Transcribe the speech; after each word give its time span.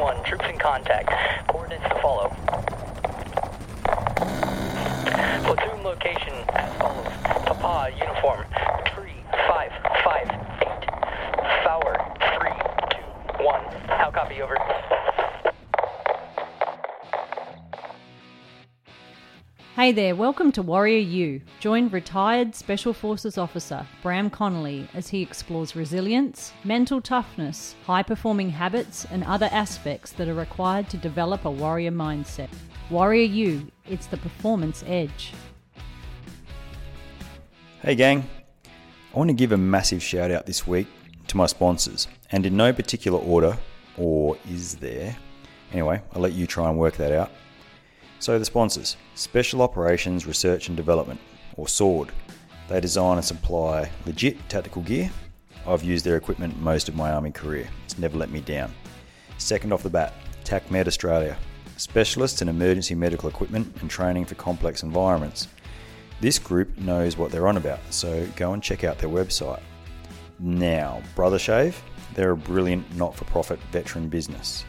1. 0.00 0.24
Troops 0.24 0.46
in 0.48 0.58
contact. 0.58 1.10
Coordinates 1.46 1.84
to 1.90 2.00
follow. 2.00 2.34
Platoon 5.44 5.82
location 5.84 6.32
as 6.54 6.72
follows. 6.78 7.06
Papa, 7.44 7.92
uniform. 7.98 8.46
3, 8.94 9.12
5, 9.46 9.72
5, 10.02 10.30
8. 10.62 10.78
Fowler, 11.64 12.00
3, 12.38 12.50
2, 13.38 13.44
1. 13.44 13.60
How 13.88 14.10
copy, 14.10 14.40
over. 14.40 14.56
Hey 19.80 19.92
there, 19.92 20.14
welcome 20.14 20.52
to 20.52 20.60
Warrior 20.60 20.98
U. 20.98 21.40
Join 21.58 21.88
retired 21.88 22.54
Special 22.54 22.92
Forces 22.92 23.38
officer 23.38 23.86
Bram 24.02 24.28
Connolly 24.28 24.86
as 24.92 25.08
he 25.08 25.22
explores 25.22 25.74
resilience, 25.74 26.52
mental 26.64 27.00
toughness, 27.00 27.74
high 27.86 28.02
performing 28.02 28.50
habits, 28.50 29.06
and 29.10 29.24
other 29.24 29.48
aspects 29.50 30.12
that 30.12 30.28
are 30.28 30.34
required 30.34 30.90
to 30.90 30.98
develop 30.98 31.46
a 31.46 31.50
warrior 31.50 31.92
mindset. 31.92 32.50
Warrior 32.90 33.24
U, 33.24 33.72
it's 33.86 34.06
the 34.06 34.18
performance 34.18 34.84
edge. 34.86 35.32
Hey, 37.80 37.94
gang. 37.94 38.28
I 39.14 39.18
want 39.18 39.30
to 39.30 39.34
give 39.34 39.52
a 39.52 39.56
massive 39.56 40.02
shout 40.02 40.30
out 40.30 40.44
this 40.44 40.66
week 40.66 40.88
to 41.28 41.38
my 41.38 41.46
sponsors, 41.46 42.06
and 42.32 42.44
in 42.44 42.54
no 42.54 42.70
particular 42.74 43.18
order, 43.18 43.56
or 43.96 44.36
is 44.50 44.74
there? 44.74 45.16
Anyway, 45.72 46.02
I'll 46.12 46.20
let 46.20 46.34
you 46.34 46.46
try 46.46 46.68
and 46.68 46.78
work 46.78 46.98
that 46.98 47.12
out. 47.12 47.30
So, 48.20 48.38
the 48.38 48.44
sponsors 48.44 48.98
Special 49.14 49.62
Operations 49.62 50.26
Research 50.26 50.68
and 50.68 50.76
Development, 50.76 51.18
or 51.56 51.66
SORD. 51.66 52.12
They 52.68 52.78
design 52.78 53.16
and 53.16 53.24
supply 53.24 53.90
legit 54.04 54.46
tactical 54.50 54.82
gear. 54.82 55.10
I've 55.66 55.82
used 55.82 56.04
their 56.04 56.18
equipment 56.18 56.60
most 56.60 56.90
of 56.90 56.94
my 56.94 57.12
Army 57.12 57.30
career, 57.30 57.66
it's 57.84 57.98
never 57.98 58.18
let 58.18 58.30
me 58.30 58.42
down. 58.42 58.74
Second 59.38 59.72
off 59.72 59.82
the 59.82 59.88
bat, 59.88 60.12
TACMed 60.44 60.86
Australia, 60.86 61.34
specialists 61.78 62.42
in 62.42 62.48
emergency 62.50 62.94
medical 62.94 63.28
equipment 63.28 63.74
and 63.80 63.88
training 63.88 64.26
for 64.26 64.34
complex 64.34 64.82
environments. 64.82 65.48
This 66.20 66.38
group 66.38 66.76
knows 66.76 67.16
what 67.16 67.32
they're 67.32 67.48
on 67.48 67.56
about, 67.56 67.80
so 67.88 68.26
go 68.36 68.52
and 68.52 68.62
check 68.62 68.84
out 68.84 68.98
their 68.98 69.08
website. 69.08 69.62
Now, 70.38 71.02
Brother 71.16 71.38
Shave, 71.38 71.82
they're 72.14 72.32
a 72.32 72.36
brilliant 72.36 72.94
not 72.96 73.14
for 73.14 73.24
profit 73.24 73.58
veteran 73.72 74.10
business. 74.10 74.66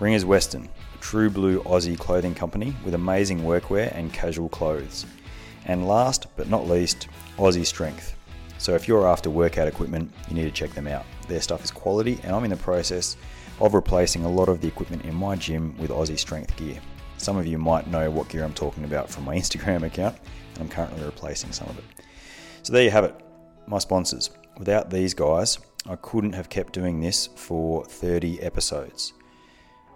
Ringers 0.00 0.24
Western, 0.24 0.68
true 1.02 1.28
blue 1.28 1.60
Aussie 1.64 1.98
clothing 1.98 2.34
company 2.34 2.74
with 2.84 2.94
amazing 2.94 3.40
workwear 3.40 3.94
and 3.94 4.12
casual 4.12 4.48
clothes. 4.48 5.04
And 5.66 5.86
last 5.86 6.26
but 6.36 6.48
not 6.48 6.68
least, 6.68 7.08
Aussie 7.36 7.66
Strength. 7.66 8.16
So 8.58 8.74
if 8.74 8.86
you're 8.86 9.06
after 9.06 9.28
workout 9.28 9.66
equipment, 9.66 10.12
you 10.28 10.34
need 10.36 10.44
to 10.44 10.52
check 10.52 10.70
them 10.70 10.86
out. 10.86 11.04
Their 11.26 11.40
stuff 11.40 11.64
is 11.64 11.72
quality, 11.72 12.20
and 12.22 12.34
I'm 12.34 12.44
in 12.44 12.50
the 12.50 12.56
process 12.56 13.16
of 13.60 13.74
replacing 13.74 14.24
a 14.24 14.30
lot 14.30 14.48
of 14.48 14.60
the 14.60 14.68
equipment 14.68 15.04
in 15.04 15.14
my 15.14 15.34
gym 15.34 15.76
with 15.76 15.90
Aussie 15.90 16.18
Strength 16.18 16.56
gear. 16.56 16.78
Some 17.18 17.36
of 17.36 17.46
you 17.46 17.58
might 17.58 17.88
know 17.88 18.08
what 18.08 18.28
gear 18.28 18.44
I'm 18.44 18.54
talking 18.54 18.84
about 18.84 19.10
from 19.10 19.24
my 19.24 19.36
Instagram 19.42 19.82
account, 19.82 20.16
and 20.54 20.62
I'm 20.62 20.68
currently 20.68 21.04
replacing 21.04 21.50
some 21.52 21.68
of 21.68 21.78
it. 21.78 21.84
So 22.62 22.72
there 22.72 22.84
you 22.84 22.90
have 22.90 23.04
it, 23.04 23.20
my 23.66 23.78
sponsors. 23.78 24.30
Without 24.56 24.88
these 24.88 25.14
guys, 25.14 25.58
I 25.84 25.96
couldn't 25.96 26.34
have 26.34 26.48
kept 26.48 26.72
doing 26.72 27.00
this 27.00 27.26
for 27.34 27.84
30 27.84 28.40
episodes. 28.40 29.12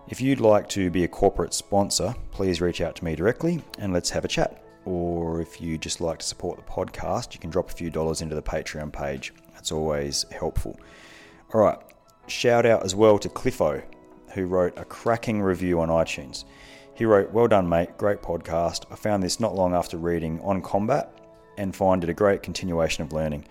If 0.09 0.21
you'd 0.21 0.39
like 0.39 0.69
to 0.69 0.89
be 0.89 1.03
a 1.03 1.09
corporate 1.09 1.53
sponsor, 1.53 2.15
please 2.31 2.61
reach 2.61 2.81
out 2.81 2.95
to 2.97 3.05
me 3.05 3.17
directly 3.17 3.61
and 3.81 3.93
let's 3.93 4.11
have 4.11 4.25
a 4.25 4.29
chat. 4.29 4.63
Or 4.85 5.41
if 5.41 5.61
you 5.61 5.79
just 5.79 6.01
like 6.01 6.21
to 6.21 6.27
support 6.27 6.59
the 6.59 6.71
podcast, 6.71 7.35
you 7.35 7.41
can 7.41 7.51
drop 7.51 7.71
a 7.71 7.75
few 7.75 7.91
dollars 7.91 8.23
into 8.23 8.37
the 8.37 8.43
Patreon 8.43 8.93
page. 8.93 9.35
That's 9.53 9.73
always 9.73 10.25
helpful. 10.31 10.79
All 11.53 11.61
right, 11.61 11.79
shout 12.29 12.65
out 12.65 12.85
as 12.85 12.95
well 12.95 13.19
to 13.19 13.29
Cliffo, 13.29 13.83
who 14.33 14.47
wrote 14.47 14.79
a 14.79 14.85
cracking 14.85 15.43
review 15.43 15.81
on 15.81 15.89
iTunes. 15.89 16.45
He 16.95 17.05
wrote, 17.05 17.33
Well 17.33 17.49
done, 17.49 17.69
mate, 17.69 17.99
great 17.99 18.23
podcast. 18.23 18.85
I 18.93 18.95
found 18.95 19.25
this 19.25 19.41
not 19.41 19.57
long 19.57 19.75
after 19.75 19.97
reading 19.97 20.41
On 20.43 20.63
Combat 20.63 21.13
and 21.59 21.75
find 21.75 22.05
it 22.05 22.11
a 22.11 22.15
great 22.15 22.45
continuation 22.45 23.03
of 23.03 23.13
learning. 23.13 23.45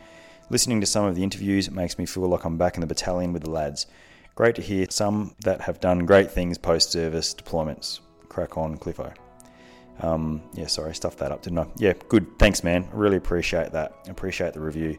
Listening 0.49 0.79
to 0.79 0.87
some 0.87 1.03
of 1.03 1.15
the 1.15 1.23
interviews 1.23 1.69
makes 1.69 1.97
me 1.97 2.05
feel 2.05 2.29
like 2.29 2.45
I'm 2.45 2.57
back 2.57 2.75
in 2.75 2.81
the 2.81 2.87
battalion 2.87 3.33
with 3.33 3.43
the 3.43 3.49
lads. 3.49 3.87
Great 4.35 4.55
to 4.55 4.61
hear 4.61 4.85
some 4.89 5.33
that 5.45 5.61
have 5.61 5.79
done 5.79 6.05
great 6.05 6.29
things 6.29 6.57
post 6.57 6.91
service 6.91 7.33
deployments. 7.33 8.01
Crack 8.27 8.57
on, 8.57 8.75
Cliffo. 8.77 9.13
Um, 10.01 10.43
yeah, 10.53 10.67
sorry, 10.67 10.93
stuffed 10.93 11.19
that 11.19 11.31
up, 11.31 11.41
didn't 11.41 11.59
I? 11.59 11.67
Yeah, 11.77 11.93
good. 12.09 12.37
Thanks, 12.37 12.61
man. 12.61 12.89
Really 12.91 13.15
appreciate 13.15 13.71
that. 13.71 13.93
Appreciate 14.09 14.51
the 14.51 14.59
review. 14.59 14.97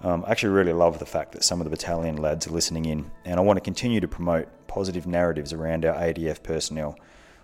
Um, 0.00 0.24
I 0.26 0.30
actually 0.30 0.54
really 0.54 0.72
love 0.72 0.98
the 0.98 1.04
fact 1.04 1.32
that 1.32 1.44
some 1.44 1.60
of 1.60 1.64
the 1.64 1.70
battalion 1.70 2.16
lads 2.16 2.46
are 2.46 2.52
listening 2.52 2.86
in, 2.86 3.10
and 3.26 3.38
I 3.38 3.42
want 3.42 3.58
to 3.58 3.60
continue 3.60 4.00
to 4.00 4.08
promote 4.08 4.48
positive 4.66 5.06
narratives 5.06 5.52
around 5.52 5.84
our 5.84 5.94
ADF 5.94 6.42
personnel. 6.42 6.98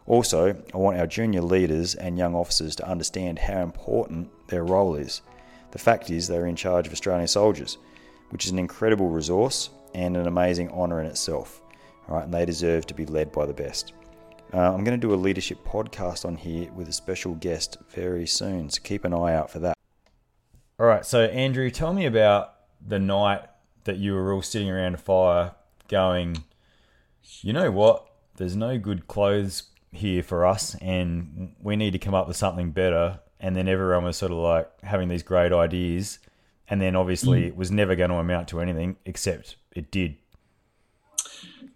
Also, 0.07 0.57
I 0.73 0.77
want 0.79 0.99
our 0.99 1.07
junior 1.07 1.43
leaders 1.43 1.95
and 1.95 2.17
young 2.17 2.35
officers 2.35 2.75
to 2.77 2.89
understand 2.89 3.41
how 3.41 3.61
important 3.61 4.31
their 4.49 4.65
role 4.65 4.95
is. 4.95 5.21
The 5.73 5.79
fact 5.79 6.09
is, 6.09 6.29
they're 6.29 6.47
in 6.47 6.57
charge 6.57 6.87
of 6.87 6.95
Australian 6.95 7.29
soldiers, 7.29 7.77
which 8.31 8.47
is 8.47 8.53
an 8.53 8.59
incredible 8.59 9.11
resource 9.11 9.69
and 9.95 10.17
an 10.17 10.27
amazing 10.27 10.71
honour 10.71 11.01
in 11.01 11.07
itself. 11.07 11.63
All 12.09 12.17
right, 12.17 12.25
and 12.25 12.35
they 12.35 12.45
deserve 12.45 12.87
to 12.87 12.95
be 12.95 13.07
led 13.07 13.33
by 13.33 13.47
the 13.47 13.53
best. 13.53 13.93
Uh, 14.53 14.73
I'm 14.73 14.83
going 14.83 15.01
to 15.01 15.07
do 15.07 15.15
a 15.15 15.17
leadership 15.17 15.65
podcast 15.65 16.25
on 16.25 16.37
here 16.37 16.71
with 16.73 16.89
a 16.89 16.93
special 16.93 17.35
guest 17.35 17.77
very 17.91 18.27
soon, 18.27 18.69
so 18.69 18.81
keep 18.83 19.05
an 19.05 19.15
eye 19.15 19.35
out 19.35 19.51
for 19.51 19.61
that. 19.61 19.77
All 20.79 20.87
right, 20.87 21.07
so 21.07 21.25
Andrew, 21.27 21.71
tell 21.71 21.93
me 21.93 22.07
about 22.07 22.55
the 22.85 22.99
night 22.99 23.43
that 23.85 23.99
you 23.99 24.15
were 24.15 24.33
all 24.33 24.43
sitting 24.43 24.69
around 24.69 24.95
a 24.95 24.99
fire 24.99 25.53
going, 25.89 26.45
you 27.43 27.53
know 27.53 27.71
what? 27.71 28.07
There's 28.37 28.57
no 28.57 28.79
good 28.79 29.07
clothes 29.07 29.65
here 29.93 30.23
for 30.23 30.47
us, 30.47 30.75
and 30.77 31.55
we 31.61 31.77
need 31.77 31.93
to 31.93 31.99
come 31.99 32.15
up 32.15 32.27
with 32.27 32.37
something 32.37 32.73
better. 32.73 33.21
And 33.39 33.57
then 33.57 33.69
everyone 33.69 34.05
was 34.05 34.17
sort 34.17 34.33
of 34.33 34.39
like 34.39 34.69
having 34.83 35.09
these 35.09 35.23
great 35.23 35.53
ideas, 35.53 36.19
and 36.69 36.81
then 36.81 36.97
obviously 36.97 37.47
it 37.47 37.57
was 37.57 37.71
never 37.71 37.95
going 37.95 38.11
to 38.11 38.17
amount 38.17 38.49
to 38.49 38.61
anything, 38.61 38.97
except 39.05 39.57
it 39.75 39.91
did. 39.91 40.17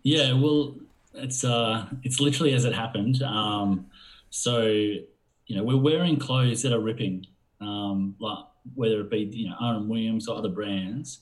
Yeah, 0.03 0.33
well, 0.33 0.75
it's 1.15 1.45
uh, 1.45 1.87
it's 2.03 2.21
literally 2.21 2.53
as 2.53 2.65
it 2.65 2.75
happened. 2.75 3.23
Um, 3.23 3.87
so 4.31 4.67
you 4.67 5.57
know, 5.57 5.63
we're 5.63 5.81
wearing 5.81 6.19
clothes 6.19 6.63
that 6.63 6.73
are 6.73 6.81
ripping, 6.81 7.27
um, 7.61 8.17
like 8.19 8.45
whether 8.75 9.01
it 9.01 9.11
be 9.11 9.21
you 9.33 9.49
know 9.49 9.57
R.M. 9.61 9.89
Williams 9.89 10.29
or 10.29 10.37
other 10.37 10.49
brands, 10.49 11.21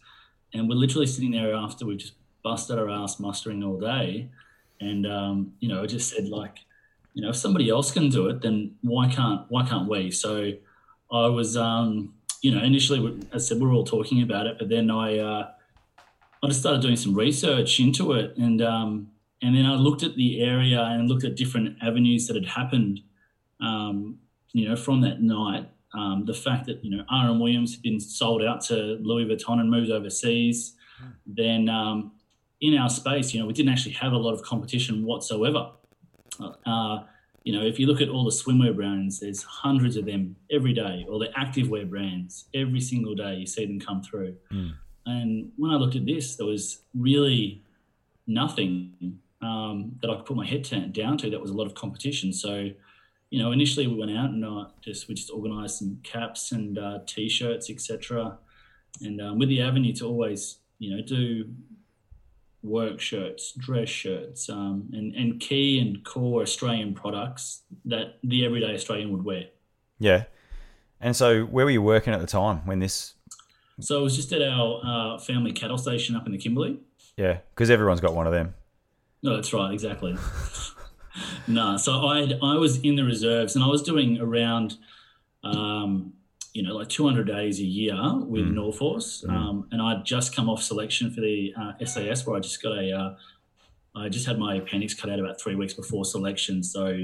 and 0.55 0.69
we're 0.69 0.75
literally 0.75 1.07
sitting 1.07 1.31
there 1.31 1.55
after 1.55 1.87
we've 1.87 1.99
just 1.99 2.15
busted 2.43 2.79
our 2.79 2.91
ass 2.91 3.21
mustering 3.21 3.63
all 3.63 3.79
day, 3.79 4.31
and 4.81 5.07
um, 5.07 5.53
you 5.61 5.69
know, 5.69 5.83
I 5.83 5.87
just 5.87 6.11
said 6.11 6.29
like, 6.29 6.59
you 7.15 7.23
know, 7.23 7.31
if 7.31 7.37
somebody 7.37 7.69
else 7.69 7.93
can 7.93 8.09
do 8.09 8.29
it, 8.29 8.43
then 8.43 8.75
why 8.81 9.09
can't 9.13 9.45
why 9.49 9.67
can't 9.67 9.89
we? 9.89 10.11
So 10.11 10.53
I 11.11 11.27
was, 11.27 11.57
um, 11.57 12.15
you 12.41 12.53
know, 12.55 12.63
initially, 12.65 13.21
I 13.33 13.39
said, 13.39 13.61
we 13.61 13.67
are 13.67 13.73
all 13.73 13.85
talking 13.85 14.23
about 14.23 14.47
it, 14.47 14.57
but 14.59 14.69
then 14.69 14.91
I. 14.91 15.19
Uh, 15.19 15.51
I 16.43 16.49
just 16.49 16.61
started 16.61 16.83
doing 16.83 16.97
some 16.97 17.15
research 17.15 17.79
into 17.79 18.13
it, 18.13 18.37
and 18.37 18.61
um, 18.63 19.09
and 19.43 19.55
then 19.55 19.67
I 19.67 19.75
looked 19.75 20.03
at 20.03 20.17
the 20.17 20.43
area 20.43 20.83
and 20.83 21.09
looked 21.09 21.25
at 21.25 21.37
different 21.37 21.79
avenues 21.83 22.27
that 22.27 22.35
had 22.35 22.47
happened, 22.47 23.01
um, 23.61 24.19
you 24.53 24.69
know, 24.69 24.77
from 24.77 25.01
that 25.03 25.23
night. 25.23 25.69
Um, 25.95 26.25
the 26.27 26.35
fact 26.35 26.67
that 26.67 26.85
you 26.85 26.97
know 26.97 27.05
R.M. 27.11 27.39
Williams 27.39 27.75
had 27.75 27.83
been 27.83 28.01
sold 28.01 28.43
out 28.43 28.61
to 28.63 28.75
Louis 29.03 29.27
Vuitton 29.27 29.61
and 29.61 29.71
moved 29.71 29.91
overseas, 29.91 30.75
then 31.27 31.69
um, 31.69 32.13
in 32.61 32.77
our 32.79 32.89
space, 32.89 33.35
you 33.35 33.41
know, 33.41 33.47
we 33.47 33.53
didn't 33.53 33.73
actually 33.73 33.93
have 33.95 34.13
a 34.13 34.17
lot 34.17 34.33
of 34.33 34.43
competition 34.43 35.05
whatsoever. 35.05 35.71
Uh, 36.65 37.01
you 37.45 37.53
know, 37.53 37.65
if 37.65 37.79
you 37.79 37.87
look 37.87 38.01
at 38.01 38.09
all 38.09 38.25
the 38.25 38.31
swimwear 38.31 38.75
brands, 38.75 39.21
there's 39.21 39.43
hundreds 39.43 39.97
of 39.97 40.07
them 40.07 40.37
every 40.51 40.73
day, 40.73 41.05
or 41.09 41.19
the 41.19 41.29
activewear 41.37 41.89
brands, 41.89 42.47
every 42.55 42.81
single 42.81 43.15
day 43.15 43.35
you 43.35 43.47
see 43.47 43.67
them 43.67 43.81
come 43.81 44.03
through. 44.03 44.37
Mm. 44.53 44.75
And 45.07 45.53
when 45.57 45.71
I 45.71 45.77
looked 45.77 45.97
at 45.97 46.07
this, 46.07 46.37
there 46.37 46.47
was 46.47 46.83
really 46.95 47.63
nothing 48.27 49.19
um, 49.41 49.99
that 50.01 50.11
I 50.11 50.17
could 50.17 50.27
put 50.27 50.37
my 50.37 50.47
head 50.47 50.63
down 50.93 51.19
to. 51.19 51.31
That 51.31 51.41
was 51.41 51.51
a 51.51 51.55
lot 51.55 51.67
of 51.67 51.75
competition. 51.75 52.33
So, 52.33 52.71
you 53.31 53.43
know, 53.43 53.53
initially 53.53 53.87
we 53.87 53.95
went 53.95 54.17
out 54.17 54.31
and 54.31 54.45
uh, 54.45 54.67
just 54.81 55.09
we 55.09 55.15
just 55.15 55.31
organised 55.31 55.79
some 55.79 55.99
caps 56.03 56.53
and 56.53 56.79
uh, 56.79 57.01
t-shirts, 57.07 57.71
etc. 57.71 58.39
And 59.01 59.21
um, 59.21 59.39
with 59.39 59.49
the 59.49 59.63
avenue 59.63 59.93
to 59.95 60.07
always, 60.07 60.59
you 60.79 60.97
know, 60.97 61.03
do 61.03 61.47
work 62.63 63.01
shirts, 63.01 63.53
dress 63.53 63.89
shirts, 63.89 64.49
um, 64.49 64.89
and 64.93 65.15
and 65.15 65.41
key 65.41 65.81
and 65.81 66.05
core 66.05 66.43
Australian 66.43 66.95
products 66.95 67.63
that 67.85 68.19
the 68.23 68.45
everyday 68.45 68.75
Australian 68.75 69.11
would 69.13 69.25
wear. 69.25 69.47
Yeah. 69.99 70.25
And 71.01 71.17
so, 71.17 71.45
where 71.45 71.65
were 71.65 71.71
you 71.71 71.83
working 71.83 72.15
at 72.15 72.21
the 72.21 72.27
time 72.27 72.59
when 72.65 72.79
this? 72.79 73.15
So 73.81 73.99
I 73.99 74.03
was 74.03 74.15
just 74.17 74.33
at 74.33 74.43
our 74.43 74.81
uh, 74.85 75.19
family 75.19 75.53
cattle 75.53 75.79
station 75.79 76.15
up 76.17 76.27
in 76.27 76.33
the 76.33 76.39
Kimberley. 76.39 76.79
Yeah, 77.17 77.39
because 77.55 77.71
everyone's 77.71 78.01
got 78.01 78.15
one 78.15 78.27
of 78.27 78.33
them. 78.33 78.55
No, 79.23 79.35
that's 79.37 79.53
right, 79.53 79.73
exactly. 79.73 80.17
no, 81.47 81.77
so 81.77 81.93
I 82.07 82.33
I 82.43 82.57
was 82.57 82.79
in 82.81 82.97
the 82.97 83.05
reserves 83.05 83.55
and 83.55 83.65
I 83.65 83.69
was 83.69 83.83
doing 83.83 84.19
around, 84.21 84.77
um, 85.45 86.13
you 86.53 86.63
know, 86.63 86.75
like 86.75 86.89
200 86.89 87.27
days 87.27 87.61
a 87.61 87.65
year 87.65 87.95
with 88.19 88.47
Mm. 88.47 88.55
Norforce, 88.55 89.29
um, 89.29 89.67
and 89.71 89.81
I'd 89.81 90.05
just 90.05 90.35
come 90.35 90.49
off 90.49 90.63
selection 90.63 91.11
for 91.13 91.21
the 91.21 91.55
uh, 91.59 91.73
SAS 91.85 92.27
where 92.27 92.37
I 92.37 92.41
just 92.41 92.63
got 92.63 92.73
a, 92.79 92.93
uh, 92.93 93.15
I 93.95 94.09
just 94.09 94.27
had 94.27 94.39
my 94.39 94.57
appendix 94.57 94.95
cut 94.95 95.11
out 95.11 95.19
about 95.21 95.41
three 95.41 95.55
weeks 95.55 95.75
before 95.75 96.05
selection, 96.05 96.63
so 96.63 96.97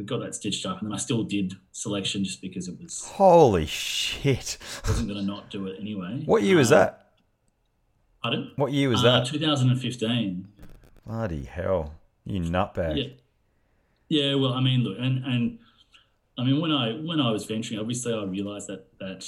we 0.00 0.06
got 0.06 0.20
that 0.20 0.34
stitched 0.34 0.64
up, 0.66 0.80
and 0.80 0.88
then 0.90 0.94
I 0.94 0.98
still 0.98 1.22
did 1.22 1.54
selection 1.72 2.24
just 2.24 2.40
because 2.40 2.68
it 2.68 2.80
was 2.80 3.04
Holy 3.04 3.66
shit! 3.66 4.56
wasn't 4.88 5.08
going 5.08 5.20
to 5.20 5.26
not 5.26 5.50
do 5.50 5.66
it 5.66 5.78
anyway. 5.80 6.22
What 6.24 6.42
year 6.42 6.56
was 6.56 6.72
Uh, 6.72 6.78
that? 6.78 7.12
Pardon? 8.22 8.50
What 8.56 8.72
year 8.72 8.88
was 8.88 9.00
Uh, 9.04 9.20
that? 9.20 9.26
2015. 9.26 10.48
Bloody 11.06 11.44
hell! 11.44 11.94
You 12.24 12.40
nutbag. 12.40 12.96
Yeah. 12.96 13.08
Yeah, 14.08 14.34
well, 14.34 14.54
I 14.54 14.60
mean, 14.60 14.80
look, 14.80 14.96
and 14.98 15.24
and 15.24 15.58
I 16.36 16.44
mean, 16.44 16.60
when 16.60 16.72
I 16.72 16.92
when 16.94 17.20
I 17.20 17.30
was 17.30 17.44
venturing, 17.44 17.78
obviously, 17.78 18.12
I 18.12 18.24
realised 18.24 18.68
that 18.68 18.86
that 18.98 19.24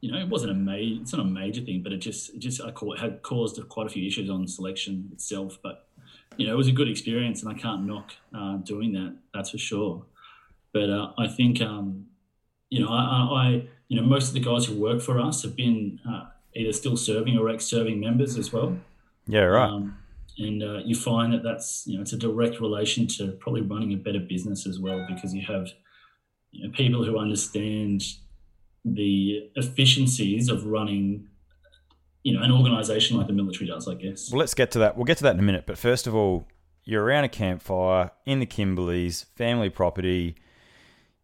you 0.00 0.10
know 0.10 0.18
it 0.18 0.28
wasn't 0.28 0.50
a 0.52 0.54
major, 0.54 1.00
it's 1.02 1.12
not 1.12 1.20
a 1.20 1.28
major 1.28 1.60
thing, 1.60 1.82
but 1.82 1.92
it 1.92 1.98
just 1.98 2.30
it 2.34 2.38
just 2.40 2.60
I 2.62 2.70
call, 2.72 2.96
had 2.96 3.22
caused 3.22 3.60
quite 3.68 3.86
a 3.86 3.90
few 3.90 4.06
issues 4.06 4.28
on 4.30 4.48
selection 4.48 5.10
itself. 5.12 5.58
But 5.62 5.86
you 6.36 6.46
know, 6.46 6.52
it 6.52 6.56
was 6.56 6.68
a 6.68 6.72
good 6.72 6.88
experience, 6.88 7.42
and 7.42 7.50
I 7.50 7.54
can't 7.54 7.84
knock 7.86 8.12
uh, 8.34 8.56
doing 8.56 8.92
that. 8.92 9.16
That's 9.34 9.50
for 9.50 9.58
sure. 9.58 10.04
But 10.72 10.90
uh, 10.90 11.12
I 11.18 11.28
think 11.28 11.60
um, 11.60 12.06
you 12.70 12.80
know, 12.80 12.88
I, 12.90 12.94
I, 13.32 13.68
you 13.88 14.00
know 14.00 14.06
most 14.06 14.28
of 14.28 14.34
the 14.34 14.40
guys 14.40 14.66
who 14.66 14.80
work 14.80 15.02
for 15.02 15.20
us 15.20 15.42
have 15.42 15.56
been 15.56 16.00
uh, 16.08 16.26
either 16.54 16.72
still 16.72 16.96
serving 16.96 17.36
or 17.36 17.48
ex-serving 17.48 18.00
members 18.00 18.38
as 18.38 18.52
well. 18.52 18.76
Yeah, 19.26 19.42
right. 19.42 19.68
Um, 19.68 19.96
and 20.38 20.62
uh, 20.62 20.78
you 20.84 20.94
find 20.94 21.32
that 21.32 21.42
that's 21.42 21.84
you 21.86 21.96
know 21.96 22.02
it's 22.02 22.12
a 22.12 22.18
direct 22.18 22.60
relation 22.60 23.06
to 23.08 23.32
probably 23.32 23.62
running 23.62 23.92
a 23.92 23.96
better 23.96 24.20
business 24.20 24.66
as 24.66 24.78
well 24.78 25.04
because 25.08 25.34
you 25.34 25.42
have 25.46 25.68
you 26.52 26.66
know, 26.66 26.72
people 26.72 27.04
who 27.04 27.18
understand 27.18 28.02
the 28.84 29.50
efficiencies 29.56 30.48
of 30.48 30.64
running 30.64 31.28
you 32.22 32.32
know 32.34 32.42
an 32.42 32.50
organization 32.52 33.16
like 33.16 33.26
the 33.26 33.32
military 33.32 33.66
does 33.66 33.88
i 33.88 33.94
guess 33.94 34.30
Well, 34.30 34.40
let's 34.40 34.54
get 34.54 34.70
to 34.72 34.78
that. 34.80 34.96
We'll 34.96 35.04
get 35.06 35.16
to 35.18 35.22
that 35.24 35.34
in 35.34 35.40
a 35.40 35.42
minute. 35.42 35.64
But 35.66 35.78
first 35.78 36.06
of 36.06 36.14
all, 36.14 36.46
you're 36.84 37.02
around 37.04 37.24
a 37.24 37.28
campfire 37.28 38.10
in 38.26 38.40
the 38.40 38.46
Kimberleys, 38.46 39.24
family 39.36 39.70
property. 39.70 40.36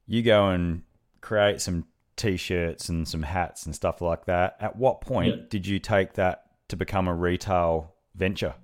You 0.06 0.22
go 0.22 0.48
and 0.48 0.82
create 1.20 1.60
some 1.60 1.84
t-shirts 2.16 2.88
and 2.88 3.06
some 3.06 3.22
hats 3.24 3.66
and 3.66 3.74
stuff 3.74 4.00
like 4.00 4.24
that. 4.26 4.56
At 4.60 4.76
what 4.76 5.00
point 5.00 5.34
Yeah. 5.36 5.42
did 5.50 5.66
you 5.66 5.78
take 5.78 6.14
that 6.14 6.44
to 6.68 6.76
become 6.76 7.08
a 7.08 7.14
retail 7.14 7.94
venture? 8.14 8.54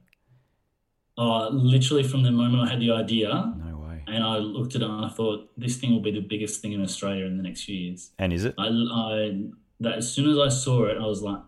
uh, 1.19 1.49
literally 1.50 2.02
from 2.02 2.23
the 2.23 2.31
moment 2.31 2.67
i 2.67 2.70
had 2.73 2.81
the 2.81 2.90
idea 2.90 3.52
No 3.58 3.76
way. 3.78 4.02
and 4.06 4.25
i 4.25 4.38
looked 4.38 4.75
at 4.75 4.81
it 4.82 4.88
and 4.88 5.05
i 5.05 5.08
thought 5.11 5.50
this 5.58 5.76
thing 5.76 5.93
will 5.93 6.00
be 6.00 6.11
the 6.11 6.20
biggest 6.20 6.62
thing 6.62 6.73
in 6.73 6.82
australia 6.82 7.26
in 7.26 7.37
the 7.37 7.43
next 7.43 7.64
few 7.64 7.76
years 7.76 8.11
And 8.19 8.32
is 8.32 8.44
it? 8.46 8.55
I, 8.58 8.69
I 8.69 9.40
that 9.81 9.94
as 9.99 10.11
soon 10.11 10.31
as 10.31 10.38
I 10.38 10.49
saw 10.49 10.85
it, 10.85 10.96
I 10.96 11.05
was 11.06 11.23
like, 11.23 11.40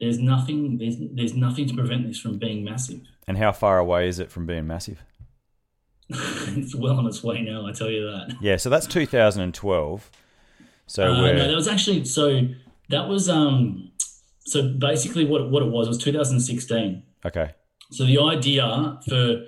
"There's 0.00 0.18
nothing. 0.18 0.78
There's 0.78 0.96
there's 1.12 1.34
nothing 1.34 1.66
to 1.68 1.74
prevent 1.74 2.06
this 2.06 2.18
from 2.20 2.38
being 2.38 2.64
massive." 2.64 3.00
And 3.26 3.38
how 3.38 3.52
far 3.52 3.78
away 3.78 4.08
is 4.08 4.18
it 4.18 4.30
from 4.30 4.46
being 4.46 4.66
massive? 4.66 5.02
it's 6.08 6.74
well 6.74 6.98
on 6.98 7.06
its 7.06 7.22
way 7.22 7.42
now. 7.42 7.66
I 7.66 7.72
tell 7.72 7.90
you 7.90 8.02
that. 8.10 8.36
Yeah, 8.40 8.56
so 8.56 8.68
that's 8.70 8.86
2012. 8.86 10.10
So 10.86 11.04
Uh, 11.12 11.32
no, 11.32 11.46
that 11.48 11.54
was 11.54 11.68
actually 11.68 12.04
so. 12.04 12.48
That 12.88 13.08
was 13.08 13.28
um. 13.28 13.92
So 14.46 14.68
basically, 14.76 15.24
what 15.24 15.48
what 15.50 15.62
it 15.62 15.68
was 15.70 15.86
was 15.88 15.98
2016. 15.98 17.02
okay. 17.24 17.52
So 17.92 18.04
the 18.04 18.18
idea 18.20 18.98
for 19.08 19.44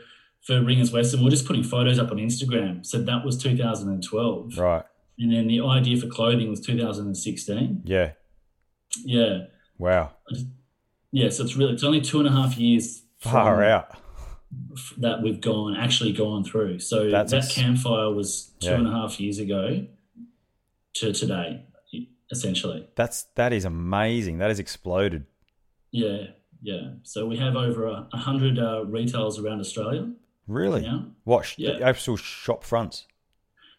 for 0.46 0.62
Ringers 0.62 0.92
Western, 0.92 1.22
we're 1.24 1.30
just 1.30 1.46
putting 1.46 1.62
photos 1.64 1.98
up 1.98 2.10
on 2.10 2.18
Instagram. 2.18 2.84
So 2.84 3.00
that 3.02 3.24
was 3.24 3.36
2012, 3.38 4.58
Right. 4.58 4.84
and 5.18 5.32
then 5.32 5.46
the 5.46 5.60
idea 5.60 5.96
for 5.96 6.08
clothing 6.08 6.50
was 6.50 6.60
2016. 6.60 7.82
Yeah. 7.84 8.12
Yeah, 9.04 9.46
Wow. 9.82 10.12
yeah. 11.10 11.28
So 11.30 11.42
it's 11.42 11.56
really 11.56 11.72
it's 11.72 11.82
only 11.82 12.00
two 12.00 12.20
and 12.20 12.28
a 12.28 12.32
half 12.32 12.56
years. 12.56 13.02
Far 13.18 13.62
out. 13.64 13.96
that 14.98 15.22
we've 15.22 15.40
gone 15.40 15.76
actually 15.76 16.12
gone 16.12 16.44
through. 16.44 16.78
So 16.78 17.10
That's 17.10 17.32
that 17.32 17.44
ex- 17.44 17.54
campfire 17.54 18.10
was 18.12 18.52
two 18.60 18.68
Yeah. 18.68 18.74
and 18.78 18.86
a 18.86 18.90
half 18.92 19.18
years 19.20 19.38
ago 19.38 19.86
to 20.94 21.12
today, 21.12 21.64
essentially. 22.30 22.88
That's 22.94 23.24
that 23.34 23.52
is 23.52 23.64
amazing. 23.64 24.38
That 24.38 24.48
has 24.48 24.58
exploded. 24.60 25.26
Yeah, 25.90 26.26
yeah. 26.62 26.92
So 27.02 27.26
we 27.26 27.36
have 27.38 27.56
over 27.56 27.86
a, 27.86 28.16
hundred 28.16 28.58
uh, 28.58 28.84
retails 28.84 29.38
around 29.38 29.60
Australia. 29.60 30.12
Really? 30.46 30.84
Yeah. 30.84 31.00
What? 31.24 31.54
Yeah. 31.58 31.78
Actual 31.80 32.16
shop 32.16 32.62
fronts. 32.64 33.06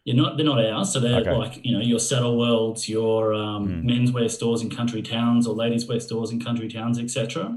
You're 0.04 0.16
not 0.16 0.36
they're 0.36 0.44
not 0.44 0.62
ours, 0.64 0.92
so 0.92 1.00
they're 1.00 1.20
Okay. 1.20 1.32
Like 1.32 1.64
you 1.64 1.72
know 1.72 1.80
your 1.80 1.98
Saddleworlds, 1.98 2.88
your 2.88 3.32
um, 3.32 3.82
menswear 3.82 4.30
stores 4.30 4.60
in 4.60 4.68
country 4.68 5.00
towns, 5.00 5.46
or 5.46 5.54
ladies' 5.54 5.86
wear 5.86 5.98
stores 6.00 6.30
in 6.30 6.40
country 6.40 6.68
towns, 6.68 6.98
etc. 6.98 7.56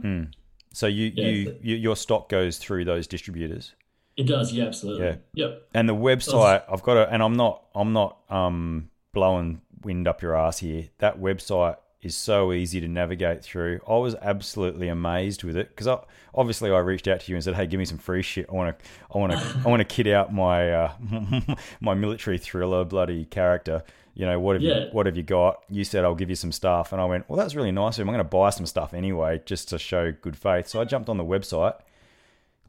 So 0.78 0.86
you, 0.86 1.12
Yeah, 1.16 1.54
you, 1.62 1.76
your 1.76 1.96
stock 1.96 2.30
goes 2.30 2.60
through 2.60 2.86
those 2.86 3.08
distributors. 3.08 3.74
It 4.16 4.28
does, 4.28 4.54
yeah, 4.54 4.66
absolutely. 4.66 5.06
Yeah. 5.06 5.16
Yep. 5.34 5.70
And 5.74 5.90
the 5.90 5.96
website, 5.96 6.64
I've 6.72 6.84
got 6.84 6.94
to, 6.96 7.12
and 7.12 7.24
I'm 7.24 7.34
not, 7.36 7.64
I'm 7.74 7.94
not 7.94 8.18
um, 8.30 8.90
blowing 9.12 9.62
wind 9.84 10.08
up 10.08 10.22
your 10.22 10.36
ass 10.36 10.60
here. 10.60 10.90
That 11.00 11.20
website 11.20 11.78
is 12.02 12.16
so 12.16 12.54
easy 12.54 12.80
to 12.80 12.88
navigate 12.88 13.44
through. 13.44 13.80
I 13.88 13.98
was 13.98 14.16
absolutely 14.16 14.88
amazed 14.88 15.44
with 15.44 15.58
it 15.58 15.70
because 15.70 15.88
I, 15.88 15.98
obviously 16.36 16.72
I 16.72 16.78
reached 16.80 17.08
out 17.08 17.22
to 17.22 17.32
you 17.32 17.36
and 17.36 17.44
said, 17.44 17.56
"Hey, 17.56 17.66
give 17.68 17.80
me 17.80 17.86
some 17.86 17.98
free 17.98 18.22
shit. 18.22 18.46
I 18.50 18.54
want 18.54 18.78
to, 18.78 18.86
I 19.14 19.18
want 19.18 19.32
to, 19.34 19.62
I 19.66 19.68
want 19.70 19.80
to 19.80 19.86
kid 19.86 20.08
out 20.08 20.34
my 20.34 20.72
uh, 20.72 20.92
my 21.82 21.94
military 21.96 22.38
thriller 22.38 22.84
bloody 22.86 23.26
character. 23.26 23.84
You 24.14 24.26
know 24.26 24.40
what 24.40 24.56
have 24.56 24.64
Yeah. 24.64 24.80
you, 24.86 24.90
what 24.92 25.06
have 25.08 25.18
you 25.18 25.24
got?" 25.24 25.64
You 25.70 25.84
said, 25.84 26.04
"I'll 26.06 26.16
give 26.16 26.30
you 26.30 26.36
some 26.36 26.52
stuff," 26.52 26.92
and 26.92 27.02
I 27.02 27.06
went, 27.06 27.28
"Well, 27.30 27.38
that's 27.38 27.56
really 27.56 27.72
nice. 27.72 27.98
of. 27.98 28.02
I'm 28.02 28.08
going 28.14 28.18
to 28.20 28.24
buy 28.24 28.52
some 28.52 28.66
stuff 28.66 28.94
anyway, 28.94 29.42
just 29.46 29.70
to 29.70 29.80
show 29.80 30.12
good 30.12 30.38
faith." 30.38 30.68
So 30.68 30.80
I 30.80 30.86
jumped 30.86 31.10
on 31.10 31.18
the 31.18 31.26
website 31.26 31.80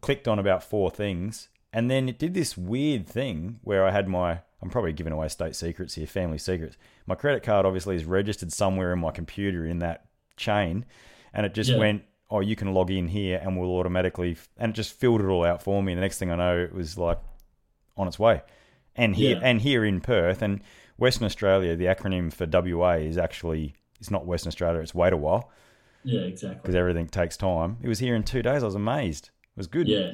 clicked 0.01 0.29
on 0.29 0.39
about 0.39 0.63
four 0.63 0.91
things, 0.91 1.49
and 1.73 1.91
then 1.91 2.09
it 2.09 2.19
did 2.19 2.33
this 2.33 2.57
weird 2.57 3.07
thing 3.07 3.59
where 3.65 3.85
I 3.85 3.91
had 3.91 4.09
my 4.09 4.41
I'm 4.63 4.71
probably 4.71 4.93
giving 4.93 5.13
away 5.13 5.29
state 5.29 5.55
secrets 5.55 5.95
here, 5.95 6.07
family 6.07 6.39
secrets. 6.39 6.77
My 7.07 7.15
credit 7.15 7.43
card 7.43 7.65
obviously 7.65 7.95
is 7.97 8.05
registered 8.05 8.53
somewhere 8.53 8.93
in 8.93 8.99
my 8.99 9.11
computer 9.13 9.65
in 9.67 9.79
that 9.81 10.07
chain, 10.37 10.85
and 11.33 11.47
it 11.47 11.55
just 11.55 11.71
Yeah. 11.71 11.79
went, 11.79 12.03
oh, 12.31 12.41
you 12.41 12.57
can 12.57 12.75
log 12.75 12.91
in 12.91 13.09
here, 13.09 13.39
and 13.43 13.57
we'll 13.59 13.71
automatically, 13.77 14.37
and 14.57 14.71
it 14.71 14.75
just 14.75 14.93
filled 14.93 15.21
it 15.21 15.27
all 15.27 15.45
out 15.45 15.63
for 15.63 15.83
me. 15.83 15.93
And 15.93 15.99
the 15.99 16.03
next 16.03 16.19
thing 16.19 16.31
I 16.33 16.37
know, 16.37 16.59
it 16.59 16.73
was 16.75 16.99
like 16.99 17.19
on 17.97 18.09
its 18.09 18.19
way, 18.19 18.43
and 18.97 19.15
here 19.17 19.37
Yeah. 19.37 19.43
and 19.49 19.61
here 19.63 19.85
in 19.85 20.01
Perth 20.01 20.43
and 20.43 20.61
Western 20.97 21.25
Australia, 21.27 21.77
the 21.77 21.85
acronym 21.87 22.33
for 22.33 22.45
WA 22.47 22.97
is 22.99 23.17
actually 23.17 23.75
it's 24.01 24.11
not 24.11 24.27
Western 24.27 24.49
Australia, 24.49 24.81
it's 24.81 24.95
wait 24.95 25.13
a 25.13 25.17
while 25.17 25.51
Yeah, 26.05 26.21
exactly. 26.21 26.61
because 26.63 26.75
everything 26.77 27.07
takes 27.09 27.37
time. 27.37 27.77
It 27.83 27.89
was 27.89 27.99
here 27.99 28.15
in 28.15 28.23
two 28.23 28.43
days. 28.43 28.63
I 28.63 28.67
was 28.67 28.75
amazed. 28.77 29.31
It 29.57 29.57
was 29.57 29.67
good. 29.67 29.89
Yeah. 29.89 30.13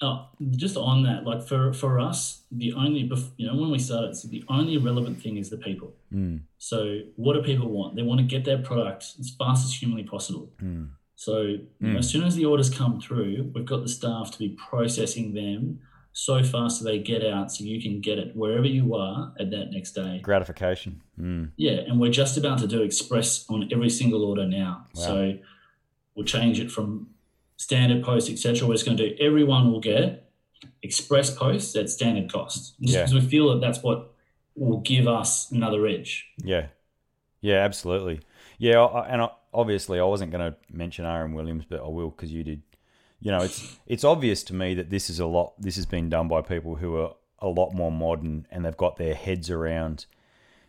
Oh, 0.00 0.26
just 0.50 0.76
on 0.76 1.04
that, 1.04 1.24
like 1.24 1.42
for 1.46 1.72
for 1.72 2.00
us, 2.00 2.42
the 2.50 2.72
only 2.72 3.10
you 3.36 3.46
know 3.46 3.56
when 3.56 3.70
we 3.70 3.78
started, 3.78 4.16
so 4.16 4.28
the 4.28 4.44
only 4.48 4.76
relevant 4.76 5.22
thing 5.22 5.36
is 5.36 5.50
the 5.50 5.56
people. 5.56 5.94
Mm. 6.12 6.40
So 6.58 7.00
what 7.16 7.34
do 7.34 7.42
people 7.42 7.68
want? 7.68 7.94
They 7.94 8.02
want 8.02 8.20
to 8.20 8.26
get 8.26 8.44
their 8.44 8.58
product 8.58 9.14
as 9.20 9.30
fast 9.38 9.64
as 9.64 9.72
humanly 9.72 10.02
possible. 10.02 10.50
Mm. 10.60 10.90
So 11.14 11.42
you 11.42 11.66
know, 11.80 11.98
as 11.98 12.10
soon 12.10 12.24
as 12.24 12.34
the 12.34 12.44
orders 12.44 12.70
come 12.70 13.00
through, 13.00 13.52
we've 13.54 13.64
got 13.64 13.82
the 13.82 13.88
staff 13.88 14.32
to 14.32 14.38
be 14.38 14.50
processing 14.50 15.32
them 15.32 15.80
so 16.12 16.42
fast 16.44 16.82
that 16.82 16.88
they 16.88 16.98
get 16.98 17.24
out, 17.24 17.52
so 17.52 17.64
you 17.64 17.82
can 17.82 18.00
get 18.00 18.18
it 18.18 18.34
wherever 18.36 18.66
you 18.66 18.94
are 18.94 19.32
at 19.38 19.50
that 19.50 19.70
next 19.70 19.92
day. 19.92 20.20
gratification. 20.22 21.02
Mm. 21.20 21.50
Yeah, 21.56 21.78
and 21.88 22.00
we're 22.00 22.12
just 22.12 22.36
about 22.36 22.58
to 22.58 22.68
do 22.68 22.82
express 22.82 23.44
on 23.48 23.68
every 23.72 23.90
single 23.90 24.24
order 24.24 24.46
now. 24.46 24.86
So 24.92 25.38
we'll 26.14 26.24
change 26.24 26.60
it 26.60 26.70
from 26.70 27.08
standard 27.64 28.04
post, 28.04 28.30
etc. 28.30 28.66
We're 28.68 28.74
just 28.74 28.84
going 28.86 28.96
to 28.98 29.08
do 29.10 29.16
everyone 29.28 29.72
will 29.72 29.80
get 29.80 30.30
express 30.82 31.34
posts 31.34 31.74
at 31.76 31.88
standard 31.90 32.30
cost, 32.32 32.74
just 32.80 32.94
Yeah. 32.94 33.00
because 33.02 33.14
we 33.14 33.20
feel 33.22 33.50
that 33.52 33.60
that's 33.60 33.82
what 33.82 34.12
will 34.54 34.80
give 34.80 35.06
us 35.08 35.50
another 35.50 35.86
edge. 35.86 36.26
Yeah, 36.38 36.66
yeah, 37.40 37.56
absolutely. 37.64 38.20
Yeah, 38.58 38.80
I, 38.84 39.08
and 39.08 39.22
I, 39.22 39.30
obviously, 39.52 39.98
I 39.98 40.04
wasn't 40.04 40.30
going 40.30 40.52
to 40.52 40.56
mention 40.70 41.04
R.M. 41.04 41.32
Williams, 41.34 41.64
but 41.68 41.80
I 41.80 41.88
will 41.88 42.10
because 42.10 42.32
you 42.32 42.44
did. 42.44 42.62
You 43.20 43.30
know, 43.30 43.42
it's 43.42 43.78
it's 43.86 44.04
obvious 44.04 44.42
to 44.44 44.54
me 44.54 44.74
that 44.74 44.90
this 44.90 45.08
is 45.10 45.18
a 45.18 45.26
lot. 45.26 45.54
This 45.60 45.76
has 45.76 45.86
been 45.86 46.08
done 46.10 46.28
by 46.28 46.42
people 46.42 46.74
who 46.76 46.96
are 46.96 47.14
a 47.40 47.48
lot 47.48 47.72
more 47.74 47.90
modern 47.92 48.46
and 48.50 48.64
they've 48.64 48.76
got 48.76 48.96
their 48.96 49.14
heads 49.14 49.50
around, 49.50 50.06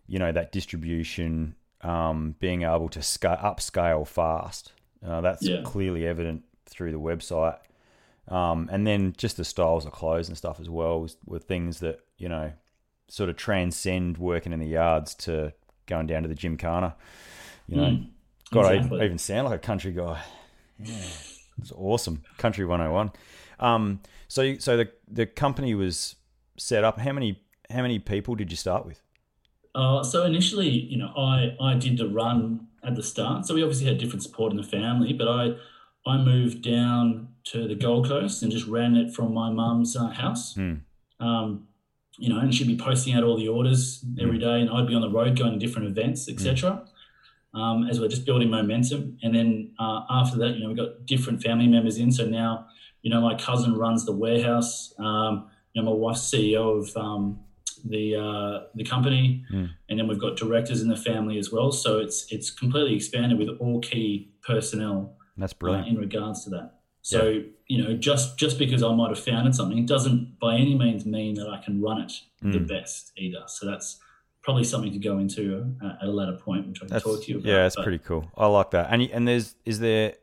you 0.08 0.20
know, 0.20 0.32
that 0.32 0.52
distribution, 0.52 1.56
um, 1.82 2.36
being 2.40 2.64
able 2.64 2.90
to 2.90 3.02
scale 3.02 3.38
upscale 3.44 4.08
fast. 4.08 4.72
Uh, 5.06 5.22
that's 5.22 5.44
Yeah. 5.48 5.62
clearly 5.64 6.08
evident 6.08 6.44
through 6.66 6.92
the 6.92 7.00
website. 7.00 7.58
Um, 8.28 8.70
and 8.72 8.88
then 8.88 9.14
just 9.18 9.38
the 9.38 9.46
styles 9.46 9.86
of 9.86 9.92
clothes 9.92 10.28
and 10.28 10.38
stuff 10.38 10.60
as 10.60 10.70
well 10.70 11.02
was, 11.02 11.18
were 11.26 11.40
things 11.40 11.80
that 11.80 12.00
you 12.18 12.28
know 12.28 12.54
sort 13.08 13.30
of 13.30 13.36
transcend 13.36 14.18
working 14.18 14.52
in 14.52 14.60
the 14.60 14.68
yards 14.68 15.14
to 15.14 15.54
going 15.86 16.08
down 16.08 16.24
to 16.24 16.28
the 16.30 16.36
gymkhana. 16.36 16.96
You 17.68 17.78
know, 17.78 17.84
Mm, 17.84 18.08
God, 18.52 18.74
exactly. 18.76 19.00
I, 19.00 19.04
I 19.04 19.06
even 19.06 19.18
sound 19.18 19.46
like 19.48 19.56
a 19.56 19.60
country 19.60 19.92
guy. 19.92 20.22
Yeah, 20.80 20.94
it's 21.62 21.72
awesome. 21.76 22.24
Country 22.38 22.66
101. 22.66 23.12
Um, 23.60 24.02
so, 24.28 24.58
so 24.58 24.78
the 24.78 24.92
the 25.08 25.26
company 25.26 25.76
was 25.76 26.16
set 26.58 26.84
up. 26.84 27.00
How 27.00 27.12
many 27.12 27.42
how 27.70 27.82
many 27.82 28.00
people 28.00 28.36
did 28.36 28.52
you 28.52 28.58
start 28.58 28.86
with? 28.86 29.02
Uh, 29.74 30.04
so 30.04 30.24
initially, 30.24 30.70
you 30.70 30.98
know, 30.98 31.12
I, 31.18 31.56
I 31.60 31.74
did 31.76 31.98
the 31.98 32.08
run 32.08 32.68
at 32.84 32.96
the 32.96 33.04
start. 33.04 33.46
So 33.46 33.54
we 33.54 33.62
obviously 33.62 33.88
had 33.88 33.98
different 33.98 34.24
support 34.24 34.52
in 34.52 34.58
the 34.58 34.64
family, 34.64 35.12
but 35.12 35.28
I 35.28 35.56
I 36.06 36.18
moved 36.18 36.62
down 36.62 37.30
to 37.46 37.68
the 37.68 37.76
Gold 37.76 38.08
Coast 38.08 38.44
and 38.44 38.52
just 38.52 38.68
ran 38.68 38.96
it 38.96 39.14
from 39.14 39.34
my 39.34 39.50
mum's 39.50 39.96
uh, 39.96 40.08
house. 40.08 40.56
Hmm. 40.56 40.74
Um, 41.20 41.68
you 42.18 42.30
know, 42.30 42.40
and 42.40 42.54
she'd 42.54 42.68
be 42.68 42.78
posting 42.78 43.14
out 43.14 43.24
all 43.24 43.38
the 43.38 43.48
orders 43.48 44.04
every 44.20 44.38
day, 44.38 44.62
and 44.62 44.70
I'd 44.70 44.88
be 44.88 44.96
on 44.96 45.02
the 45.02 45.10
road 45.10 45.38
going 45.38 45.52
to 45.52 45.60
different 45.66 45.88
events, 45.90 46.30
etc. 46.30 46.84
Um, 47.54 47.88
as 47.90 48.00
we're 48.00 48.08
just 48.08 48.26
building 48.26 48.50
momentum, 48.50 49.18
and 49.24 49.36
then 49.36 49.72
uh, 49.80 50.02
after 50.10 50.38
that, 50.40 50.56
you 50.56 50.64
know, 50.64 50.70
we 50.70 50.76
got 50.76 51.06
different 51.06 51.42
family 51.42 51.68
members 51.68 51.98
in. 51.98 52.12
So 52.12 52.26
now, 52.26 52.68
you 53.02 53.10
know, 53.10 53.20
my 53.22 53.36
cousin 53.36 53.76
runs 53.76 54.06
the 54.06 54.12
warehouse. 54.14 54.94
Um, 54.98 55.50
you 55.74 55.82
know, 55.82 55.92
my 55.92 55.96
wife's 55.96 56.22
CEO 56.22 56.80
of 56.80 56.96
um, 56.96 57.40
the 57.84 58.16
uh, 58.16 58.68
the 58.76 58.84
company, 58.84 59.44
Hmm. 59.50 59.66
and 59.90 60.00
then 60.00 60.08
we've 60.08 60.20
got 60.20 60.38
directors 60.38 60.82
in 60.82 60.88
the 60.88 60.96
family 60.98 61.38
as 61.38 61.52
well. 61.52 61.72
So 61.72 62.00
it's 62.00 62.32
it's 62.32 62.50
completely 62.50 62.96
expanded 62.96 63.38
with 63.38 63.50
all 63.60 63.82
key 63.82 64.32
personnel 64.42 65.18
That's 65.38 65.54
uh, 65.54 65.58
brilliant. 65.60 65.88
in 65.90 65.98
regards 65.98 66.44
to 66.46 66.50
that. 66.52 66.72
So 67.02 67.44
you 67.68 67.84
know, 67.84 67.96
just 67.96 68.38
just 68.38 68.58
because 68.58 68.82
I 68.84 68.94
might 68.94 69.10
have 69.10 69.20
founded 69.20 69.54
something 69.56 69.86
doesn't 69.86 70.40
by 70.40 70.56
any 70.56 70.76
means 70.76 71.06
mean 71.06 71.36
that 71.36 71.48
I 71.48 71.58
can 71.64 71.82
run 71.82 72.02
it 72.02 72.14
the 72.42 72.60
Mm. 72.60 72.68
best 72.68 73.12
either. 73.18 73.44
So 73.48 73.66
that's 73.66 74.00
probably 74.42 74.64
something 74.64 74.92
to 74.92 75.00
go 75.00 75.18
into 75.20 75.76
uh, 75.84 75.94
at 76.02 76.08
a 76.08 76.12
later 76.12 76.34
point, 76.38 76.68
which 76.68 76.78
I 76.78 76.86
can 76.86 76.94
That's, 76.94 77.04
talk 77.04 77.24
to 77.24 77.32
you 77.32 77.40
about. 77.40 77.48
yeah, 77.50 77.66
it's 77.66 77.76
But- 77.76 77.84
pretty 77.84 78.00
cool. 78.00 78.32
I 78.38 78.48
like 78.48 78.72
that. 78.72 78.88
And 78.92 79.02
and 79.04 79.28
there's 79.28 79.56
is 79.66 79.80
there 79.80 80.14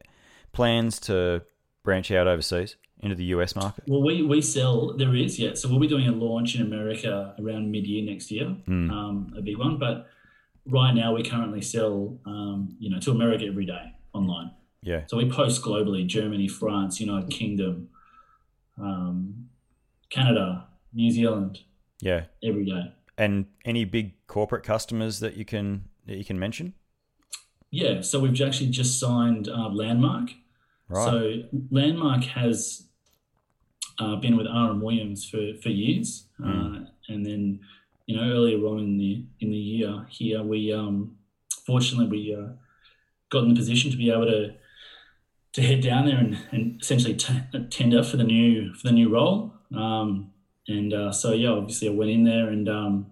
plans 0.52 0.98
to 1.00 1.42
branch 1.82 2.10
out 2.10 2.26
overseas 2.26 2.76
into 3.00 3.16
the 3.16 3.24
US 3.36 3.56
market? 3.56 3.84
Well, 3.88 4.02
we, 4.02 4.22
we 4.22 4.40
sell, 4.40 4.96
there 4.96 5.14
is, 5.16 5.38
yeah. 5.38 5.54
So 5.54 5.68
we'll 5.68 5.80
be 5.80 5.88
doing 5.88 6.06
a 6.06 6.12
launch 6.12 6.54
in 6.54 6.62
America 6.62 7.34
around 7.40 7.70
mid 7.70 7.84
year 7.86 8.04
next 8.04 8.30
year, 8.30 8.46
Mm. 8.68 8.90
um, 8.92 9.34
a 9.36 9.42
big 9.42 9.58
one. 9.58 9.76
But 9.78 10.06
right 10.66 10.92
now, 10.94 11.12
we 11.14 11.24
currently 11.24 11.62
sell, 11.62 12.16
um, 12.26 12.76
you 12.78 12.90
know, 12.90 13.00
to 13.00 13.10
America 13.10 13.44
every 13.46 13.66
day 13.66 13.92
online. 14.12 14.52
Yeah, 14.82 15.02
So 15.06 15.16
we 15.16 15.30
post 15.30 15.62
globally 15.62 16.04
Germany, 16.06 16.48
France, 16.48 17.00
United 17.00 17.30
Kingdom, 17.30 17.88
um, 18.76 19.48
Canada, 20.10 20.66
New 20.92 21.10
Zealand 21.10 21.60
yeah. 22.00 22.24
every 22.42 22.64
day. 22.64 22.92
And 23.16 23.46
any 23.64 23.84
big 23.84 24.14
corporate 24.26 24.64
customers 24.64 25.20
that 25.20 25.36
you 25.36 25.44
can 25.44 25.84
that 26.06 26.16
you 26.16 26.24
can 26.24 26.36
mention? 26.38 26.74
Yeah. 27.70 28.00
So 28.00 28.18
we've 28.18 28.40
actually 28.40 28.70
just 28.70 28.98
signed 28.98 29.48
uh, 29.48 29.68
Landmark. 29.68 30.30
Right. 30.88 31.04
So 31.04 31.32
Landmark 31.70 32.24
has 32.24 32.88
uh, 34.00 34.16
been 34.16 34.36
with 34.36 34.48
R.M. 34.48 34.80
Williams 34.80 35.24
for, 35.28 35.52
for 35.62 35.68
years, 35.68 36.26
Mm. 36.40 36.82
uh, 36.82 36.86
and 37.08 37.24
then 37.24 37.60
you 38.06 38.16
know 38.16 38.24
earlier 38.24 38.58
on 38.66 38.80
in 38.80 38.98
the 38.98 39.24
in 39.38 39.50
the 39.50 39.56
year 39.56 40.06
here 40.08 40.42
we 40.42 40.72
um, 40.72 41.16
fortunately 41.64 42.08
we 42.08 42.34
uh, 42.34 42.48
got 43.30 43.44
in 43.44 43.50
the 43.50 43.54
position 43.54 43.92
to 43.92 43.96
be 43.96 44.10
able 44.10 44.26
to 44.26 44.54
to 45.52 45.62
head 45.62 45.82
down 45.82 46.06
there 46.06 46.18
and, 46.18 46.38
and 46.50 46.80
essentially 46.80 47.14
t- 47.14 47.40
tender 47.70 48.02
for 48.02 48.16
the 48.16 48.24
new 48.24 48.74
for 48.74 48.88
the 48.88 48.92
new 48.92 49.08
role. 49.08 49.52
Um, 49.74 50.32
and 50.68 50.92
uh, 50.92 51.12
so 51.12 51.32
yeah, 51.32 51.50
obviously 51.50 51.88
I 51.88 51.92
went 51.92 52.10
in 52.10 52.24
there 52.24 52.48
and 52.48 52.68
um, 52.68 53.06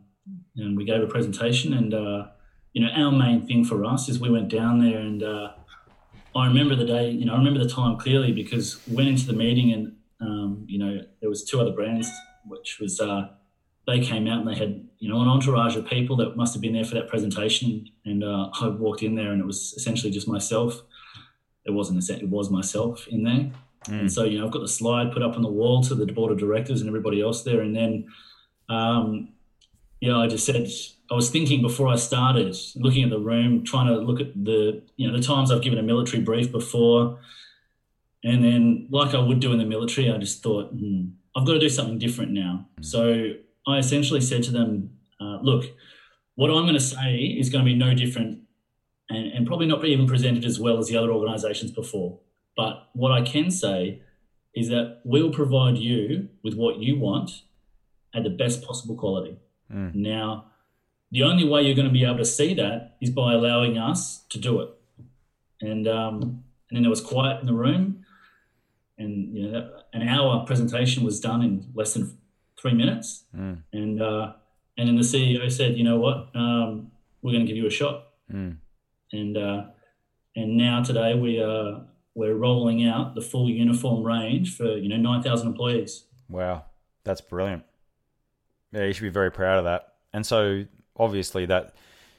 and 0.56 0.76
we 0.76 0.84
gave 0.84 1.02
a 1.02 1.06
presentation 1.06 1.72
and 1.74 1.94
uh, 1.94 2.26
you 2.72 2.84
know 2.84 2.92
our 2.92 3.12
main 3.12 3.46
thing 3.46 3.64
for 3.64 3.84
us 3.84 4.08
is 4.08 4.20
we 4.20 4.30
went 4.30 4.48
down 4.48 4.80
there 4.80 4.98
and 4.98 5.22
uh, 5.22 5.52
I 6.34 6.46
remember 6.46 6.76
the 6.76 6.84
day 6.84 7.10
you 7.10 7.24
know 7.24 7.34
I 7.34 7.38
remember 7.38 7.62
the 7.62 7.68
time 7.68 7.98
clearly 7.98 8.32
because 8.32 8.80
we 8.86 8.96
went 8.96 9.08
into 9.08 9.26
the 9.26 9.32
meeting 9.32 9.72
and 9.72 9.96
um, 10.20 10.64
you 10.68 10.78
know 10.78 11.00
there 11.20 11.30
was 11.30 11.44
two 11.44 11.60
other 11.60 11.72
brands 11.72 12.10
which 12.46 12.78
was 12.80 13.00
uh, 13.00 13.28
they 13.86 14.00
came 14.00 14.26
out 14.26 14.40
and 14.40 14.48
they 14.48 14.54
had 14.54 14.86
you 14.98 15.08
know 15.08 15.20
an 15.20 15.28
entourage 15.28 15.76
of 15.76 15.86
people 15.86 16.16
that 16.16 16.36
must 16.36 16.54
have 16.54 16.62
been 16.62 16.72
there 16.72 16.84
for 16.84 16.94
that 16.94 17.08
presentation 17.08 17.86
and 18.04 18.22
uh, 18.22 18.50
I 18.60 18.68
walked 18.68 19.02
in 19.02 19.14
there 19.14 19.32
and 19.32 19.40
it 19.40 19.46
was 19.46 19.74
essentially 19.76 20.12
just 20.12 20.28
myself 20.28 20.82
it 21.64 21.72
wasn't 21.72 21.98
a 21.98 22.02
set, 22.02 22.22
it 22.22 22.28
was 22.28 22.50
myself 22.50 23.06
in 23.08 23.24
there 23.24 23.50
and 23.88 24.12
so, 24.12 24.24
you 24.24 24.38
know, 24.38 24.46
I've 24.46 24.52
got 24.52 24.60
the 24.60 24.68
slide 24.68 25.12
put 25.12 25.22
up 25.22 25.36
on 25.36 25.42
the 25.42 25.48
wall 25.48 25.82
to 25.84 25.94
the 25.94 26.06
board 26.06 26.32
of 26.32 26.38
directors 26.38 26.80
and 26.80 26.88
everybody 26.88 27.20
else 27.20 27.42
there. 27.42 27.60
And 27.60 27.74
then, 27.74 28.08
um, 28.68 29.30
yeah, 30.00 30.18
I 30.18 30.26
just 30.26 30.44
said, 30.44 30.68
I 31.10 31.14
was 31.14 31.30
thinking 31.30 31.62
before 31.62 31.88
I 31.88 31.96
started, 31.96 32.56
looking 32.76 33.04
at 33.04 33.10
the 33.10 33.18
room, 33.18 33.64
trying 33.64 33.86
to 33.86 33.98
look 33.98 34.20
at 34.20 34.32
the, 34.44 34.82
you 34.96 35.10
know, 35.10 35.16
the 35.16 35.22
times 35.22 35.50
I've 35.50 35.62
given 35.62 35.78
a 35.78 35.82
military 35.82 36.22
brief 36.22 36.52
before. 36.52 37.18
And 38.22 38.44
then, 38.44 38.86
like 38.90 39.14
I 39.14 39.18
would 39.18 39.40
do 39.40 39.52
in 39.52 39.58
the 39.58 39.64
military, 39.64 40.10
I 40.10 40.18
just 40.18 40.42
thought, 40.42 40.70
hmm, 40.70 41.08
I've 41.34 41.46
got 41.46 41.54
to 41.54 41.58
do 41.58 41.70
something 41.70 41.98
different 41.98 42.32
now. 42.32 42.66
So 42.82 43.32
I 43.66 43.78
essentially 43.78 44.20
said 44.20 44.42
to 44.44 44.50
them, 44.50 44.90
uh, 45.20 45.38
look, 45.40 45.64
what 46.34 46.50
I'm 46.50 46.64
going 46.64 46.74
to 46.74 46.80
say 46.80 47.16
is 47.16 47.48
going 47.48 47.64
to 47.64 47.70
be 47.70 47.76
no 47.76 47.94
different 47.94 48.40
and, 49.10 49.32
and 49.32 49.46
probably 49.46 49.66
not 49.66 49.84
even 49.84 50.06
presented 50.06 50.44
as 50.44 50.58
well 50.58 50.78
as 50.78 50.88
the 50.88 50.96
other 50.96 51.12
organizations 51.12 51.70
before. 51.70 52.18
But 52.56 52.88
what 52.94 53.12
I 53.12 53.22
can 53.22 53.50
say 53.50 54.02
is 54.54 54.68
that 54.68 55.00
we'll 55.04 55.30
provide 55.30 55.78
you 55.78 56.28
with 56.42 56.54
what 56.54 56.78
you 56.78 56.98
want 56.98 57.42
at 58.14 58.24
the 58.24 58.30
best 58.30 58.62
possible 58.62 58.96
quality. 58.96 59.36
Mm. 59.72 59.94
Now, 59.94 60.46
the 61.12 61.22
only 61.22 61.48
way 61.48 61.62
you're 61.62 61.74
going 61.74 61.88
to 61.88 61.92
be 61.92 62.04
able 62.04 62.18
to 62.18 62.24
see 62.24 62.54
that 62.54 62.96
is 63.00 63.10
by 63.10 63.34
allowing 63.34 63.78
us 63.78 64.24
to 64.30 64.38
do 64.38 64.60
it. 64.60 64.70
And 65.60 65.86
um, 65.86 66.44
and 66.70 66.76
then 66.76 66.82
there 66.82 66.90
was 66.90 67.00
quiet 67.00 67.40
in 67.40 67.46
the 67.46 67.52
room, 67.52 68.06
and 68.96 69.36
you 69.36 69.42
know 69.42 69.52
that, 69.52 69.86
an 69.92 70.08
hour 70.08 70.46
presentation 70.46 71.04
was 71.04 71.20
done 71.20 71.42
in 71.42 71.70
less 71.74 71.94
than 71.94 72.16
three 72.58 72.72
minutes. 72.72 73.24
Mm. 73.36 73.62
And 73.72 74.00
uh, 74.00 74.32
and 74.78 74.88
then 74.88 74.96
the 74.96 75.02
CEO 75.02 75.50
said, 75.52 75.76
you 75.76 75.84
know 75.84 75.98
what, 75.98 76.30
um, 76.34 76.90
we're 77.20 77.32
going 77.32 77.44
to 77.44 77.46
give 77.46 77.56
you 77.56 77.66
a 77.66 77.70
shot 77.70 78.04
Mm. 78.32 78.56
And 79.12 79.36
uh, 79.36 79.64
and 80.36 80.56
now 80.56 80.82
today 80.82 81.14
we 81.14 81.40
are 81.40 81.82
we're 82.14 82.34
rolling 82.34 82.86
out 82.86 83.14
the 83.14 83.20
full 83.20 83.48
uniform 83.48 84.02
range 84.04 84.56
for 84.56 84.76
you 84.76 84.88
know 84.88 84.96
nine 84.96 85.22
thousand 85.22 85.48
employees. 85.48 86.04
Wow, 86.28 86.64
that's 87.04 87.20
brilliant. 87.20 87.64
Yeah, 88.72 88.84
you 88.84 88.92
should 88.92 89.02
be 89.02 89.08
very 89.10 89.32
proud 89.32 89.58
of 89.58 89.64
that. 89.64 89.94
And 90.12 90.24
so, 90.24 90.64
obviously, 90.96 91.46
that 91.46 91.74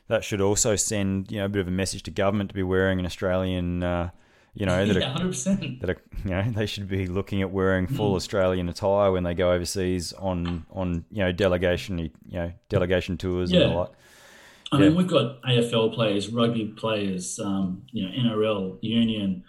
that 0.08 0.24
should 0.24 0.42
also 0.42 0.76
send 0.76 1.32
you 1.32 1.40
know 1.40 1.46
a 1.46 1.50
bit 1.50 1.62
of 1.62 1.68
a 1.68 1.72
message 1.72 2.04
to 2.04 2.12
government 2.12 2.50
to 2.50 2.56
be 2.56 2.64
wearing 2.64 3.00
an 3.00 3.06
Australian, 3.06 3.84
uh, 3.84 4.10
you 4.54 4.66
know, 4.66 4.86
that 4.86 4.98
yeah, 4.98 5.08
are, 5.08 5.14
hundred 5.14 5.30
percent. 5.30 5.80
that 5.80 5.90
are, 5.92 6.02
you 6.26 6.30
know 6.32 6.52
they 6.52 6.66
should 6.66 6.88
be 6.90 7.08
looking 7.08 7.42
at 7.42 7.52
wearing 7.52 7.88
full 7.88 8.16
Australian 8.16 8.68
attire 8.70 9.12
when 9.12 9.24
they 9.24 9.34
go 9.34 9.52
overseas 9.52 10.12
on 10.14 10.66
on 10.72 11.06
you 11.12 11.20
know 11.24 11.32
delegation 11.32 12.00
you 12.00 12.12
know 12.28 12.52
delegation 12.70 13.18
tours 13.18 13.52
and 13.52 13.62
Yeah. 13.62 13.68
the 13.68 13.74
like. 13.74 13.90
I 14.72 14.78
Yeah. 14.80 14.88
mean, 14.88 14.98
we've 14.98 15.08
got 15.08 15.42
AFL 15.44 15.90
players, 15.94 16.30
rugby 16.30 16.66
players, 16.66 17.40
um, 17.40 17.84
you 17.92 18.04
know, 18.04 18.12
NRL, 18.12 18.78
Union, 18.82 19.44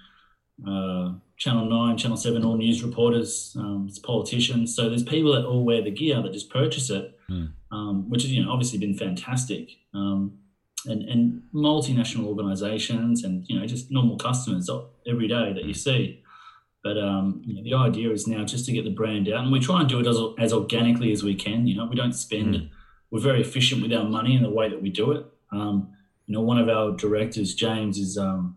uh, 0.66 1.14
Channel 1.36 1.66
Nine, 1.66 1.96
Channel 1.96 2.16
Seven, 2.16 2.44
all 2.44 2.56
news 2.56 2.82
reporters, 2.82 3.56
um, 3.58 3.86
it's 3.88 3.98
politicians. 3.98 4.74
So 4.74 4.88
there's 4.88 5.02
people 5.02 5.32
that 5.32 5.44
all 5.44 5.64
wear 5.64 5.82
the 5.82 5.90
gear 5.90 6.20
that 6.22 6.32
just 6.32 6.50
purchase 6.50 6.90
it, 6.90 7.18
Hmm. 7.28 7.46
um, 7.70 8.10
which 8.10 8.22
has 8.22 8.32
you 8.32 8.44
know 8.44 8.50
obviously 8.50 8.78
been 8.78 8.94
fantastic. 8.94 9.70
Um, 9.94 10.38
and, 10.86 11.02
and 11.08 11.42
multinational 11.54 12.24
organisations 12.26 13.22
and 13.22 13.44
you 13.48 13.56
know 13.56 13.64
just 13.66 13.92
normal 13.92 14.16
customers 14.16 14.68
every 15.06 15.28
day 15.28 15.52
that 15.52 15.64
you 15.64 15.74
see. 15.74 16.18
But 16.82 16.98
um, 16.98 17.42
you 17.46 17.54
know, 17.54 17.62
the 17.62 17.74
idea 17.74 18.10
is 18.10 18.26
now 18.26 18.44
just 18.44 18.66
to 18.66 18.72
get 18.72 18.82
the 18.84 18.90
brand 18.90 19.28
out, 19.28 19.44
and 19.44 19.52
we 19.52 19.60
try 19.60 19.78
and 19.78 19.88
do 19.88 20.00
it 20.00 20.06
as, 20.08 20.18
as 20.38 20.52
organically 20.52 21.12
as 21.12 21.22
we 21.22 21.36
can. 21.36 21.68
You 21.68 21.76
know, 21.76 21.86
we 21.86 21.94
don't 21.94 22.12
spend. 22.14 22.70
We're 23.12 23.20
very 23.20 23.42
efficient 23.42 23.82
with 23.82 23.92
our 23.92 24.04
money 24.04 24.34
in 24.34 24.42
the 24.42 24.50
way 24.50 24.68
that 24.70 24.80
we 24.82 24.90
do 24.90 25.12
it. 25.12 25.26
Um, 25.52 25.92
you 26.26 26.34
know, 26.34 26.40
one 26.40 26.58
of 26.58 26.68
our 26.68 26.92
directors, 26.96 27.54
James, 27.54 27.98
is 27.98 28.16
um, 28.16 28.56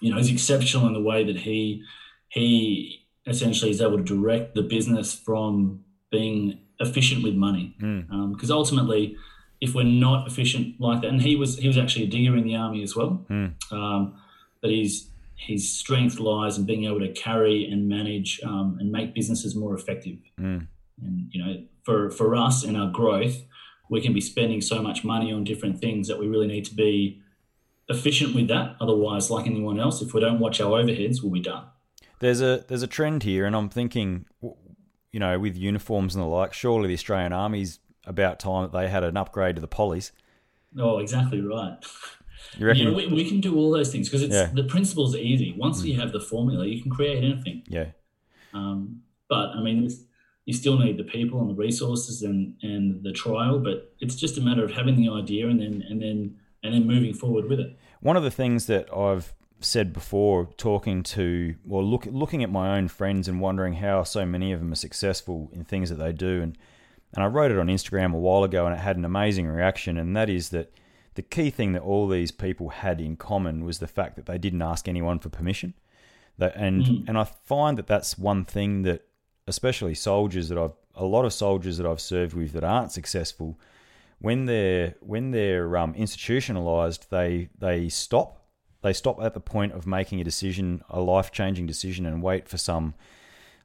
you 0.00 0.10
know, 0.12 0.18
is 0.18 0.30
exceptional 0.30 0.86
in 0.86 0.94
the 0.94 1.02
way 1.02 1.24
that 1.24 1.36
he 1.36 1.82
he 2.28 3.04
essentially 3.26 3.70
is 3.70 3.80
able 3.82 3.98
to 3.98 4.04
direct 4.04 4.54
the 4.54 4.62
business 4.62 5.12
from 5.12 5.84
being 6.10 6.60
efficient 6.78 7.22
with 7.22 7.34
money. 7.34 7.76
Mm. 7.82 8.32
Because 8.32 8.50
ultimately, 8.50 9.16
if 9.60 9.74
we're 9.74 9.82
not 9.84 10.26
efficient 10.26 10.80
like 10.80 11.02
that, 11.02 11.08
and 11.08 11.20
he 11.20 11.34
was 11.36 11.58
he 11.58 11.66
was 11.66 11.76
actually 11.76 12.04
a 12.04 12.08
digger 12.08 12.36
in 12.36 12.44
the 12.44 12.54
army 12.56 12.82
as 12.82 12.94
well, 12.96 13.26
Mm. 13.28 13.52
um, 13.72 14.14
but 14.62 14.70
his 14.70 15.08
his 15.34 15.70
strength 15.82 16.20
lies 16.20 16.58
in 16.58 16.64
being 16.64 16.84
able 16.84 17.00
to 17.00 17.12
carry 17.12 17.64
and 17.70 17.88
manage 17.88 18.40
um, 18.44 18.76
and 18.78 18.92
make 18.92 19.14
businesses 19.14 19.56
more 19.56 19.74
effective. 19.74 20.18
Mm. 20.38 20.66
And 21.02 21.28
you 21.32 21.44
know, 21.44 21.62
for 21.82 22.10
for 22.10 22.36
us 22.36 22.62
and 22.62 22.76
our 22.76 22.90
growth, 22.90 23.42
we 23.90 24.00
can 24.00 24.12
be 24.14 24.20
spending 24.22 24.60
so 24.62 24.80
much 24.80 25.04
money 25.04 25.30
on 25.32 25.44
different 25.44 25.78
things 25.80 26.08
that 26.08 26.18
we 26.18 26.26
really 26.28 26.46
need 26.46 26.64
to 26.64 26.74
be 26.74 27.20
efficient 27.88 28.34
with 28.34 28.48
that. 28.48 28.76
Otherwise, 28.80 29.30
like 29.30 29.46
anyone 29.46 29.78
else, 29.78 30.00
if 30.00 30.14
we 30.14 30.20
don't 30.20 30.38
watch 30.38 30.60
our 30.60 30.70
overheads, 30.70 31.22
we'll 31.22 31.32
be 31.32 31.40
done. 31.40 31.64
there's 32.20 32.40
a 32.40 32.64
there's 32.68 32.82
a 32.82 32.86
trend 32.86 33.22
here, 33.24 33.44
and 33.46 33.54
I'm 33.54 33.68
thinking, 33.68 34.24
you 35.12 35.20
know, 35.20 35.38
with 35.38 35.56
uniforms 35.56 36.14
and 36.14 36.22
the 36.22 36.28
like, 36.28 36.52
surely 36.54 36.88
the 36.88 36.94
Australian 36.94 37.32
Army's 37.32 37.80
about 38.06 38.38
time 38.40 38.62
that 38.62 38.72
they 38.72 38.88
had 38.88 39.04
an 39.04 39.16
upgrade 39.16 39.56
to 39.56 39.60
the 39.60 39.68
polys. 39.68 40.12
Oh, 40.78 40.98
exactly 40.98 41.40
right. 41.40 41.76
You 42.56 42.66
reckon? 42.66 42.82
You 42.84 42.90
know, 42.90 42.96
we, 42.96 43.06
we 43.06 43.28
can 43.28 43.40
do 43.40 43.54
all 43.58 43.70
those 43.70 43.92
things 43.92 44.08
because 44.08 44.22
it's 44.22 44.34
Yeah. 44.34 44.46
the 44.52 44.64
principle's 44.64 45.14
easy. 45.14 45.54
Once 45.58 45.84
you 45.84 46.00
have 46.00 46.10
the 46.10 46.20
formula, 46.20 46.64
you 46.66 46.80
can 46.82 46.90
create 46.90 47.22
anything. 47.22 47.62
yeah, 47.68 47.88
Um, 48.54 49.02
but 49.28 49.50
I 49.50 49.60
mean, 49.62 49.88
you 50.50 50.56
still 50.56 50.78
need 50.78 50.96
the 50.96 51.04
people 51.04 51.40
and 51.40 51.48
the 51.48 51.54
resources 51.54 52.22
and, 52.22 52.54
and 52.62 53.04
the 53.04 53.12
trial. 53.12 53.60
But 53.60 53.94
it's 54.00 54.16
just 54.16 54.36
a 54.36 54.40
matter 54.40 54.64
of 54.64 54.72
having 54.72 54.96
the 54.96 55.08
idea 55.08 55.48
and 55.48 55.60
then 55.60 55.84
and 55.88 56.02
then 56.02 56.36
and 56.64 56.74
then 56.74 56.86
moving 56.86 57.14
forward 57.14 57.48
with 57.48 57.60
it. 57.60 57.78
One 58.00 58.16
of 58.16 58.24
the 58.24 58.30
things 58.30 58.66
that 58.66 58.92
I've 58.92 59.32
said 59.60 59.92
before, 59.92 60.48
talking 60.56 61.02
to 61.04 61.54
well, 61.64 61.84
look, 61.84 62.06
looking 62.10 62.42
at 62.42 62.50
my 62.50 62.76
own 62.76 62.88
friends 62.88 63.28
and 63.28 63.40
wondering 63.40 63.74
how 63.74 64.02
so 64.02 64.26
many 64.26 64.52
of 64.52 64.58
them 64.58 64.72
are 64.72 64.82
successful 64.88 65.50
in 65.52 65.64
things 65.64 65.88
that 65.90 65.96
they 65.96 66.12
do, 66.12 66.42
and 66.42 66.58
and 67.14 67.24
I 67.24 67.28
wrote 67.28 67.52
it 67.52 67.58
on 67.58 67.68
Instagram 67.68 68.12
a 68.12 68.18
while 68.18 68.42
ago, 68.42 68.66
and 68.66 68.74
it 68.74 68.80
had 68.80 68.96
an 68.96 69.04
amazing 69.04 69.46
reaction, 69.46 69.96
and 69.98 70.16
that 70.16 70.28
is 70.28 70.48
that 70.50 70.72
the 71.14 71.22
key 71.22 71.50
thing 71.50 71.72
that 71.72 71.82
all 71.82 72.08
these 72.08 72.32
people 72.32 72.70
had 72.70 73.00
in 73.00 73.16
common 73.16 73.64
was 73.64 73.78
the 73.78 73.86
fact 73.88 74.16
that 74.16 74.26
they 74.26 74.38
didn't 74.38 74.62
ask 74.62 74.88
anyone 74.88 75.18
for 75.20 75.28
permission. 75.28 75.74
That 76.38 76.56
and 76.56 76.82
mm. 76.82 77.08
and 77.08 77.16
I 77.18 77.24
find 77.24 77.78
that 77.78 77.86
that's 77.86 78.18
one 78.18 78.44
thing 78.44 78.82
that, 78.82 79.06
especially 79.46 79.94
soldiers 79.94 80.48
that 80.48 80.58
I've 80.58 80.72
a 80.94 81.04
lot 81.04 81.24
of 81.24 81.32
soldiers 81.32 81.78
that 81.78 81.86
I've 81.86 82.00
served 82.00 82.34
with 82.34 82.52
that 82.52 82.64
aren't 82.64 82.92
successful, 82.92 83.58
when 84.18 84.46
they're 84.46 84.94
when 85.00 85.30
they're 85.30 85.76
um, 85.76 85.94
institutionalized, 85.94 87.06
they 87.10 87.48
they 87.58 87.88
stop. 87.88 88.36
They 88.82 88.92
stop 88.94 89.22
at 89.22 89.34
the 89.34 89.40
point 89.40 89.72
of 89.72 89.86
making 89.86 90.20
a 90.20 90.24
decision, 90.24 90.82
a 90.88 91.00
life 91.00 91.30
changing 91.32 91.66
decision, 91.66 92.06
and 92.06 92.22
wait 92.22 92.48
for 92.48 92.56
some 92.58 92.94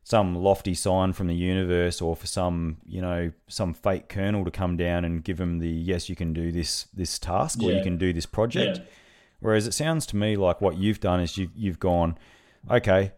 some 0.04 0.36
lofty 0.36 0.76
sign 0.76 1.14
from 1.14 1.26
the 1.28 1.36
universe 1.36 2.00
or 2.00 2.16
for 2.16 2.28
some 2.28 2.78
you 2.86 3.02
know 3.02 3.32
some 3.48 3.74
fake 3.74 4.08
colonel 4.08 4.46
to 4.46 4.52
come 4.52 4.78
down 4.78 5.04
and 5.04 5.24
give 5.24 5.38
them 5.38 5.58
the 5.60 5.68
yes 5.70 6.10
you 6.10 6.16
can 6.16 6.32
do 6.32 6.52
this 6.52 6.86
this 6.94 7.18
task 7.18 7.64
or 7.64 7.72
you 7.72 7.82
can 7.82 7.98
do 7.98 8.14
this 8.14 8.28
project 8.28 8.78
Yeah. 8.78 8.84
whereas 9.40 9.66
it 9.66 9.74
sounds 9.74 10.06
to 10.08 10.16
me 10.16 10.36
like 10.36 10.62
what 10.62 10.78
you've 10.78 11.00
done 11.00 11.22
is 11.22 11.40
you 11.40 11.50
you've 11.56 11.80
gone 11.80 12.20
okay 12.70 13.14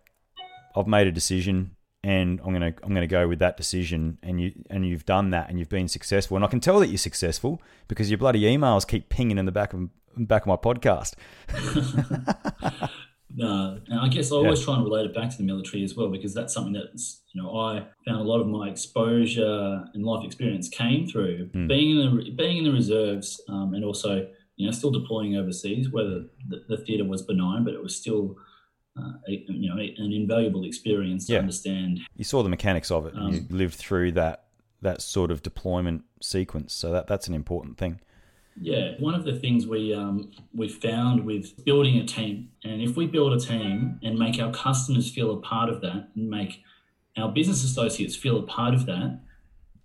I've 0.78 0.88
made 0.88 1.08
a 1.08 1.12
decision 1.12 1.72
and 2.08 2.40
I'm 2.46 2.54
gonna 2.54 2.74
I'm 2.84 2.94
gonna 2.94 3.06
go 3.06 3.28
with 3.28 3.40
that 3.40 3.58
decision 3.58 4.18
and 4.24 4.40
you 4.40 4.54
and 4.70 4.88
you've 4.88 5.06
done 5.06 5.32
that 5.32 5.50
and 5.50 5.60
you've 5.60 5.68
been 5.68 5.90
successful. 5.90 6.38
And 6.38 6.46
I 6.46 6.48
can 6.48 6.62
tell 6.62 6.80
that 6.80 6.88
you're 6.88 6.98
successful 6.98 7.62
because 7.90 8.10
your 8.10 8.18
bloody 8.18 8.44
emails 8.44 8.88
keep 8.88 9.10
pinging 9.10 9.38
in 9.38 9.46
the 9.46 9.52
back 9.52 9.74
of 9.74 9.90
back 10.16 10.44
of 10.44 10.48
my 10.48 10.56
podcast. 10.56 11.16
No, 13.30 13.80
and 13.88 14.00
I 14.00 14.08
guess 14.08 14.32
I 14.32 14.36
always 14.36 14.64
try 14.64 14.76
and 14.76 14.84
relate 14.86 15.06
it 15.06 15.14
back 15.14 15.30
to 15.30 15.38
the 15.38 15.44
military 15.44 15.84
as 15.84 15.96
well 15.96 16.10
because 16.10 16.34
that's 16.34 16.54
something 16.54 16.74
that's 16.74 17.22
you 17.34 17.44
know 17.44 17.56
I 17.56 17.86
found 18.08 18.22
a 18.22 18.24
lot 18.24 18.40
of 18.40 18.48
my 18.48 18.68
exposure 18.70 19.86
and 19.94 20.04
life 20.04 20.26
experience 20.26 20.70
came 20.70 21.06
through 21.06 21.48
being 21.68 21.92
in 21.92 21.98
the 21.98 22.32
being 22.32 22.58
in 22.58 22.64
the 22.64 22.72
reserves 22.72 23.40
um, 23.50 23.74
and 23.76 23.84
also 23.84 24.28
you 24.56 24.66
know 24.66 24.72
still 24.72 24.92
deploying 24.92 25.36
overseas. 25.36 25.90
Whether 25.92 26.24
the, 26.48 26.64
the 26.70 26.78
theatre 26.78 27.04
was 27.04 27.22
benign, 27.22 27.64
but 27.64 27.74
it 27.74 27.84
was 27.84 27.96
still 27.96 28.38
uh, 28.98 29.14
a, 29.28 29.46
you 29.48 29.70
know 29.70 29.78
an 29.78 30.12
invaluable 30.14 30.64
experience 30.66 31.26
to 31.28 31.34
Yeah. 31.34 31.40
understand. 31.40 32.00
you 32.16 32.24
saw 32.24 32.42
the 32.44 32.50
mechanics 32.50 32.90
of 32.92 33.06
it 33.06 33.14
and 33.14 33.32
you 33.34 33.40
Um, 33.40 33.48
lived 33.50 33.76
through 33.76 34.12
that 34.14 34.46
that 34.82 35.02
sort 35.02 35.32
of 35.32 35.42
deployment 35.42 36.04
sequence 36.22 36.74
so 36.74 36.92
that 36.92 37.08
that's 37.08 37.28
an 37.28 37.34
important 37.34 37.78
thing 37.78 38.00
Yeah, 38.60 38.94
one 39.00 39.14
of 39.20 39.24
the 39.24 39.38
things 39.40 39.68
we 39.68 39.94
um, 39.94 40.32
we 40.62 40.68
found 40.68 41.24
with 41.26 41.64
building 41.64 41.98
a 41.98 42.06
team, 42.06 42.50
and 42.64 42.82
if 42.82 42.96
we 42.98 43.06
build 43.06 43.32
a 43.34 43.40
team 43.40 44.00
and 44.04 44.18
make 44.18 44.40
our 44.44 44.52
customers 44.52 45.12
feel 45.16 45.30
a 45.32 45.40
part 45.52 45.70
of 45.70 45.82
that, 45.82 46.10
and 46.16 46.28
make 46.30 46.64
our 47.18 47.32
business 47.32 47.64
associates 47.64 48.16
feel 48.16 48.38
a 48.40 48.44
part 48.58 48.74
of 48.74 48.86
that, 48.88 49.20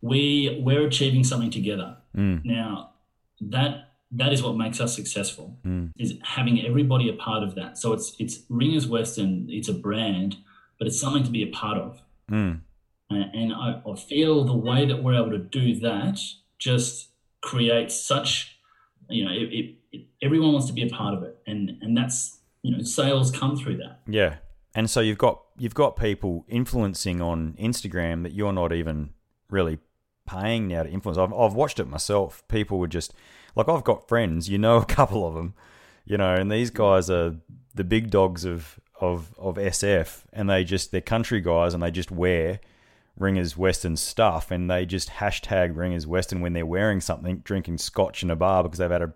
we 0.00 0.58
we're 0.66 0.86
achieving 0.86 1.22
something 1.24 1.50
together. 1.50 1.96
Now, 2.14 2.92
that 3.40 3.91
that 4.12 4.32
is 4.32 4.42
what 4.42 4.56
makes 4.56 4.80
us 4.80 4.94
successful. 4.94 5.58
Is 5.98 6.14
having 6.22 6.64
everybody 6.64 7.08
a 7.08 7.14
part 7.14 7.42
of 7.42 7.54
that. 7.54 7.78
So 7.78 7.92
it's 7.92 8.14
it's 8.18 8.40
Ringers 8.48 8.86
Western. 8.86 9.46
It's 9.48 9.68
a 9.68 9.74
brand, 9.74 10.36
but 10.78 10.86
it's 10.86 11.00
something 11.00 11.24
to 11.24 11.30
be 11.30 11.42
a 11.42 11.50
part 11.50 11.78
of. 11.78 12.00
mm. 12.30 12.60
And 13.10 13.34
and 13.34 13.52
I, 13.52 13.80
I 13.86 13.96
feel 13.96 14.44
the 14.44 14.56
way 14.56 14.86
that 14.86 15.02
we're 15.02 15.14
able 15.14 15.30
to 15.30 15.38
do 15.38 15.76
that 15.80 16.18
just 16.58 17.08
creates 17.40 17.98
such, 17.98 18.56
you 19.08 19.24
know, 19.24 19.32
it, 19.32 19.52
it, 19.52 19.74
it, 19.92 20.06
everyone 20.22 20.52
wants 20.52 20.68
to 20.68 20.72
be 20.72 20.82
a 20.82 20.88
part 20.88 21.14
of 21.14 21.22
it, 21.22 21.38
and 21.46 21.72
and 21.80 21.96
that's 21.96 22.38
you 22.62 22.76
know, 22.76 22.82
sales 22.82 23.30
come 23.30 23.56
through 23.56 23.76
that. 23.76 24.00
yeah 24.06 24.36
and 24.74 24.88
so 24.88 25.00
you've 25.00 25.18
got 25.18 25.42
you've 25.58 25.74
got 25.74 25.96
people 25.96 26.44
influencing 26.48 27.20
on 27.20 27.54
instagram 27.60 28.22
that 28.22 28.32
you're 28.32 28.52
not 28.52 28.72
even 28.72 29.10
really 29.50 29.78
paying 30.26 30.68
now 30.68 30.82
to 30.82 30.88
influence 30.88 31.18
i've, 31.18 31.32
I've 31.32 31.54
watched 31.54 31.80
it 31.80 31.86
myself 31.86 32.42
people 32.48 32.78
would 32.78 32.90
just 32.90 33.12
like 33.56 33.68
i've 33.68 33.84
got 33.84 34.08
friends 34.08 34.48
you 34.48 34.58
know 34.58 34.76
a 34.78 34.84
couple 34.84 35.26
of 35.26 35.34
them 35.34 35.54
you 36.04 36.16
know 36.16 36.34
and 36.34 36.50
these 36.50 36.70
guys 36.70 37.08
are 37.10 37.34
the 37.74 37.84
big 37.84 38.10
dogs 38.10 38.44
of 38.44 38.78
of 39.00 39.34
of 39.38 39.56
sf 39.56 40.22
and 40.32 40.48
they 40.50 40.62
just 40.64 40.92
they're 40.92 41.00
country 41.00 41.40
guys 41.40 41.74
and 41.74 41.82
they 41.82 41.90
just 41.90 42.10
wear 42.10 42.60
Ringers 43.18 43.58
Western 43.58 43.98
stuff, 43.98 44.50
and 44.50 44.70
they 44.70 44.86
just 44.86 45.10
hashtag 45.10 45.76
Ringers 45.76 46.06
Western 46.06 46.40
when 46.40 46.54
they're 46.54 46.64
wearing 46.64 46.98
something, 47.02 47.40
drinking 47.44 47.76
scotch 47.76 48.22
in 48.22 48.30
a 48.30 48.36
bar 48.36 48.62
because 48.62 48.78
they've 48.78 48.90
had 48.90 49.02
a 49.02 49.12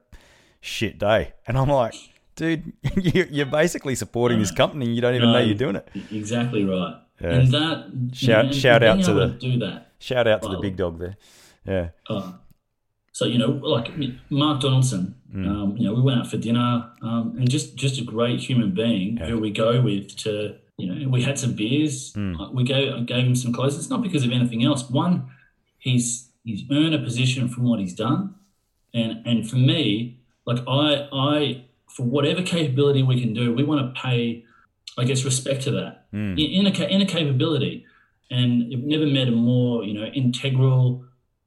shit 0.61 0.99
day. 0.99 1.33
And 1.47 1.57
I'm 1.57 1.71
like, 1.71 1.95
dude, 2.37 2.75
you- 2.95 3.27
you're 3.31 3.47
basically 3.47 3.95
supporting 3.95 4.39
this 4.39 4.51
company. 4.51 4.91
You 4.91 5.01
don't 5.01 5.15
even 5.15 5.33
know 5.33 5.39
you're 5.39 5.55
doing 5.55 5.77
it. 5.77 5.89
Exactly 6.13 6.63
right. 6.67 6.95
Yeah. 7.23 7.29
And 7.31 7.51
that 7.53 7.91
you 7.95 8.11
Shout- 8.15 8.45
know, 8.47 8.53
shout 8.53 8.83
out 8.83 9.03
to 9.05 9.15
the- 9.15 9.29
do 9.29 9.59
that. 9.61 9.93
Shout 9.99 10.27
out 10.27 10.43
to 10.43 10.49
the 10.51 10.59
big 10.59 10.77
dog 10.77 10.99
there. 10.99 11.17
Yeah. 11.67 11.89
Uh, 12.07 12.33
so 13.17 13.23
you 13.33 13.39
know, 13.43 13.51
like 13.77 13.87
Mark 14.31 14.57
Donaldson, 14.61 15.05
Mm. 15.35 15.47
um, 15.53 15.69
you 15.77 15.85
know, 15.85 15.93
we 15.99 16.03
went 16.09 16.19
out 16.21 16.29
for 16.33 16.39
dinner, 16.47 16.73
um, 17.09 17.25
and 17.39 17.45
just 17.57 17.67
just 17.85 17.95
a 18.03 18.05
great 18.15 18.39
human 18.49 18.71
being 18.83 19.09
who 19.29 19.35
we 19.45 19.51
go 19.65 19.71
with 19.89 20.07
to, 20.25 20.31
you 20.81 20.87
know, 20.89 20.97
we 21.15 21.21
had 21.29 21.37
some 21.43 21.53
beers. 21.61 21.95
Mm. 22.15 22.35
We 22.59 22.63
gave 22.73 22.87
I 22.99 23.01
gave 23.15 23.25
him 23.31 23.37
some 23.43 23.53
clothes. 23.57 23.75
It's 23.81 23.91
not 23.95 24.03
because 24.07 24.25
of 24.27 24.33
anything 24.39 24.63
else. 24.69 24.83
One, 25.05 25.15
he's 25.87 26.07
he's 26.49 26.63
earned 26.71 26.95
a 26.95 27.03
position 27.09 27.43
from 27.53 27.63
what 27.69 27.79
he's 27.83 27.97
done, 28.07 28.21
and 29.01 29.11
and 29.31 29.39
for 29.51 29.57
me, 29.71 29.83
like 30.49 30.61
I 30.85 30.87
I 31.31 31.65
for 31.95 32.05
whatever 32.17 32.43
capability 32.57 33.03
we 33.13 33.17
can 33.23 33.33
do, 33.41 33.45
we 33.59 33.65
want 33.71 33.81
to 33.87 33.89
pay, 34.07 34.45
I 35.01 35.03
guess, 35.09 35.21
respect 35.33 35.61
to 35.67 35.71
that 35.79 35.93
Mm. 36.15 36.33
in, 36.43 36.49
in 36.59 36.65
a 36.71 36.73
in 36.95 37.01
a 37.07 37.09
capability. 37.19 37.77
And 38.39 38.51
you've 38.71 38.89
never 38.95 39.07
met 39.19 39.27
a 39.35 39.37
more 39.51 39.73
you 39.89 39.95
know 39.99 40.07
integral 40.23 40.83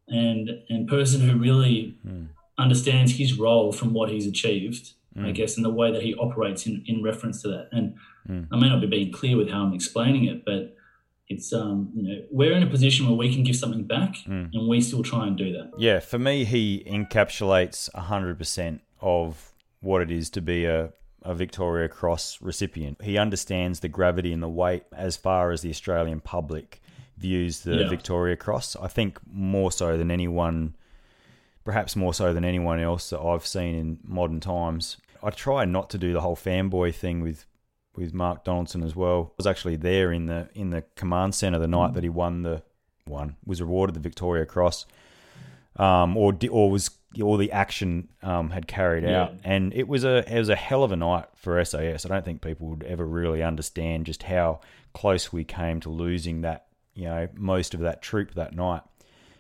and 0.10 0.50
and 0.70 0.88
person 0.88 1.22
who 1.22 1.38
really 1.38 1.98
hmm. 2.04 2.26
understands 2.58 3.14
his 3.14 3.38
role 3.38 3.72
from 3.72 3.94
what 3.94 4.10
he's 4.10 4.28
achieved. 4.28 4.94
I 5.18 5.22
hmm. 5.22 5.32
guess 5.32 5.56
and 5.56 5.66
the 5.66 5.72
way 5.72 5.92
that 5.92 6.04
he 6.04 6.14
operates 6.16 6.66
in, 6.68 6.84
in 6.86 7.04
reference 7.04 7.42
to 7.42 7.48
that. 7.50 7.70
And 7.72 7.96
hmm. 8.28 8.44
I 8.52 8.58
may 8.58 8.70
not 8.70 8.82
be 8.82 8.88
being 8.88 9.12
clear 9.12 9.38
with 9.38 9.50
how 9.50 9.64
I'm 9.64 9.74
explaining 9.74 10.26
it, 10.26 10.46
but 10.46 10.76
it's 11.28 11.54
um 11.54 11.92
you 11.96 12.04
know 12.04 12.24
we're 12.32 12.54
in 12.54 12.64
a 12.64 12.68
position 12.68 13.08
where 13.08 13.16
we 13.16 13.34
can 13.34 13.44
give 13.44 13.56
something 13.56 13.84
back, 13.84 14.16
and 14.54 14.68
we 14.68 14.82
still 14.82 15.04
try 15.04 15.28
and 15.28 15.38
do 15.38 15.54
that. 15.54 15.72
Yeah, 15.78 16.00
for 16.00 16.20
me, 16.20 16.44
he 16.44 16.84
encapsulates 16.88 17.90
100% 17.92 18.80
of 19.02 19.52
what 19.80 20.02
it 20.02 20.12
is 20.12 20.30
to 20.32 20.42
be 20.42 20.66
a, 20.66 20.92
a 21.22 21.34
Victoria 21.34 21.88
Cross 21.88 22.42
recipient. 22.42 23.02
He 23.02 23.18
understands 23.18 23.80
the 23.80 23.88
gravity 23.88 24.34
and 24.34 24.44
the 24.44 24.50
weight 24.50 24.84
as 24.92 25.16
far 25.16 25.52
as 25.52 25.62
the 25.62 25.70
Australian 25.70 26.20
public 26.20 26.82
views 27.20 27.62
the 27.62 27.76
Yeah. 27.76 27.90
Victoria 27.90 28.36
Cross. 28.36 28.76
I 28.82 28.88
think 28.88 29.20
more 29.30 29.72
so 29.72 29.98
than 29.98 30.10
anyone, 30.10 30.76
perhaps 31.66 31.96
more 31.96 32.14
so 32.14 32.34
than 32.34 32.44
anyone 32.46 32.80
else 32.80 33.10
that 33.12 33.20
I've 33.20 33.46
seen 33.46 33.76
in 33.76 34.00
modern 34.04 34.40
times. 34.40 34.98
I 35.22 35.30
try 35.30 35.66
not 35.66 35.90
to 35.92 35.98
do 35.98 36.14
the 36.14 36.22
whole 36.22 36.36
fanboy 36.38 36.94
thing 36.96 37.22
with 37.22 37.46
with 37.96 38.14
Mark 38.14 38.46
Donaldson 38.46 38.82
as 38.84 38.96
well. 38.96 39.32
I 39.32 39.34
was 39.38 39.48
actually 39.48 39.76
there 39.76 40.12
in 40.14 40.28
the 40.28 40.48
in 40.56 40.70
the 40.70 40.84
command 40.96 41.36
center 41.36 41.60
the 41.60 41.68
night 41.68 41.94
that 41.96 42.04
he 42.04 42.10
won 42.10 42.44
the 42.44 42.64
one 43.06 43.36
was 43.46 43.60
awarded 43.60 43.96
the 43.96 44.00
Victoria 44.00 44.46
Cross 44.46 44.86
um, 45.76 46.16
or 46.16 46.38
or 46.50 46.70
was 46.72 46.92
or 47.22 47.38
the 47.38 47.52
action 47.52 48.08
um, 48.24 48.52
had 48.52 48.68
carried 48.68 49.04
Yeah. 49.04 49.24
out, 49.24 49.34
and 49.44 49.74
it 49.74 49.88
was 49.88 50.04
a 50.06 50.24
it 50.34 50.38
was 50.40 50.48
a 50.50 50.56
hell 50.56 50.84
of 50.84 50.92
a 50.92 50.96
night 50.96 51.26
for 51.36 51.64
SAS. 51.66 52.06
I 52.06 52.10
don't 52.10 52.24
think 52.24 52.42
people 52.42 52.68
would 52.68 52.84
ever 52.84 53.06
really 53.06 53.42
understand 53.44 54.06
just 54.06 54.24
how 54.24 54.62
close 54.94 55.34
we 55.34 55.44
came 55.44 55.80
to 55.82 55.90
losing 55.90 56.42
that 56.42 56.68
you 56.94 57.06
know 57.06 57.28
most 57.36 57.74
of 57.74 57.80
that 57.82 58.02
troop 58.02 58.34
that 58.36 58.54
night. 58.56 58.82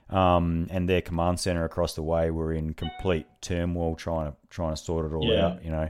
Um, 0.10 0.66
and 0.72 0.90
their 0.90 1.02
command 1.02 1.40
center 1.40 1.64
across 1.66 1.94
the 1.94 2.02
way 2.02 2.32
were 2.32 2.52
in 2.52 2.74
complete 2.74 3.28
turmoil, 3.42 3.96
trying 3.96 4.32
to 4.32 4.38
trying 4.50 4.74
to 4.76 4.78
sort 4.82 5.06
it 5.06 5.14
all 5.14 5.32
Yeah. 5.32 5.46
out. 5.48 5.64
You 5.64 5.70
know, 5.72 5.90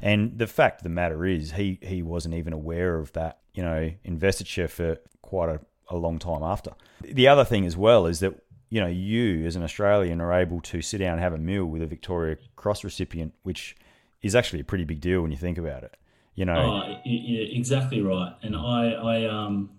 and 0.00 0.38
the 0.38 0.46
fact 0.46 0.80
of 0.80 0.84
the 0.84 0.88
matter 0.88 1.26
is, 1.26 1.52
he 1.52 1.78
he 1.82 2.02
wasn't 2.02 2.34
even 2.36 2.52
aware 2.54 2.96
of 2.98 3.12
that. 3.12 3.38
You 3.52 3.62
know, 3.62 3.90
investiture 4.04 4.66
for 4.68 4.96
quite 5.20 5.50
a, 5.50 5.60
a 5.90 5.96
long 5.96 6.18
time 6.18 6.42
after. 6.42 6.70
The 7.02 7.28
other 7.28 7.44
thing 7.44 7.66
as 7.66 7.76
well 7.76 8.06
is 8.06 8.20
that 8.20 8.34
you 8.70 8.80
know 8.80 8.86
you 8.86 9.44
as 9.44 9.56
an 9.56 9.62
Australian 9.62 10.22
are 10.22 10.32
able 10.32 10.62
to 10.62 10.80
sit 10.80 10.98
down 10.98 11.14
and 11.14 11.20
have 11.20 11.34
a 11.34 11.38
meal 11.38 11.66
with 11.66 11.82
a 11.82 11.86
Victoria 11.86 12.36
Cross 12.56 12.82
recipient, 12.84 13.34
which 13.42 13.76
is 14.22 14.34
actually 14.34 14.60
a 14.60 14.64
pretty 14.64 14.84
big 14.84 15.00
deal 15.02 15.20
when 15.20 15.32
you 15.32 15.36
think 15.36 15.58
about 15.58 15.82
it. 15.82 15.94
You 16.34 16.46
know, 16.46 16.54
Oh, 16.56 16.96
yeah, 17.04 17.40
exactly 17.58 18.00
right. 18.00 18.32
And 18.42 18.56
I, 18.56 18.92
I, 18.92 19.24
um, 19.26 19.70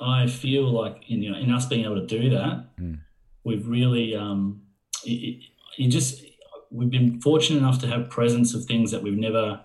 I 0.00 0.26
feel 0.26 0.70
like 0.70 1.04
in 1.08 1.22
you 1.22 1.30
know, 1.30 1.38
in 1.38 1.50
us 1.50 1.66
being 1.66 1.84
able 1.84 1.96
to 1.96 2.06
do 2.06 2.30
that, 2.30 2.66
we've 3.44 3.66
really, 3.66 4.14
um, 4.14 4.62
it, 5.04 5.10
it, 5.10 5.42
you 5.76 5.90
just 5.90 6.24
we've 6.70 6.90
been 6.90 7.20
fortunate 7.20 7.58
enough 7.58 7.80
to 7.80 7.86
have 7.86 8.10
presence 8.10 8.54
of 8.54 8.64
things 8.64 8.90
that 8.90 9.02
we've 9.02 9.18
never 9.18 9.60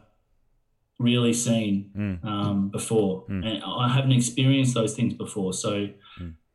really 0.99 1.33
seen 1.33 1.91
um, 2.23 2.69
before, 2.69 3.25
and 3.27 3.61
I 3.65 3.89
haven't 3.89 4.13
experienced 4.13 4.73
those 4.73 4.93
things 4.95 5.13
before. 5.13 5.53
So, 5.53 5.89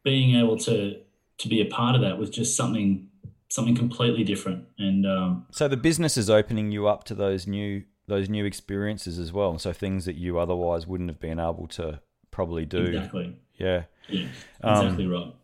being 0.03 0.37
able 0.37 0.57
to 0.59 0.97
to 1.39 1.49
be 1.49 1.61
a 1.61 1.67
part 1.67 1.95
of 1.95 2.03
that 2.03 2.19
was 2.19 2.31
just 2.31 2.57
something 2.57 3.09
something 3.49 3.75
completely 3.75 4.25
different, 4.25 4.65
and 4.79 5.07
um, 5.07 5.47
so 5.51 5.69
the 5.69 5.77
business 5.77 6.17
is 6.17 6.31
opening 6.31 6.71
you 6.71 6.87
up 6.87 7.05
to 7.05 7.15
those 7.15 7.47
new 7.47 7.85
those 8.07 8.29
new 8.29 8.45
experiences 8.45 9.19
as 9.19 9.33
well. 9.33 9.59
So 9.59 9.73
things 9.73 10.05
that 10.05 10.17
you 10.17 10.39
otherwise 10.39 10.87
wouldn't 10.87 11.11
have 11.11 11.21
been 11.21 11.39
able 11.39 11.69
to 11.73 12.01
probably 12.31 12.65
do. 12.67 12.85
exactly, 12.85 13.37
Yeah. 13.61 13.85
yeah, 14.09 14.27
Um, 14.63 14.87
exactly 14.87 15.07
right. 15.07 15.35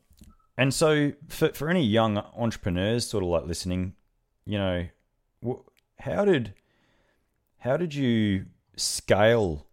And 0.59 0.73
so, 0.73 1.13
for 1.29 1.53
for 1.53 1.69
any 1.69 1.85
young 1.85 2.17
entrepreneurs, 2.17 3.07
sort 3.07 3.23
of 3.23 3.29
like 3.29 3.45
listening, 3.45 3.95
you 4.47 4.59
know, 4.59 4.87
how 5.99 6.25
did 6.25 6.55
how 7.59 7.77
did 7.77 7.95
you 7.95 8.47
scale? 8.77 9.67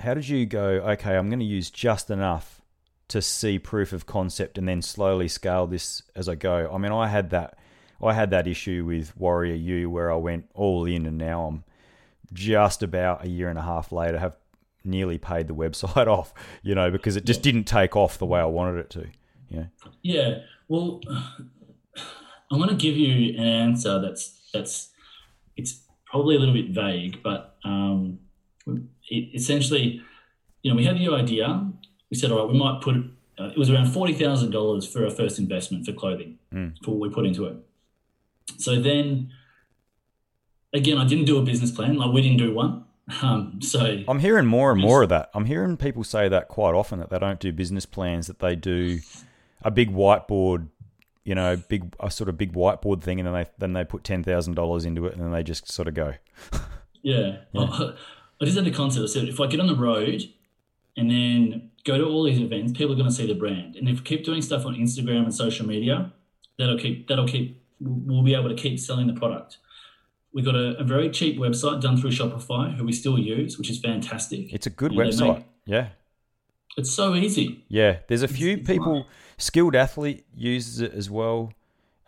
How 0.00 0.14
did 0.14 0.28
you 0.28 0.46
go? 0.46 0.68
Okay, 0.92 1.16
I'm 1.16 1.28
going 1.28 1.40
to 1.40 1.44
use 1.44 1.70
just 1.70 2.08
enough 2.08 2.62
to 3.08 3.20
see 3.20 3.58
proof 3.58 3.92
of 3.92 4.06
concept, 4.06 4.58
and 4.58 4.68
then 4.68 4.80
slowly 4.80 5.26
scale 5.26 5.66
this 5.66 6.02
as 6.14 6.28
I 6.28 6.36
go. 6.36 6.70
I 6.72 6.78
mean, 6.78 6.92
I 6.92 7.08
had 7.08 7.30
that 7.30 7.58
I 8.00 8.12
had 8.14 8.30
that 8.30 8.46
issue 8.46 8.84
with 8.84 9.16
Warrior 9.16 9.54
U 9.56 9.90
where 9.90 10.12
I 10.12 10.16
went 10.16 10.50
all 10.54 10.84
in, 10.84 11.04
and 11.04 11.18
now 11.18 11.46
I'm 11.46 11.64
just 12.32 12.82
about 12.82 13.24
a 13.24 13.28
year 13.28 13.48
and 13.48 13.58
a 13.58 13.62
half 13.62 13.90
later 13.90 14.18
have 14.18 14.36
nearly 14.84 15.18
paid 15.18 15.48
the 15.48 15.54
website 15.54 16.06
off, 16.18 16.32
you 16.62 16.74
know, 16.74 16.90
because 16.90 17.16
it 17.16 17.24
just 17.24 17.42
didn't 17.42 17.64
take 17.64 17.96
off 17.96 18.18
the 18.18 18.26
way 18.26 18.40
I 18.40 18.44
wanted 18.46 18.78
it 18.80 18.90
to. 18.90 19.06
You 19.50 19.60
know? 19.60 19.66
Yeah, 20.02 20.38
well, 20.68 21.00
I'm 22.50 22.58
going 22.58 22.70
to 22.70 22.76
give 22.76 22.96
you 22.96 23.38
an 23.38 23.46
answer 23.46 24.00
that's 24.00 24.48
that's 24.52 24.90
it's 25.56 25.80
probably 26.06 26.36
a 26.36 26.38
little 26.38 26.54
bit 26.54 26.70
vague, 26.70 27.22
but 27.22 27.56
um, 27.64 28.18
it, 28.66 29.34
essentially, 29.34 30.00
you 30.62 30.70
know, 30.70 30.76
we 30.76 30.84
had 30.84 30.98
the 30.98 31.08
idea. 31.08 31.70
We 32.10 32.16
said, 32.16 32.30
all 32.30 32.38
right, 32.38 32.52
we 32.52 32.58
might 32.58 32.80
put 32.80 32.96
it. 32.96 33.04
Uh, 33.38 33.48
it 33.48 33.58
was 33.58 33.70
around 33.70 33.86
forty 33.86 34.12
thousand 34.12 34.50
dollars 34.50 34.86
for 34.86 35.04
our 35.04 35.10
first 35.10 35.38
investment 35.38 35.86
for 35.86 35.92
clothing 35.92 36.38
for 36.82 36.92
what 36.92 37.00
we 37.08 37.14
put 37.14 37.26
into 37.26 37.44
it. 37.44 37.56
So 38.56 38.80
then, 38.80 39.30
again, 40.72 40.98
I 40.98 41.06
didn't 41.06 41.26
do 41.26 41.38
a 41.38 41.42
business 41.42 41.70
plan. 41.70 41.96
Like 41.96 42.12
we 42.12 42.22
didn't 42.22 42.38
do 42.38 42.52
one. 42.54 42.84
Um, 43.22 43.60
so 43.62 44.04
I'm 44.06 44.18
hearing 44.18 44.44
more 44.44 44.70
and 44.70 44.78
more 44.78 45.02
of 45.02 45.08
that. 45.08 45.30
I'm 45.32 45.46
hearing 45.46 45.78
people 45.78 46.04
say 46.04 46.28
that 46.28 46.48
quite 46.48 46.74
often 46.74 46.98
that 46.98 47.08
they 47.08 47.18
don't 47.18 47.40
do 47.40 47.52
business 47.52 47.86
plans, 47.86 48.26
that 48.26 48.38
they 48.40 48.54
do 48.54 49.00
a 49.62 49.70
big 49.70 49.90
whiteboard, 49.90 50.68
you 51.24 51.34
know, 51.34 51.56
big 51.56 51.94
a 52.00 52.10
sort 52.10 52.28
of 52.28 52.36
big 52.36 52.52
whiteboard 52.52 53.02
thing, 53.02 53.18
and 53.18 53.26
then 53.26 53.32
they 53.32 53.46
then 53.56 53.72
they 53.72 53.84
put 53.84 54.04
ten 54.04 54.22
thousand 54.22 54.54
dollars 54.54 54.84
into 54.84 55.06
it, 55.06 55.14
and 55.14 55.22
then 55.22 55.32
they 55.32 55.42
just 55.42 55.72
sort 55.72 55.88
of 55.88 55.94
go. 55.94 56.14
Yeah. 57.02 57.38
I, 57.54 57.94
I 58.40 58.44
just 58.44 58.56
had 58.56 58.66
a 58.66 58.70
concept. 58.70 59.04
I 59.04 59.06
said, 59.06 59.28
if 59.28 59.40
I 59.40 59.46
get 59.46 59.60
on 59.60 59.66
the 59.66 59.74
road 59.74 60.22
and 60.96 61.10
then 61.10 61.70
go 61.84 61.98
to 61.98 62.04
all 62.04 62.24
these 62.24 62.38
events, 62.38 62.72
people 62.72 62.92
are 62.92 62.96
going 62.96 63.08
to 63.08 63.14
see 63.14 63.26
the 63.26 63.34
brand. 63.34 63.76
And 63.76 63.88
if 63.88 63.98
we 63.98 64.04
keep 64.04 64.24
doing 64.24 64.42
stuff 64.42 64.66
on 64.66 64.74
Instagram 64.74 65.24
and 65.24 65.34
social 65.34 65.66
media, 65.66 66.12
that'll 66.58 66.78
keep, 66.78 67.08
that'll 67.08 67.26
keep, 67.26 67.62
we'll 67.80 68.22
be 68.22 68.34
able 68.34 68.48
to 68.48 68.54
keep 68.54 68.78
selling 68.78 69.06
the 69.06 69.14
product. 69.14 69.58
We 70.32 70.42
got 70.42 70.54
a, 70.54 70.76
a 70.78 70.84
very 70.84 71.10
cheap 71.10 71.38
website 71.38 71.80
done 71.80 71.96
through 71.96 72.10
Shopify, 72.10 72.74
who 72.76 72.84
we 72.84 72.92
still 72.92 73.18
use, 73.18 73.58
which 73.58 73.70
is 73.70 73.78
fantastic. 73.80 74.52
It's 74.52 74.66
a 74.66 74.70
good 74.70 74.92
You 74.92 74.98
know, 75.04 75.08
website. 75.10 75.36
make- 75.36 75.44
yeah, 75.64 75.88
It's 76.76 76.90
so 76.90 77.14
easy. 77.14 77.64
yeah. 77.68 77.98
There's 78.08 78.22
a 78.22 78.28
few 78.28 78.56
it's 78.58 78.66
people. 78.66 79.06
Skilled 79.38 79.74
athlete 79.74 80.26
uses 80.34 80.80
it 80.80 80.92
as 80.94 81.10
well. 81.10 81.52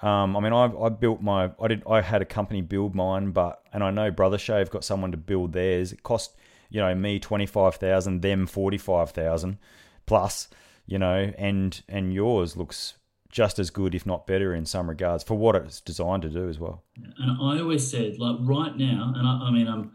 Um, 0.02 0.36
I 0.36 0.40
mean, 0.40 0.52
I 0.52 0.64
I 0.64 0.88
built 0.88 1.20
my 1.22 1.50
I 1.60 1.68
did 1.68 1.82
I 1.88 2.00
had 2.00 2.22
a 2.22 2.24
company 2.24 2.60
build 2.62 2.94
mine, 2.94 3.32
but 3.32 3.62
and 3.72 3.82
I 3.84 3.90
know 3.90 4.10
Brother 4.10 4.38
Shave 4.38 4.70
got 4.70 4.82
someone 4.84 5.10
to 5.12 5.18
build 5.18 5.52
theirs. 5.52 5.92
It 5.92 6.02
cost 6.02 6.36
you 6.70 6.80
know 6.80 6.94
me 6.94 7.18
twenty 7.18 7.46
five 7.46 7.74
thousand, 7.76 8.22
them 8.22 8.46
forty 8.46 8.78
five 8.78 9.10
thousand 9.10 9.58
plus, 10.06 10.48
you 10.86 10.98
know, 10.98 11.32
and 11.36 11.82
and 11.88 12.14
yours 12.14 12.56
looks 12.56 12.94
just 13.30 13.58
as 13.58 13.70
good, 13.70 13.94
if 13.94 14.04
not 14.04 14.26
better, 14.26 14.54
in 14.54 14.66
some 14.66 14.88
regards 14.88 15.22
for 15.22 15.36
what 15.36 15.56
it's 15.56 15.80
designed 15.80 16.22
to 16.22 16.28
do 16.28 16.48
as 16.48 16.58
well. 16.58 16.82
And 17.18 17.30
I 17.40 17.60
always 17.60 17.88
said, 17.88 18.18
like 18.18 18.36
right 18.40 18.76
now, 18.76 19.12
and 19.16 19.26
I, 19.26 19.48
I 19.48 19.50
mean, 19.50 19.68
um, 19.68 19.92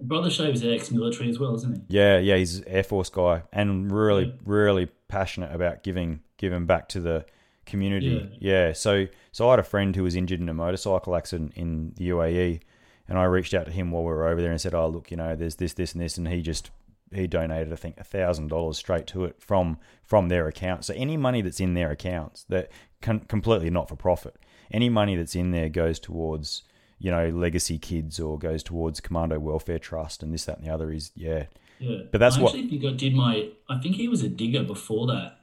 Brother 0.00 0.30
Shave's 0.30 0.64
ex-military 0.64 1.30
as 1.30 1.38
well, 1.38 1.54
isn't 1.54 1.76
he? 1.76 1.82
Yeah, 1.88 2.18
yeah, 2.18 2.36
he's 2.36 2.58
an 2.58 2.64
Air 2.66 2.82
Force 2.82 3.08
guy 3.08 3.42
and 3.52 3.92
really, 3.92 4.34
really 4.44 4.86
passionate 5.08 5.54
about 5.54 5.82
giving 5.82 6.20
giving 6.38 6.66
back 6.66 6.88
to 6.88 7.00
the 7.00 7.24
community. 7.66 8.36
Yeah. 8.40 8.72
So 8.72 9.06
so 9.30 9.48
I 9.48 9.52
had 9.52 9.58
a 9.60 9.64
friend 9.64 9.94
who 9.94 10.02
was 10.02 10.16
injured 10.16 10.40
in 10.40 10.48
a 10.48 10.54
motorcycle 10.54 11.14
accident 11.14 11.52
in 11.54 11.92
the 11.96 12.08
UAE, 12.08 12.60
and 13.08 13.18
I 13.18 13.24
reached 13.24 13.54
out 13.54 13.66
to 13.66 13.72
him 13.72 13.90
while 13.90 14.02
we 14.02 14.08
were 14.08 14.26
over 14.26 14.40
there 14.40 14.50
and 14.50 14.60
said, 14.60 14.74
"Oh, 14.74 14.88
look, 14.88 15.10
you 15.10 15.16
know, 15.16 15.36
there's 15.36 15.56
this, 15.56 15.74
this, 15.74 15.92
and 15.92 16.02
this," 16.02 16.18
and 16.18 16.26
he 16.26 16.42
just 16.42 16.70
he 17.14 17.26
donated, 17.26 17.72
I 17.72 17.76
think, 17.76 17.98
a 17.98 18.04
thousand 18.04 18.48
dollars 18.48 18.78
straight 18.78 19.06
to 19.08 19.24
it 19.24 19.36
from 19.40 19.78
from 20.02 20.28
their 20.28 20.46
account. 20.48 20.84
So 20.84 20.94
any 20.94 21.16
money 21.16 21.42
that's 21.42 21.60
in 21.60 21.74
their 21.74 21.90
accounts 21.90 22.44
that 22.48 22.70
completely 23.00 23.70
not 23.70 23.88
for 23.88 23.96
profit, 23.96 24.36
any 24.70 24.88
money 24.88 25.16
that's 25.16 25.34
in 25.36 25.50
there 25.50 25.68
goes 25.68 25.98
towards 25.98 26.62
you 26.98 27.10
know 27.10 27.28
legacy 27.30 27.78
kids 27.78 28.20
or 28.20 28.38
goes 28.38 28.62
towards 28.62 29.00
Commando 29.00 29.38
Welfare 29.38 29.78
Trust 29.78 30.22
and 30.22 30.32
this, 30.32 30.44
that, 30.44 30.58
and 30.58 30.66
the 30.66 30.72
other. 30.72 30.90
Is 30.92 31.10
yeah, 31.14 31.46
Yeah. 31.78 32.02
But 32.10 32.18
that's 32.18 32.38
I 32.38 32.42
what- 32.42 32.54
actually 32.54 32.68
think 32.68 32.84
I 32.84 32.96
did 32.96 33.14
my. 33.14 33.50
I 33.68 33.78
think 33.80 33.96
he 33.96 34.08
was 34.08 34.22
a 34.22 34.28
digger 34.28 34.62
before 34.62 35.06
that. 35.08 35.38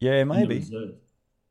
yeah, 0.00 0.24
maybe. 0.24 0.64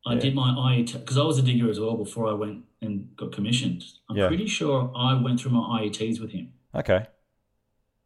I 0.06 0.15
did 0.15 0.36
my 0.36 0.51
IET 0.51 0.93
because 0.93 1.17
I 1.17 1.23
was 1.23 1.38
a 1.38 1.41
digger 1.41 1.69
as 1.69 1.80
well 1.82 1.97
before 1.97 2.27
I 2.30 2.34
went 2.34 2.63
and 2.82 3.10
got 3.17 3.34
commissioned. 3.34 3.84
I'm 4.10 4.15
Yeah. 4.15 4.27
pretty 4.30 4.47
sure 4.47 4.89
I 4.95 5.19
went 5.21 5.41
through 5.41 5.51
my 5.51 5.82
IETs 5.82 6.21
with 6.21 6.32
him. 6.32 6.53
Okay. 6.73 7.08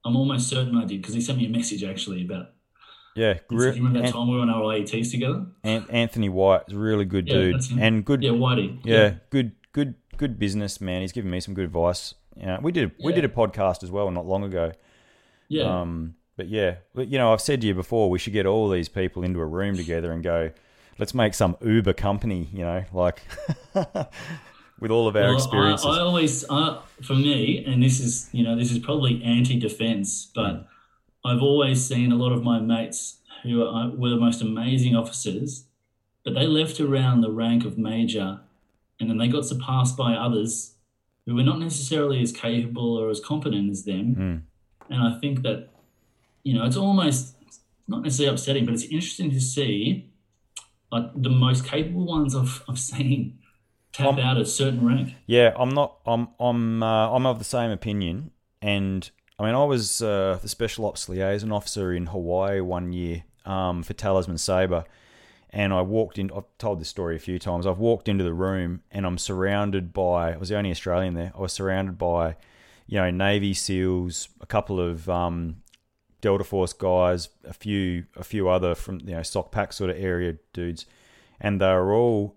I'm 0.06 0.16
almost 0.16 0.50
certain 0.50 0.76
I 0.78 0.86
did 0.86 1.02
because 1.02 1.14
he 1.14 1.22
sent 1.22 1.38
me 1.38 1.46
a 1.46 1.50
message 1.50 1.84
actually 1.84 2.24
about. 2.26 2.48
Yeah, 3.16 3.40
remember 3.50 4.00
that 4.00 4.06
An- 4.08 4.14
time 4.14 4.30
we 4.30 4.36
were 4.36 4.42
on 4.42 4.50
our 4.50 4.62
IETs 4.62 5.12
together? 5.12 5.46
An- 5.64 5.86
Anthony 5.90 6.30
White 6.30 6.62
is 6.70 6.74
really 6.74 7.04
good 7.06 7.28
Yeah, 7.28 7.34
dude 7.34 7.62
and 7.80 8.06
good. 8.06 8.24
Yeah, 8.24 8.32
Whitey. 8.32 8.80
yeah, 8.86 9.16
good, 9.30 9.52
good, 9.74 9.96
good 10.18 10.40
business 10.40 10.80
man. 10.80 11.02
He's 11.02 11.12
given 11.12 11.30
me 11.30 11.42
some 11.42 11.54
good 11.54 11.66
advice. 11.66 12.14
Yeah, 12.38 12.60
we 12.62 12.72
did 12.72 12.92
we 13.04 13.12
did 13.12 13.26
a 13.26 13.30
podcast 13.30 13.84
as 13.84 13.92
well 13.92 14.10
not 14.12 14.26
long 14.26 14.44
ago. 14.46 14.72
yeah. 15.50 15.64
Um, 15.82 16.16
but 16.38 16.48
yeah, 16.48 16.76
you 16.96 17.18
know, 17.18 17.34
I've 17.34 17.42
said 17.42 17.60
to 17.62 17.68
you 17.68 17.74
before, 17.76 18.10
we 18.10 18.18
should 18.18 18.34
get 18.34 18.46
all 18.46 18.70
these 18.70 18.88
people 18.90 19.22
into 19.24 19.40
a 19.42 19.46
room 19.46 19.76
together 19.76 20.14
and 20.14 20.24
go, 20.24 20.52
let's 20.98 21.14
make 21.14 21.34
some 21.34 21.58
Uber 21.62 21.94
company. 21.94 22.48
You 22.54 22.64
know, 22.64 22.84
like 22.94 23.22
with 24.82 24.91
all 24.91 25.08
of 25.08 25.15
our 25.15 25.28
Well, 25.30 25.36
experiences. 25.38 25.86
I, 25.86 25.89
I 25.89 26.00
always, 26.00 26.44
uh, 26.50 26.82
for 27.02 27.13
me, 27.13 27.63
and 27.65 27.82
this 27.82 28.02
is, 28.02 28.28
you 28.34 28.44
know, 28.44 28.58
this 28.58 28.72
is 28.72 28.80
probably 28.80 29.24
anti-defense, 29.24 30.32
but. 30.36 30.67
I've 31.24 31.44
always 31.44 31.86
seen 31.86 32.12
a 32.12 32.15
lot 32.15 32.32
of 32.32 32.41
my 32.44 32.60
mates 32.60 33.20
who 33.44 33.63
are, 33.63 33.91
were 33.91 34.10
the 34.10 34.17
most 34.17 34.41
amazing 34.41 34.96
officers, 34.96 35.65
but 36.26 36.34
they 36.34 36.48
left 36.48 36.80
around 36.80 37.22
the 37.22 37.30
rank 37.30 37.63
of 37.63 37.78
major, 37.78 38.39
and 39.00 39.08
then 39.08 39.20
they 39.20 39.28
got 39.28 39.46
surpassed 39.46 39.96
by 39.96 40.13
others 40.13 40.74
who 41.28 41.36
were 41.36 41.44
not 41.44 41.60
necessarily 41.60 42.24
as 42.24 42.32
capable 42.32 42.98
or 42.98 43.12
as 43.12 43.20
competent 43.20 43.70
as 43.70 43.84
them. 43.86 44.15
Mm. 44.15 44.41
And 44.89 45.04
I 45.04 45.20
think 45.20 45.44
that, 45.44 45.70
you 46.41 46.56
know, 46.56 46.65
it's 46.65 46.76
almost 46.76 47.36
not 47.88 48.02
necessarily 48.02 48.34
upsetting, 48.34 48.65
but 48.65 48.74
it's 48.74 48.86
interesting 48.86 49.30
to 49.30 49.39
see, 49.39 50.10
like 50.91 51.06
the 51.15 51.30
most 51.30 51.67
capable 51.67 52.08
ones 52.08 52.36
I've, 52.36 52.63
I've 52.67 52.80
seen 52.80 53.38
tap 53.92 54.18
out 54.18 54.38
at 54.38 54.42
a 54.42 54.46
certain 54.46 54.86
rank. 54.86 55.16
Yeah, 55.26 55.54
I'm 55.56 55.70
not. 55.70 55.98
I'm. 56.06 56.30
I'm. 56.40 56.84
Uh, 56.84 57.12
I'm 57.12 57.26
of 57.26 57.40
the 57.40 57.46
same 57.46 57.72
opinion. 57.72 58.32
And 58.62 59.10
I 59.40 59.46
mean, 59.46 59.56
I 59.56 59.64
was 59.64 60.02
uh, 60.02 60.38
the 60.42 60.48
special 60.48 60.86
ops 60.86 61.10
liaison 61.10 61.52
officer 61.52 61.94
in 61.94 62.08
Hawaii 62.08 62.62
one 62.62 62.94
year 62.94 63.24
um, 63.46 63.84
for 63.84 63.94
Talisman 63.94 64.38
Sabre, 64.38 64.86
and 65.50 65.74
I 65.74 65.82
walked 65.82 66.18
in. 66.18 66.32
I've 66.32 66.46
told 66.58 66.80
this 66.80 66.90
story 66.90 67.16
a 67.16 67.20
few 67.20 67.40
times. 67.40 67.66
I've 67.66 67.80
walked 67.80 68.08
into 68.08 68.24
the 68.24 68.34
room, 68.34 68.82
and 68.92 69.06
I'm 69.06 69.18
surrounded 69.18 69.94
by. 69.94 70.34
I 70.34 70.38
was 70.38 70.50
the 70.50 70.58
only 70.58 70.72
Australian 70.72 71.16
there. 71.16 71.32
I 71.36 71.42
was 71.42 71.54
surrounded 71.54 71.98
by, 71.98 72.36
you 72.88 73.00
know, 73.00 73.10
Navy 73.10 73.54
SEALs, 73.54 74.30
a 74.40 74.46
couple 74.46 74.80
of 74.80 75.10
um, 75.10 75.58
Delta 76.22 76.44
Force 76.44 76.74
guys, 76.74 77.30
a 77.44 77.54
few, 77.54 78.06
a 78.16 78.24
few 78.24 78.48
other 78.48 78.76
from 78.76 79.00
you 79.00 79.16
know 79.16 79.22
SOCPAC 79.22 79.74
sort 79.74 79.90
of 79.90 79.98
area 79.98 80.38
dudes, 80.54 80.86
and 81.40 81.60
they 81.60 81.74
were 81.74 81.94
all 81.94 82.36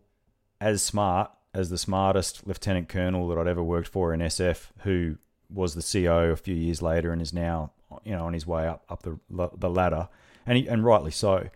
as 0.58 0.82
smart 0.82 1.30
as 1.54 1.70
the 1.70 1.78
smartest 1.78 2.46
lieutenant 2.46 2.88
colonel 2.88 3.28
that 3.28 3.38
I'd 3.38 3.46
ever 3.46 3.62
worked 3.62 3.88
for 3.88 4.12
in 4.12 4.20
SF, 4.20 4.68
who 4.80 5.16
was 5.48 5.74
the 5.74 5.82
CO 6.06 6.30
a 6.30 6.36
few 6.36 6.54
years 6.54 6.82
later 6.82 7.12
and 7.12 7.22
is 7.22 7.32
now 7.32 7.70
you 8.04 8.12
know 8.12 8.24
on 8.26 8.32
his 8.32 8.46
way 8.46 8.66
up 8.66 8.84
up 8.88 9.02
the 9.02 9.18
the 9.56 9.70
ladder, 9.70 10.08
and 10.46 10.58
he, 10.58 10.66
and 10.66 10.84
rightly 10.84 11.10
so. 11.12 11.48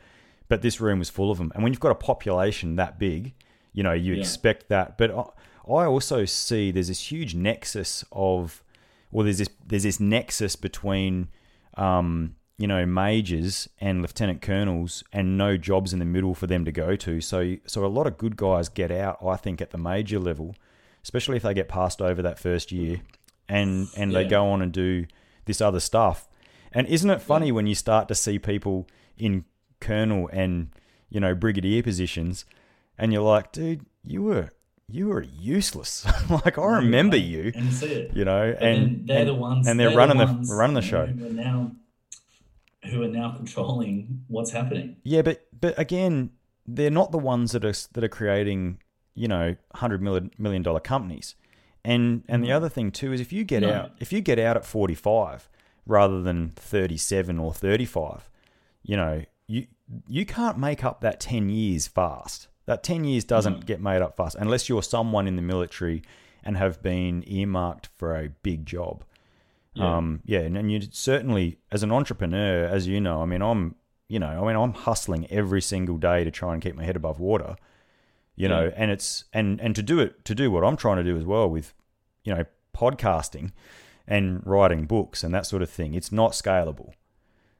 But 0.48 0.62
this 0.62 0.80
room 0.80 0.98
was 0.98 1.10
full 1.10 1.30
of 1.30 1.38
them, 1.38 1.52
and 1.54 1.62
when 1.62 1.72
you've 1.72 1.80
got 1.80 1.90
a 1.90 1.96
population 1.96 2.76
that 2.76 2.98
big, 2.98 3.34
you 3.72 3.82
know 3.82 3.92
you 3.92 4.14
Yeah. 4.14 4.20
expect 4.20 4.68
that. 4.68 4.96
But 4.96 5.10
I, 5.10 5.24
I 5.72 5.86
also 5.86 6.24
see 6.24 6.70
there's 6.70 6.88
this 6.88 7.12
huge 7.12 7.34
nexus 7.34 8.02
of, 8.12 8.62
well, 9.10 9.24
there's 9.24 9.38
this 9.38 9.50
there's 9.66 9.82
this 9.82 10.00
nexus 10.00 10.56
between 10.56 11.28
um, 11.76 12.34
you 12.58 12.66
know, 12.66 12.84
majors 12.84 13.68
and 13.80 14.02
lieutenant 14.02 14.42
colonels, 14.42 15.04
and 15.12 15.38
no 15.38 15.56
jobs 15.56 15.92
in 15.92 16.00
the 16.00 16.04
middle 16.04 16.34
for 16.34 16.48
them 16.48 16.64
to 16.64 16.72
go 16.72 16.96
to. 16.96 17.20
So, 17.20 17.56
so 17.66 17.84
a 17.84 17.86
lot 17.86 18.08
of 18.08 18.18
good 18.18 18.36
guys 18.36 18.68
get 18.68 18.90
out, 18.90 19.18
I 19.24 19.36
think, 19.36 19.62
at 19.62 19.70
the 19.70 19.78
major 19.78 20.18
level, 20.18 20.56
especially 21.04 21.36
if 21.36 21.44
they 21.44 21.54
get 21.54 21.68
passed 21.68 22.02
over 22.02 22.20
that 22.20 22.38
first 22.38 22.72
year, 22.72 23.00
and 23.48 23.88
and 23.96 24.12
they 24.12 24.24
go 24.24 24.48
on 24.48 24.60
and 24.60 24.72
do 24.72 25.06
this 25.44 25.60
other 25.60 25.80
stuff. 25.80 26.28
And 26.72 26.86
isn't 26.88 27.08
it 27.08 27.22
funny 27.22 27.52
when 27.52 27.66
you 27.66 27.76
start 27.76 28.08
to 28.08 28.14
see 28.14 28.38
people 28.38 28.88
in 29.16 29.44
colonel 29.80 30.28
and 30.32 30.70
you 31.08 31.20
know 31.20 31.36
brigadier 31.36 31.84
positions, 31.84 32.44
and 32.98 33.12
you're 33.12 33.22
like, 33.22 33.52
dude, 33.52 33.86
you 34.02 34.24
were 34.24 34.50
you 34.88 35.08
were 35.08 35.22
useless. 35.22 36.06
like 36.30 36.58
I 36.58 36.66
remember 36.66 37.16
you, 37.16 37.52
and 37.54 37.66
you 37.66 37.70
see 37.70 37.86
it. 37.86 38.16
you 38.16 38.24
know, 38.24 38.52
then 38.52 38.62
and 38.62 39.06
they're 39.06 39.18
and, 39.18 39.28
the 39.28 39.34
ones, 39.34 39.68
and 39.68 39.78
they're, 39.78 39.90
the 39.90 39.96
running 39.96 40.18
the, 40.18 40.26
ones 40.26 40.50
running 40.52 40.74
the 40.74 40.82
show. 40.82 41.06
Now, 41.06 41.70
who 42.88 43.02
are 43.02 43.08
now 43.08 43.32
controlling 43.32 44.24
what's 44.28 44.50
happening. 44.50 44.96
Yeah, 45.02 45.22
but 45.22 45.46
but 45.58 45.78
again, 45.78 46.30
they're 46.66 46.90
not 46.90 47.12
the 47.12 47.18
ones 47.18 47.52
that 47.52 47.64
are 47.64 47.74
that 47.92 48.04
are 48.04 48.08
creating 48.08 48.78
you 49.14 49.28
know 49.28 49.56
hundred 49.74 50.02
million 50.02 50.30
million 50.38 50.62
dollar 50.62 50.80
companies. 50.80 51.34
And 51.84 52.24
and 52.28 52.42
the 52.42 52.48
mm. 52.48 52.56
other 52.56 52.68
thing 52.68 52.90
too 52.90 53.12
is 53.12 53.20
if 53.20 53.32
you 53.32 53.44
get 53.44 53.62
No. 53.62 53.72
out 53.72 53.92
if 53.98 54.12
you 54.12 54.20
get 54.20 54.38
out 54.38 54.56
at 54.56 54.64
forty 54.64 54.94
five 54.94 55.48
rather 55.86 56.22
than 56.22 56.50
thirty 56.50 56.96
seven 56.96 57.38
or 57.38 57.52
thirty 57.54 57.84
five, 57.84 58.28
you 58.82 58.96
know 58.96 59.22
you 59.46 59.66
you 60.06 60.26
can't 60.26 60.58
make 60.58 60.84
up 60.84 61.00
that 61.00 61.20
ten 61.20 61.48
years 61.48 61.86
fast. 61.86 62.48
That 62.66 62.82
ten 62.82 63.04
years 63.04 63.24
doesn't 63.24 63.64
get 63.64 63.80
made 63.80 64.02
up 64.02 64.16
fast 64.16 64.36
unless 64.38 64.68
you're 64.68 64.82
someone 64.82 65.26
in 65.26 65.36
the 65.36 65.42
military 65.42 66.02
and 66.44 66.56
have 66.56 66.82
been 66.82 67.24
earmarked 67.26 67.88
for 67.96 68.14
a 68.14 68.28
big 68.28 68.66
job. 68.66 69.04
Yeah. 69.78 69.96
Um, 69.96 70.20
yeah, 70.24 70.40
and, 70.40 70.56
and 70.58 70.70
you 70.72 70.80
certainly, 70.90 71.58
as 71.70 71.82
an 71.82 71.92
entrepreneur, 71.92 72.64
as 72.64 72.86
you 72.86 73.00
know, 73.00 73.22
I 73.22 73.26
mean, 73.26 73.42
I'm, 73.42 73.74
you 74.08 74.18
know, 74.18 74.42
I 74.42 74.46
mean, 74.46 74.56
I'm 74.56 74.72
hustling 74.72 75.26
every 75.30 75.60
single 75.62 75.96
day 75.98 76.24
to 76.24 76.30
try 76.30 76.52
and 76.54 76.62
keep 76.62 76.74
my 76.74 76.84
head 76.84 76.96
above 76.96 77.20
water, 77.20 77.56
you 78.36 78.48
know, 78.48 78.72
and 78.76 78.90
it's 78.90 79.24
and 79.32 79.60
and 79.60 79.74
to 79.76 79.82
do 79.82 80.00
it 80.00 80.24
to 80.24 80.34
do 80.34 80.50
what 80.50 80.64
I'm 80.64 80.76
trying 80.76 80.96
to 80.96 81.04
do 81.04 81.16
as 81.16 81.24
well 81.24 81.48
with, 81.48 81.74
you 82.24 82.34
know, 82.34 82.44
podcasting 82.76 83.52
and 84.06 84.40
writing 84.46 84.86
books 84.86 85.22
and 85.24 85.34
that 85.34 85.44
sort 85.46 85.62
of 85.62 85.68
thing. 85.70 85.94
It's 85.94 86.10
not 86.12 86.32
scalable, 86.32 86.92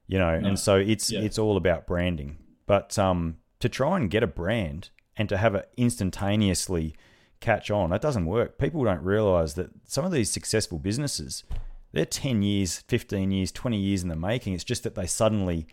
you 0.06 0.18
know, 0.18 0.38
No. 0.40 0.48
and 0.48 0.58
so 0.58 0.76
it's 0.76 1.10
Yeah. 1.10 1.20
it's 1.20 1.38
all 1.38 1.56
about 1.56 1.86
branding. 1.86 2.38
But 2.66 2.98
um, 2.98 3.36
to 3.60 3.68
try 3.68 3.96
and 3.96 4.10
get 4.10 4.22
a 4.22 4.26
brand 4.26 4.90
and 5.16 5.28
to 5.28 5.36
have 5.36 5.54
it 5.54 5.68
instantaneously 5.76 6.94
catch 7.40 7.70
on, 7.70 7.90
that 7.90 8.00
doesn't 8.00 8.26
work. 8.26 8.58
People 8.58 8.84
don't 8.84 9.02
realize 9.02 9.54
that 9.54 9.70
some 9.84 10.04
of 10.04 10.12
these 10.12 10.30
successful 10.30 10.78
businesses, 10.78 11.44
they're 11.92 12.04
10 12.04 12.42
years, 12.42 12.80
15 12.88 13.30
years, 13.30 13.50
20 13.52 13.76
years 13.78 14.02
in 14.02 14.08
the 14.08 14.16
making. 14.16 14.54
It's 14.54 14.64
just 14.64 14.82
that 14.82 14.94
they 14.94 15.06
suddenly, 15.06 15.66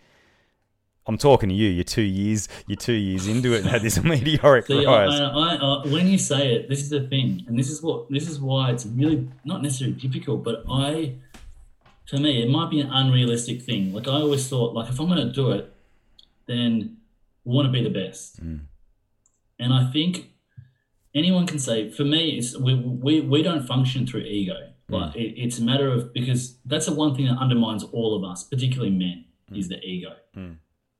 I'm 1.06 1.18
talking 1.18 1.48
to 1.50 1.54
you, 1.54 1.68
you're 1.68 1.84
two 1.84 2.02
years, 2.02 2.48
you're 2.66 2.76
two 2.76 2.92
years 2.94 3.26
into 3.28 3.52
it 3.52 3.60
and 3.60 3.68
had 3.68 3.82
this 3.82 4.02
meteoric 4.04 4.66
See, 4.66 4.84
I, 4.86 5.06
rise. 5.06 5.20
I, 5.20 5.56
I, 5.56 5.86
when 5.88 6.08
you 6.08 6.18
say 6.18 6.54
it, 6.54 6.68
this 6.68 6.80
is 6.80 6.88
the 6.90 7.06
thing, 7.06 7.44
and 7.46 7.58
this 7.58 7.70
is 7.70 7.82
what 7.82 8.10
this 8.10 8.28
is 8.28 8.40
why 8.40 8.70
it's 8.70 8.86
really 8.86 9.28
not 9.44 9.62
necessarily 9.62 9.96
difficult, 9.96 10.42
but 10.42 10.64
I, 10.70 11.14
for 12.08 12.16
me, 12.18 12.42
it 12.42 12.48
might 12.50 12.70
be 12.70 12.80
an 12.80 12.90
unrealistic 12.90 13.62
thing. 13.62 13.92
Like 13.92 14.08
I 14.08 14.12
always 14.12 14.48
thought, 14.48 14.74
like 14.74 14.88
if 14.88 14.98
I'm 14.98 15.06
going 15.08 15.26
to 15.26 15.32
do 15.32 15.50
it, 15.52 15.72
then 16.46 16.96
want 17.44 17.66
to 17.66 17.72
be 17.72 17.82
the 17.84 17.90
best, 17.90 18.42
Mm. 18.42 18.60
and 19.60 19.72
I 19.72 19.90
think 19.92 20.30
anyone 21.14 21.46
can 21.46 21.58
say. 21.58 21.90
For 21.90 22.04
me, 22.04 22.30
it's 22.38 22.56
we 22.58 22.74
we, 22.74 23.20
we 23.20 23.42
don't 23.42 23.66
function 23.66 24.06
through 24.06 24.22
ego. 24.22 24.72
Like 24.88 25.12
Mm. 25.14 25.16
it, 25.16 25.34
it's 25.44 25.58
a 25.58 25.64
matter 25.64 25.88
of 25.88 26.12
because 26.12 26.58
that's 26.64 26.86
the 26.86 26.94
one 26.94 27.14
thing 27.14 27.26
that 27.26 27.38
undermines 27.38 27.82
all 27.84 28.14
of 28.16 28.22
us, 28.30 28.44
particularly 28.44 28.90
men, 28.90 29.24
Mm. 29.50 29.58
is 29.58 29.68
the 29.68 29.78
ego. 29.84 30.12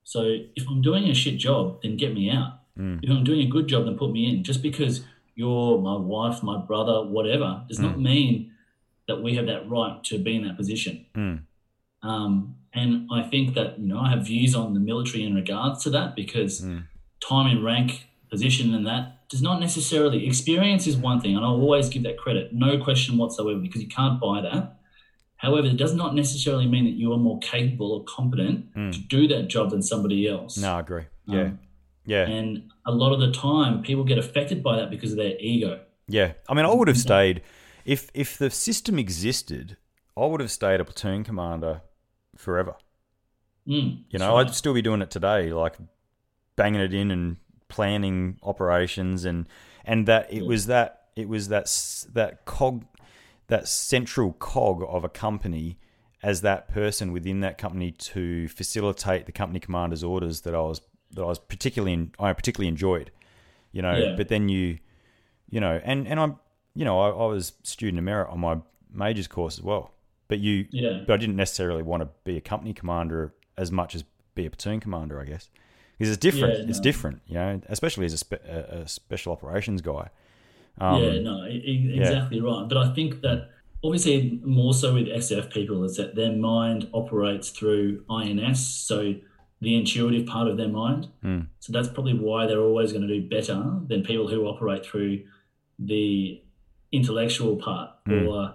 So 0.03 0.21
if 0.55 0.67
I'm 0.69 0.81
doing 0.81 1.09
a 1.09 1.13
shit 1.13 1.37
job, 1.37 1.81
then 1.81 1.97
get 1.97 2.13
me 2.13 2.29
out. 2.29 2.59
Mm. 2.77 2.99
If 3.03 3.09
I'm 3.09 3.23
doing 3.25 3.41
a 3.41 3.49
good 3.49 3.67
job, 3.67 3.85
then 3.85 3.97
put 3.97 4.11
me 4.11 4.29
in. 4.29 4.43
Just 4.43 4.61
because 4.61 5.03
you're 5.35 5.79
my 5.81 5.95
wife, 5.97 6.41
my 6.43 6.57
brother, 6.57 7.03
whatever, 7.05 7.63
does 7.67 7.79
Mm. 7.79 7.83
not 7.83 7.99
mean 7.99 8.51
that 9.07 9.21
we 9.21 9.35
have 9.35 9.45
that 9.47 9.69
right 9.69 10.01
to 10.05 10.17
be 10.17 10.35
in 10.35 10.43
that 10.47 10.55
position. 10.57 11.05
Mm. 11.15 11.41
Um, 12.03 12.55
and 12.73 13.07
I 13.11 13.23
think 13.23 13.53
that 13.55 13.79
you 13.79 13.87
know 13.87 13.99
I 13.99 14.09
have 14.09 14.25
views 14.25 14.53
on 14.55 14.73
the 14.73 14.79
military 14.79 15.23
in 15.23 15.33
regards 15.35 15.83
to 15.83 15.89
that 15.91 16.15
because 16.15 16.61
Mm. 16.61 16.83
time 17.19 17.47
in 17.57 17.63
rank, 17.63 18.06
position, 18.29 18.73
and 18.73 18.85
that 18.87 19.27
does 19.29 19.41
not 19.41 19.59
necessarily 19.59 20.25
experience 20.25 20.87
is 20.87 20.95
one 20.95 21.19
thing, 21.21 21.35
and 21.35 21.43
I'll 21.45 21.51
always 21.51 21.89
give 21.89 22.03
that 22.03 22.17
credit, 22.17 22.53
no 22.53 22.77
question 22.77 23.17
whatsoever, 23.17 23.59
because 23.59 23.81
you 23.81 23.87
can't 23.87 24.19
buy 24.19 24.41
that. 24.41 24.79
However, 25.37 25.67
it 25.67 25.77
does 25.77 25.93
not 25.93 26.15
necessarily 26.15 26.65
mean 26.67 26.85
that 26.85 26.95
you 26.95 27.13
are 27.13 27.17
more 27.17 27.37
capable 27.39 27.91
or 27.91 28.03
competent 28.05 28.73
to 28.73 28.99
do 28.99 29.27
that 29.27 29.49
job 29.49 29.69
than 29.69 29.83
somebody 29.83 30.27
else. 30.27 30.57
Mm. 30.57 30.61
No, 30.63 30.75
I 30.75 30.79
agree. 30.79 31.03
Yeah. 31.27 31.41
Um, 31.41 31.59
yeah. 32.05 32.25
And 32.27 32.71
a 32.85 32.91
lot 32.91 33.11
of 33.13 33.19
the 33.19 33.31
time, 33.31 33.83
people 33.83 34.03
get 34.03 34.17
affected 34.17 34.63
by 34.63 34.77
that 34.77 34.89
because 34.89 35.11
of 35.11 35.17
their 35.17 35.33
ego. 35.39 35.81
Yeah, 36.07 36.33
I 36.47 36.53
mean, 36.53 36.65
I 36.65 36.73
would 36.73 36.87
have 36.87 36.97
stayed 36.97 37.41
if 37.85 38.09
if 38.13 38.37
the 38.37 38.49
system 38.49 38.97
existed. 38.97 39.77
I 40.15 40.25
would 40.25 40.39
have 40.39 40.49
stayed 40.51 40.79
a 40.79 40.85
platoon 40.85 41.23
commander 41.23 41.81
forever. 42.35 42.75
Mm, 43.67 44.05
You 44.09 44.19
know, 44.19 44.33
right. 44.35 44.47
I'd 44.47 44.55
still 44.55 44.73
be 44.73 44.81
doing 44.81 45.01
it 45.01 45.11
today, 45.11 45.51
like 45.51 45.75
banging 46.55 46.81
it 46.81 46.93
in 46.93 47.11
and 47.11 47.37
planning 47.69 48.37
operations, 48.43 49.25
and 49.25 49.47
and 49.85 50.07
that 50.07 50.31
it 50.31 50.45
was 50.45 50.65
that 50.67 51.03
it 51.15 51.27
was 51.27 51.47
that 51.49 51.65
that 52.13 52.45
cog, 52.45 52.85
that 53.47 53.67
central 53.67 54.33
cog 54.33 54.83
of 54.87 55.03
a 55.03 55.09
company 55.09 55.77
as 56.23 56.41
that 56.41 56.67
person 56.67 57.11
within 57.13 57.39
that 57.41 57.57
company 57.57 57.91
to 57.91 58.47
facilitate 58.47 59.25
the 59.27 59.31
company 59.31 59.59
commander's 59.59 60.03
orders 60.03 60.41
that 60.41 60.55
I 60.55 60.61
was 60.61 60.81
that 61.11 61.21
I 61.21 61.25
was 61.25 61.39
particularly 61.39 61.93
in, 61.93 62.11
I 62.19 62.33
particularly 62.33 62.67
enjoyed. 62.67 63.11
You 63.71 63.81
know, 63.81 63.95
Yeah. 63.95 64.15
but 64.15 64.27
then 64.27 64.49
you 64.49 64.79
you 65.49 65.59
know, 65.61 65.79
and 65.83 66.07
and 66.07 66.19
I'm, 66.19 66.37
you 66.75 66.83
know, 66.85 66.99
I, 66.99 67.09
I 67.09 67.25
was 67.27 67.53
student 67.63 67.97
of 67.99 68.03
merit 68.03 68.29
on 68.29 68.39
my 68.39 68.57
majors 68.91 69.27
course 69.27 69.57
as 69.57 69.63
well. 69.63 69.93
But 70.27 70.39
you, 70.39 70.67
Yeah. 70.71 71.03
but 71.07 71.13
I 71.13 71.17
didn't 71.17 71.37
necessarily 71.37 71.83
want 71.83 72.03
to 72.03 72.09
be 72.25 72.35
a 72.35 72.41
company 72.41 72.73
commander 72.73 73.33
as 73.57 73.71
much 73.71 73.95
as 73.95 74.03
be 74.35 74.45
a 74.45 74.49
platoon 74.49 74.79
commander, 74.81 75.21
I 75.21 75.25
guess, 75.25 75.49
because 75.97 76.11
it's 76.13 76.19
different. 76.19 76.59
Yeah, 76.59 76.65
It's 76.69 76.79
no. 76.79 76.83
different, 76.83 77.21
you 77.27 77.35
know, 77.35 77.61
especially 77.69 78.05
as 78.05 78.13
a, 78.13 78.17
spe- 78.17 78.33
a, 78.45 78.87
special 78.87 79.31
operations 79.33 79.81
guy. 79.81 80.09
Um, 80.79 81.03
yeah, 81.03 81.19
no, 81.21 81.45
e- 81.47 81.93
exactly 81.95 82.39
right. 82.39 82.67
But 82.69 82.77
I 82.77 82.93
think 82.93 83.21
that 83.21 83.49
obviously 83.83 84.39
more 84.43 84.73
so 84.73 84.93
with 84.93 85.07
SF 85.07 85.51
people 85.51 85.83
is 85.83 85.97
that 85.97 86.15
their 86.15 86.33
mind 86.33 86.87
operates 86.93 87.49
through 87.49 88.03
INS, 88.09 88.59
so 88.59 89.15
the 89.59 89.75
intuitive 89.75 90.27
part 90.27 90.47
of 90.47 90.57
their 90.57 90.67
mind. 90.69 91.07
Mm. 91.23 91.47
So 91.59 91.73
that's 91.73 91.87
probably 91.87 92.13
why 92.13 92.45
they're 92.45 92.61
always 92.61 92.91
going 92.93 93.07
to 93.07 93.19
do 93.19 93.27
better 93.27 93.55
than 93.87 94.03
people 94.03 94.27
who 94.27 94.45
operate 94.45 94.85
through 94.85 95.23
the 95.79 96.41
intellectual 96.91 97.57
part 97.57 97.91
Mm. 98.07 98.27
or 98.29 98.53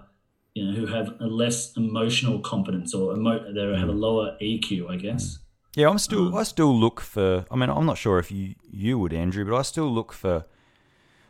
you 0.54 0.64
know 0.66 0.72
who 0.72 0.86
have 0.86 1.14
a 1.20 1.26
less 1.26 1.76
emotional 1.76 2.38
competence 2.40 2.94
or 2.94 3.14
emo- 3.16 3.52
they 3.52 3.78
have 3.78 3.88
a 3.88 3.92
lower 3.92 4.36
EQ, 4.40 4.88
I 4.90 4.96
guess. 4.96 5.38
Yeah, 5.74 5.88
I'm 5.88 5.98
still. 5.98 6.28
Um, 6.28 6.34
I 6.34 6.42
still 6.42 6.74
look 6.78 7.00
for. 7.00 7.46
I 7.50 7.56
mean, 7.56 7.70
I'm 7.70 7.86
not 7.86 7.98
sure 7.98 8.18
if 8.18 8.30
you 8.30 8.54
you 8.70 8.98
would, 8.98 9.12
Andrew, 9.12 9.44
but 9.44 9.56
I 9.56 9.62
still 9.62 9.90
look 9.90 10.12
for. 10.12 10.44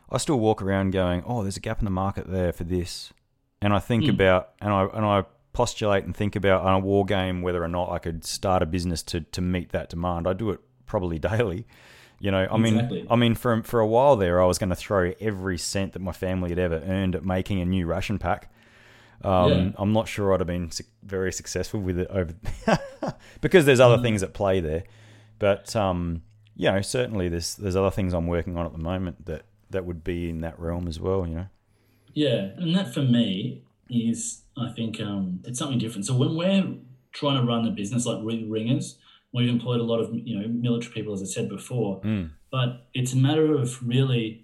I 0.09 0.17
still 0.17 0.39
walk 0.39 0.61
around 0.61 0.91
going, 0.91 1.23
"Oh, 1.25 1.43
there's 1.43 1.57
a 1.57 1.61
gap 1.61 1.79
in 1.79 1.85
the 1.85 1.91
market 1.91 2.29
there 2.29 2.51
for 2.51 2.65
this," 2.65 3.13
and 3.61 3.73
I 3.73 3.79
think 3.79 4.05
hmm. 4.05 4.09
about 4.09 4.49
and 4.59 4.73
I 4.73 4.85
and 4.93 5.05
I 5.05 5.23
postulate 5.53 6.03
and 6.03 6.15
think 6.15 6.35
about 6.35 6.63
on 6.63 6.73
a 6.73 6.79
war 6.79 7.05
game 7.05 7.41
whether 7.41 7.63
or 7.63 7.67
not 7.67 7.91
I 7.91 7.99
could 7.99 8.25
start 8.25 8.61
a 8.61 8.65
business 8.65 9.01
to 9.03 9.21
to 9.21 9.41
meet 9.41 9.71
that 9.71 9.89
demand. 9.89 10.27
I 10.27 10.33
do 10.33 10.49
it 10.51 10.59
probably 10.85 11.19
daily. 11.31 11.65
You 12.19 12.31
know, 12.31 12.47
I 12.49 12.57
mean, 12.57 12.75
Exactly. 12.75 13.07
I 13.09 13.15
mean, 13.15 13.35
for 13.35 13.63
for 13.63 13.79
a 13.79 13.87
while 13.87 14.15
there, 14.15 14.41
I 14.41 14.45
was 14.45 14.57
going 14.57 14.69
to 14.69 14.75
throw 14.75 15.13
every 15.19 15.57
cent 15.57 15.93
that 15.93 15.99
my 15.99 16.11
family 16.11 16.49
had 16.49 16.59
ever 16.59 16.81
earned 16.85 17.15
at 17.15 17.25
making 17.25 17.61
a 17.61 17.65
new 17.65 17.85
ration 17.85 18.19
pack. 18.19 18.52
Um, 19.23 19.51
Yeah. 19.51 19.71
I'm 19.77 19.93
not 19.93 20.07
sure 20.07 20.33
I'd 20.33 20.39
have 20.39 20.47
been 20.47 20.71
su- 20.71 20.83
very 21.03 21.31
successful 21.31 21.79
with 21.79 21.97
it 21.97 22.07
over 22.09 22.33
because 23.41 23.65
there's 23.65 23.79
other 23.79 24.01
things 24.01 24.23
at 24.23 24.33
play 24.33 24.59
there. 24.59 24.83
But 25.39 25.75
um, 25.75 26.23
you 26.55 26.71
know, 26.71 26.81
certainly 26.81 27.29
there's 27.29 27.55
there's 27.55 27.75
other 27.75 27.91
things 27.91 28.13
I'm 28.13 28.27
working 28.27 28.57
on 28.57 28.65
at 28.65 28.71
the 28.71 28.77
moment 28.77 29.25
that 29.25 29.45
that 29.69 29.85
would 29.85 30.03
be 30.03 30.29
in 30.29 30.41
that 30.41 30.59
realm 30.59 30.87
as 30.87 30.99
well. 30.99 31.27
You 31.27 31.35
know. 31.35 31.47
Yeah, 32.13 32.49
and 32.57 32.75
that 32.75 32.93
for 32.93 33.01
me 33.01 33.63
is, 33.89 34.43
I 34.57 34.71
think, 34.71 34.99
um, 35.01 35.39
it's 35.45 35.57
something 35.57 35.79
different. 35.79 36.05
So 36.05 36.15
when 36.15 36.35
we're 36.35 36.75
trying 37.11 37.39
to 37.39 37.47
run 37.47 37.65
a 37.67 37.71
business 37.71 38.05
like 38.05 38.19
Ringers, 38.23 38.97
we've 39.33 39.49
employed 39.49 39.79
a 39.79 39.83
lot 39.83 39.99
of 39.99 40.13
you 40.13 40.39
know 40.39 40.47
military 40.47 40.93
people, 40.93 41.13
as 41.13 41.21
I 41.21 41.25
said 41.25 41.49
before. 41.49 42.01
Mm. 42.01 42.31
But 42.51 42.87
it's 42.93 43.13
a 43.13 43.17
matter 43.17 43.55
of 43.55 43.85
really 43.85 44.43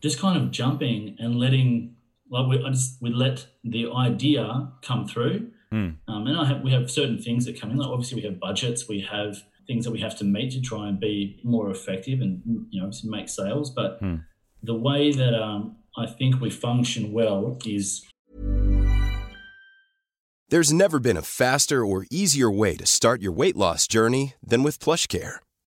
just 0.00 0.18
kind 0.18 0.40
of 0.40 0.50
jumping 0.50 1.16
and 1.18 1.36
letting, 1.36 1.95
like 2.30 2.46
we, 2.48 2.64
I 2.64 2.70
just 2.70 3.00
we 3.00 3.10
let 3.10 3.46
the 3.64 3.90
idea 3.90 4.72
come 4.82 5.06
through. 5.06 5.50
Mm. 5.72 5.96
Um, 6.08 6.26
and 6.26 6.36
I 6.36 6.44
have 6.44 6.62
we 6.62 6.70
have 6.72 6.90
certain 6.90 7.20
things 7.20 7.44
that 7.46 7.60
come 7.60 7.70
in. 7.70 7.76
Like 7.76 7.88
obviously, 7.88 8.16
we 8.16 8.28
have 8.28 8.38
budgets, 8.40 8.88
we 8.88 9.00
have 9.00 9.36
things 9.66 9.84
that 9.84 9.90
we 9.90 10.00
have 10.00 10.16
to 10.18 10.24
meet 10.24 10.52
to 10.52 10.60
try 10.60 10.88
and 10.88 11.00
be 11.00 11.40
more 11.42 11.70
effective 11.70 12.20
and 12.20 12.40
you 12.70 12.80
know 12.82 12.90
to 12.90 13.08
make 13.08 13.28
sales. 13.28 13.70
But 13.70 14.00
Mm. 14.02 14.24
the 14.62 14.74
way 14.74 15.12
that 15.12 15.34
um, 15.34 15.76
I 15.96 16.06
think 16.06 16.40
we 16.40 16.50
function 16.50 17.12
well 17.12 17.58
is 17.66 18.04
There's 20.48 20.72
never 20.72 21.00
been 21.00 21.16
a 21.16 21.22
faster 21.22 21.84
or 21.84 22.06
easier 22.10 22.48
way 22.50 22.76
to 22.76 22.86
start 22.86 23.20
your 23.20 23.32
weight 23.32 23.56
loss 23.56 23.88
journey 23.88 24.34
than 24.46 24.62
with 24.62 24.78
PlushCare. 24.78 25.38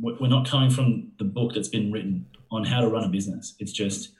we're 0.00 0.28
not 0.28 0.48
coming 0.48 0.70
from 0.70 1.10
the 1.18 1.24
book 1.24 1.52
that's 1.54 1.68
been 1.68 1.92
written 1.92 2.26
on 2.50 2.64
how 2.64 2.80
to 2.80 2.88
run 2.88 3.04
a 3.04 3.08
business 3.08 3.54
it's 3.58 3.72
just 3.72 4.12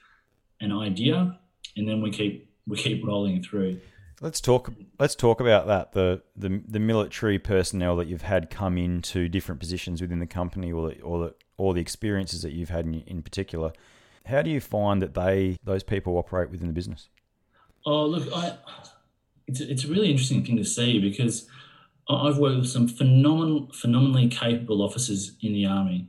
an 0.61 0.73
idea 0.73 1.39
and 1.77 1.89
then 1.89 2.01
we 2.03 2.11
keep 2.11 2.49
we 2.67 2.77
keep 2.77 3.05
rolling 3.05 3.37
it 3.37 3.45
through 3.45 3.81
Let's 4.23 4.39
talk. 4.39 4.71
Let's 4.99 5.15
talk 5.15 5.41
about 5.41 5.67
that. 5.69 5.93
The, 5.93 6.21
the 6.37 6.63
the 6.69 6.79
military 6.79 7.39
personnel 7.39 7.97
that 7.97 8.07
you've 8.07 8.21
had 8.21 8.51
come 8.51 8.77
into 8.77 9.31
different 9.31 9.59
positions 9.59 10.03
within 10.03 10.19
the 10.19 10.27
company, 10.27 10.71
or 10.71 10.91
the, 10.91 11.01
or 11.01 11.19
the, 11.21 11.35
or 11.57 11.73
the 11.73 11.81
experiences 11.81 12.43
that 12.43 12.53
you've 12.53 12.69
had 12.69 12.85
in, 12.85 12.97
in 13.07 13.23
particular. 13.23 13.73
How 14.27 14.43
do 14.43 14.51
you 14.51 14.61
find 14.61 15.01
that 15.01 15.15
they 15.15 15.57
those 15.65 15.83
people 15.83 16.19
operate 16.19 16.51
within 16.51 16.67
the 16.67 16.75
business? 16.75 17.09
oh 17.87 18.07
look 18.07 18.29
i 18.35 18.57
it's, 19.47 19.61
it's 19.61 19.85
a 19.85 19.89
really 19.89 20.11
interesting 20.11 20.45
thing 20.45 20.57
to 20.57 20.65
see 20.65 21.01
because 21.01 21.49
i've 22.17 22.39
worked 22.39 22.59
with 22.61 22.69
some 22.69 22.87
phenomenal 22.89 23.71
phenomenally 23.73 24.29
capable 24.29 24.83
officers 24.83 25.37
in 25.43 25.53
the 25.53 25.67
army 25.67 26.09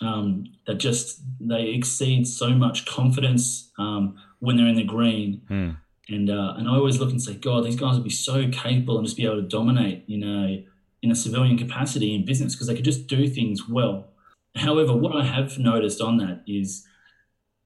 um, 0.00 0.44
that 0.66 0.74
just 0.78 1.20
they 1.40 1.66
exceed 1.68 2.26
so 2.26 2.50
much 2.50 2.84
confidence 2.84 3.70
um, 3.78 4.16
when 4.40 4.56
they're 4.56 4.66
in 4.66 4.74
the 4.74 4.82
green 4.84 5.40
Hmm. 5.48 5.70
and 6.08 6.28
uh, 6.30 6.54
and 6.58 6.68
I 6.68 6.72
always 6.74 6.98
look 6.98 7.10
and 7.10 7.22
say, 7.22 7.34
God, 7.34 7.64
these 7.64 7.76
guys 7.76 7.94
would 7.94 8.04
be 8.04 8.10
so 8.10 8.48
capable 8.50 8.98
and 8.98 9.06
just 9.06 9.16
be 9.16 9.24
able 9.24 9.36
to 9.36 9.48
dominate 9.58 10.02
you 10.08 10.18
know, 10.18 10.62
in 11.02 11.10
a 11.10 11.14
civilian 11.14 11.56
capacity 11.56 12.12
in 12.14 12.24
business 12.24 12.54
because 12.54 12.66
they 12.66 12.74
could 12.74 12.84
just 12.84 13.06
do 13.06 13.28
things 13.28 13.68
well. 13.68 14.08
However, 14.56 14.92
what 14.96 15.14
I 15.14 15.24
have 15.24 15.58
noticed 15.58 16.00
on 16.00 16.16
that 16.18 16.42
is 16.46 16.84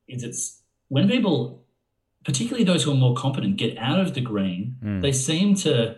is 0.06 0.22
it's 0.22 0.62
when 0.88 1.08
people, 1.08 1.64
particularly 2.24 2.64
those 2.64 2.82
who 2.84 2.90
are 2.92 2.94
more 3.06 3.14
competent, 3.14 3.56
get 3.56 3.76
out 3.78 4.00
of 4.00 4.12
the 4.14 4.20
green, 4.20 4.76
Mm. 4.84 5.00
they 5.02 5.12
seem 5.12 5.54
to 5.64 5.96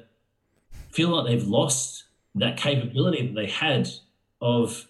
feel 0.93 1.09
like 1.11 1.27
they've 1.27 1.47
lost 1.47 2.05
that 2.35 2.57
capability 2.57 3.27
that 3.27 3.35
they 3.35 3.47
had 3.47 3.89
of 4.41 4.87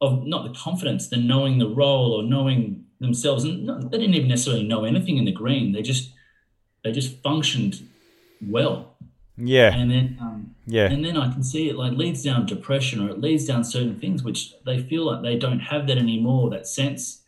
of 0.00 0.26
not 0.26 0.42
the 0.42 0.58
confidence, 0.58 1.08
the 1.08 1.16
knowing 1.16 1.58
the 1.58 1.68
role 1.68 2.12
or 2.12 2.24
knowing 2.24 2.84
themselves. 2.98 3.44
And 3.44 3.66
not, 3.66 3.90
they 3.90 3.98
didn't 3.98 4.14
even 4.14 4.28
necessarily 4.28 4.64
know 4.64 4.84
anything 4.84 5.16
in 5.16 5.24
the 5.24 5.32
green. 5.32 5.72
They 5.72 5.82
just 5.82 6.12
they 6.82 6.92
just 6.92 7.22
functioned 7.22 7.88
well. 8.44 8.88
Yeah, 9.38 9.74
And 9.74 9.90
then 9.90 10.18
um, 10.20 10.54
yeah, 10.66 10.90
and 10.90 11.04
then 11.04 11.16
I 11.16 11.32
can 11.32 11.42
see 11.42 11.68
it 11.68 11.76
like 11.76 11.92
leads 11.92 12.22
down 12.22 12.46
depression 12.46 13.02
or 13.02 13.10
it 13.10 13.20
leads 13.20 13.46
down 13.46 13.64
certain 13.64 13.98
things 13.98 14.22
which 14.22 14.54
they 14.66 14.82
feel 14.82 15.06
like 15.06 15.22
they 15.22 15.36
don't 15.36 15.60
have 15.60 15.86
that 15.86 15.98
anymore, 15.98 16.50
that 16.50 16.66
sense. 16.66 17.22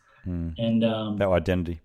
And 0.57 0.83
um, 0.83 1.17
that 1.17 1.29
identity. 1.29 1.81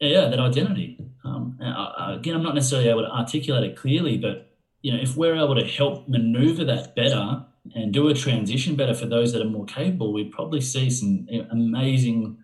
yeah, 0.00 0.28
that 0.28 0.38
identity. 0.38 0.98
Um, 1.24 1.58
again, 1.60 2.34
I'm 2.34 2.42
not 2.42 2.54
necessarily 2.54 2.88
able 2.88 3.02
to 3.02 3.10
articulate 3.10 3.64
it 3.64 3.76
clearly, 3.76 4.18
but 4.18 4.45
you 4.86 4.92
know, 4.92 5.02
if 5.02 5.16
we're 5.16 5.34
able 5.34 5.56
to 5.56 5.64
help 5.64 6.08
maneuver 6.08 6.64
that 6.64 6.94
better 6.94 7.44
and 7.74 7.92
do 7.92 8.06
a 8.06 8.14
transition 8.14 8.76
better 8.76 8.94
for 8.94 9.06
those 9.06 9.32
that 9.32 9.42
are 9.42 9.50
more 9.50 9.64
capable, 9.64 10.12
we'd 10.12 10.30
probably 10.30 10.60
see 10.60 10.88
some 10.90 11.26
amazing 11.50 12.38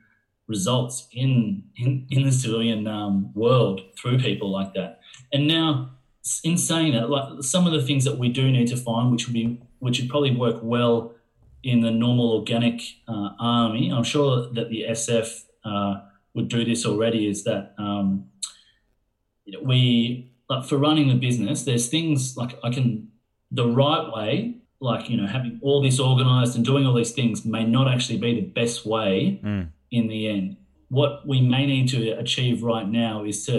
results 0.48 1.06
in 1.12 1.62
in, 1.76 2.04
in 2.10 2.24
the 2.24 2.32
civilian 2.32 2.88
um, 2.88 3.32
world 3.34 3.80
through 3.96 4.18
people 4.18 4.50
like 4.50 4.74
that. 4.74 4.98
And 5.32 5.46
now, 5.46 5.92
in 6.42 6.58
saying 6.58 6.94
that, 6.94 7.10
like 7.10 7.44
some 7.44 7.64
of 7.64 7.72
the 7.74 7.86
things 7.86 8.04
that 8.06 8.18
we 8.18 8.28
do 8.28 8.50
need 8.50 8.66
to 8.74 8.76
find, 8.76 9.12
which 9.12 9.28
would 9.28 9.34
be 9.34 9.62
which 9.78 10.00
would 10.00 10.10
probably 10.10 10.34
work 10.34 10.58
well 10.62 11.14
in 11.62 11.80
the 11.80 11.92
normal 11.92 12.32
organic 12.32 12.82
uh, 13.06 13.28
army. 13.38 13.92
I'm 13.92 14.02
sure 14.02 14.52
that 14.52 14.68
the 14.68 14.86
SF 14.88 15.44
uh, 15.64 16.00
would 16.34 16.48
do 16.48 16.64
this 16.64 16.84
already. 16.86 17.28
Is 17.28 17.44
that 17.44 17.76
um, 17.78 18.32
we 19.62 20.31
like 20.52 20.64
for 20.68 20.76
running 20.86 21.06
the 21.08 21.14
business? 21.28 21.64
There's 21.68 21.88
things 21.96 22.36
like 22.36 22.52
I 22.66 22.70
can 22.76 22.86
the 23.50 23.66
right 23.82 24.06
way, 24.16 24.30
like 24.80 25.08
you 25.10 25.16
know, 25.18 25.26
having 25.36 25.54
all 25.62 25.80
this 25.86 25.98
organized 26.10 26.56
and 26.56 26.64
doing 26.64 26.86
all 26.86 26.94
these 27.02 27.12
things 27.20 27.44
may 27.44 27.64
not 27.76 27.86
actually 27.94 28.18
be 28.26 28.32
the 28.40 28.46
best 28.60 28.78
way 28.94 29.40
Mm. 29.44 29.68
in 29.90 30.04
the 30.12 30.22
end. 30.36 30.56
What 30.88 31.12
we 31.26 31.38
may 31.54 31.64
need 31.66 31.86
to 31.96 32.00
achieve 32.24 32.56
right 32.72 32.88
now 33.04 33.24
is 33.24 33.46
to 33.46 33.54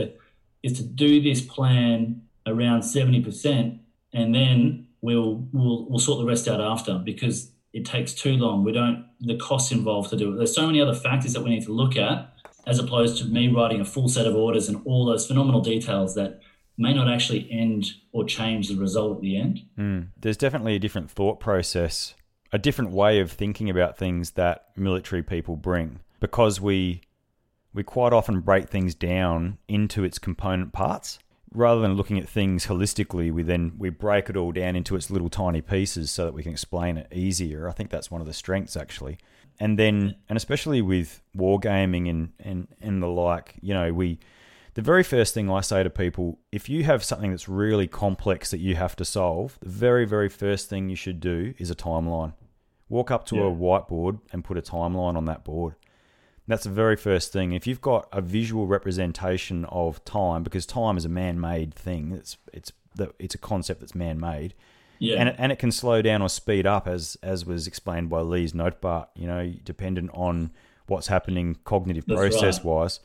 is 0.67 0.73
to 0.79 0.83
do 1.05 1.21
this 1.21 1.41
plan 1.55 2.21
around 2.45 2.83
seventy 2.83 3.21
percent, 3.27 3.67
and 4.19 4.27
then 4.39 4.87
we'll 5.01 5.31
we'll 5.51 5.79
we'll 5.89 5.99
sort 6.07 6.19
the 6.19 6.25
rest 6.33 6.47
out 6.47 6.61
after 6.73 6.93
because 7.11 7.37
it 7.73 7.85
takes 7.85 8.13
too 8.23 8.35
long. 8.37 8.63
We 8.63 8.71
don't 8.71 8.97
the 9.19 9.37
costs 9.37 9.71
involved 9.71 10.09
to 10.11 10.17
do 10.21 10.25
it. 10.31 10.35
There's 10.37 10.55
so 10.61 10.67
many 10.67 10.79
other 10.81 10.93
factors 11.07 11.33
that 11.33 11.43
we 11.43 11.49
need 11.49 11.65
to 11.69 11.73
look 11.81 11.95
at, 12.09 12.17
as 12.71 12.77
opposed 12.83 13.13
to 13.19 13.25
me 13.25 13.47
writing 13.47 13.81
a 13.81 13.85
full 13.85 14.09
set 14.09 14.27
of 14.27 14.35
orders 14.35 14.65
and 14.69 14.77
all 14.85 15.05
those 15.05 15.25
phenomenal 15.29 15.61
details 15.61 16.13
that 16.19 16.31
may 16.77 16.93
not 16.93 17.07
actually 17.07 17.47
end 17.51 17.93
or 18.11 18.25
change 18.25 18.69
the 18.69 18.75
result 18.75 19.17
at 19.17 19.21
the 19.21 19.37
end. 19.37 19.61
Mm. 19.77 20.07
There's 20.19 20.37
definitely 20.37 20.75
a 20.75 20.79
different 20.79 21.11
thought 21.11 21.39
process, 21.39 22.15
a 22.51 22.57
different 22.57 22.91
way 22.91 23.19
of 23.19 23.31
thinking 23.31 23.69
about 23.69 23.97
things 23.97 24.31
that 24.31 24.69
military 24.75 25.23
people 25.23 25.55
bring 25.55 25.99
because 26.19 26.61
we 26.61 27.01
we 27.73 27.83
quite 27.83 28.13
often 28.13 28.39
break 28.39 28.69
things 28.69 28.95
down 28.95 29.57
into 29.67 30.03
its 30.03 30.19
component 30.19 30.71
parts 30.71 31.19
rather 31.51 31.81
than 31.81 31.95
looking 31.95 32.17
at 32.17 32.27
things 32.29 32.67
holistically 32.67 33.31
we 33.31 33.43
then 33.43 33.73
we 33.77 33.89
break 33.89 34.29
it 34.29 34.37
all 34.37 34.51
down 34.51 34.75
into 34.75 34.95
its 34.95 35.11
little 35.11 35.29
tiny 35.29 35.61
pieces 35.61 36.09
so 36.09 36.25
that 36.25 36.33
we 36.33 36.41
can 36.41 36.51
explain 36.51 36.97
it 36.97 37.07
easier 37.11 37.67
i 37.67 37.71
think 37.71 37.89
that's 37.89 38.09
one 38.09 38.21
of 38.21 38.27
the 38.27 38.33
strengths 38.33 38.75
actually 38.75 39.17
and 39.59 39.77
then 39.77 40.15
and 40.29 40.37
especially 40.37 40.81
with 40.81 41.21
wargaming 41.35 42.09
and 42.09 42.31
and 42.39 42.67
and 42.81 43.03
the 43.03 43.07
like 43.07 43.55
you 43.61 43.73
know 43.73 43.93
we 43.93 44.17
the 44.75 44.81
very 44.81 45.03
first 45.03 45.33
thing 45.33 45.49
I 45.49 45.61
say 45.61 45.83
to 45.83 45.89
people, 45.89 46.39
if 46.51 46.67
you 46.69 46.83
have 46.83 47.03
something 47.03 47.31
that's 47.31 47.47
really 47.47 47.87
complex 47.87 48.51
that 48.51 48.59
you 48.59 48.75
have 48.75 48.95
to 48.97 49.05
solve, 49.05 49.57
the 49.61 49.69
very, 49.69 50.05
very 50.05 50.29
first 50.29 50.69
thing 50.69 50.89
you 50.89 50.95
should 50.95 51.19
do 51.19 51.53
is 51.57 51.69
a 51.69 51.75
timeline. 51.75 52.33
Walk 52.89 53.11
up 53.11 53.25
to 53.27 53.43
a 53.43 53.51
whiteboard 53.51 54.19
and 54.31 54.43
put 54.43 54.57
a 54.57 54.61
timeline 54.61 55.15
on 55.15 55.25
that 55.25 55.43
board. 55.43 55.75
That's 56.47 56.63
the 56.65 56.69
very 56.69 56.95
first 56.97 57.31
thing. 57.31 57.53
If 57.53 57.65
you've 57.67 57.81
got 57.81 58.07
a 58.11 58.19
visual 58.21 58.67
representation 58.67 59.63
of 59.65 60.03
time, 60.03 60.43
because 60.43 60.65
time 60.65 60.97
is 60.97 61.05
a 61.05 61.09
man-made 61.09 61.73
thing, 61.73 62.11
it's 62.11 62.37
it's 62.51 62.71
the, 62.95 63.13
it's 63.17 63.33
a 63.33 63.37
concept 63.37 63.79
that's 63.79 63.95
man-made, 63.95 64.53
Yeah. 64.99 65.15
and 65.19 65.29
it, 65.29 65.35
and 65.37 65.51
it 65.51 65.57
can 65.59 65.71
slow 65.71 66.01
down 66.01 66.21
or 66.21 66.27
speed 66.29 66.67
up 66.67 66.85
as 66.87 67.15
as 67.23 67.45
was 67.45 67.65
explained 67.65 68.09
by 68.09 68.19
Lee's 68.19 68.53
notebook. 68.53 69.09
You 69.15 69.27
know, 69.27 69.53
dependent 69.63 70.11
on 70.13 70.51
what's 70.87 71.07
happening 71.07 71.57
cognitive 71.63 72.05
That's 72.05 72.19
process 72.19 72.57
right. 72.57 72.65
wise. 72.65 72.99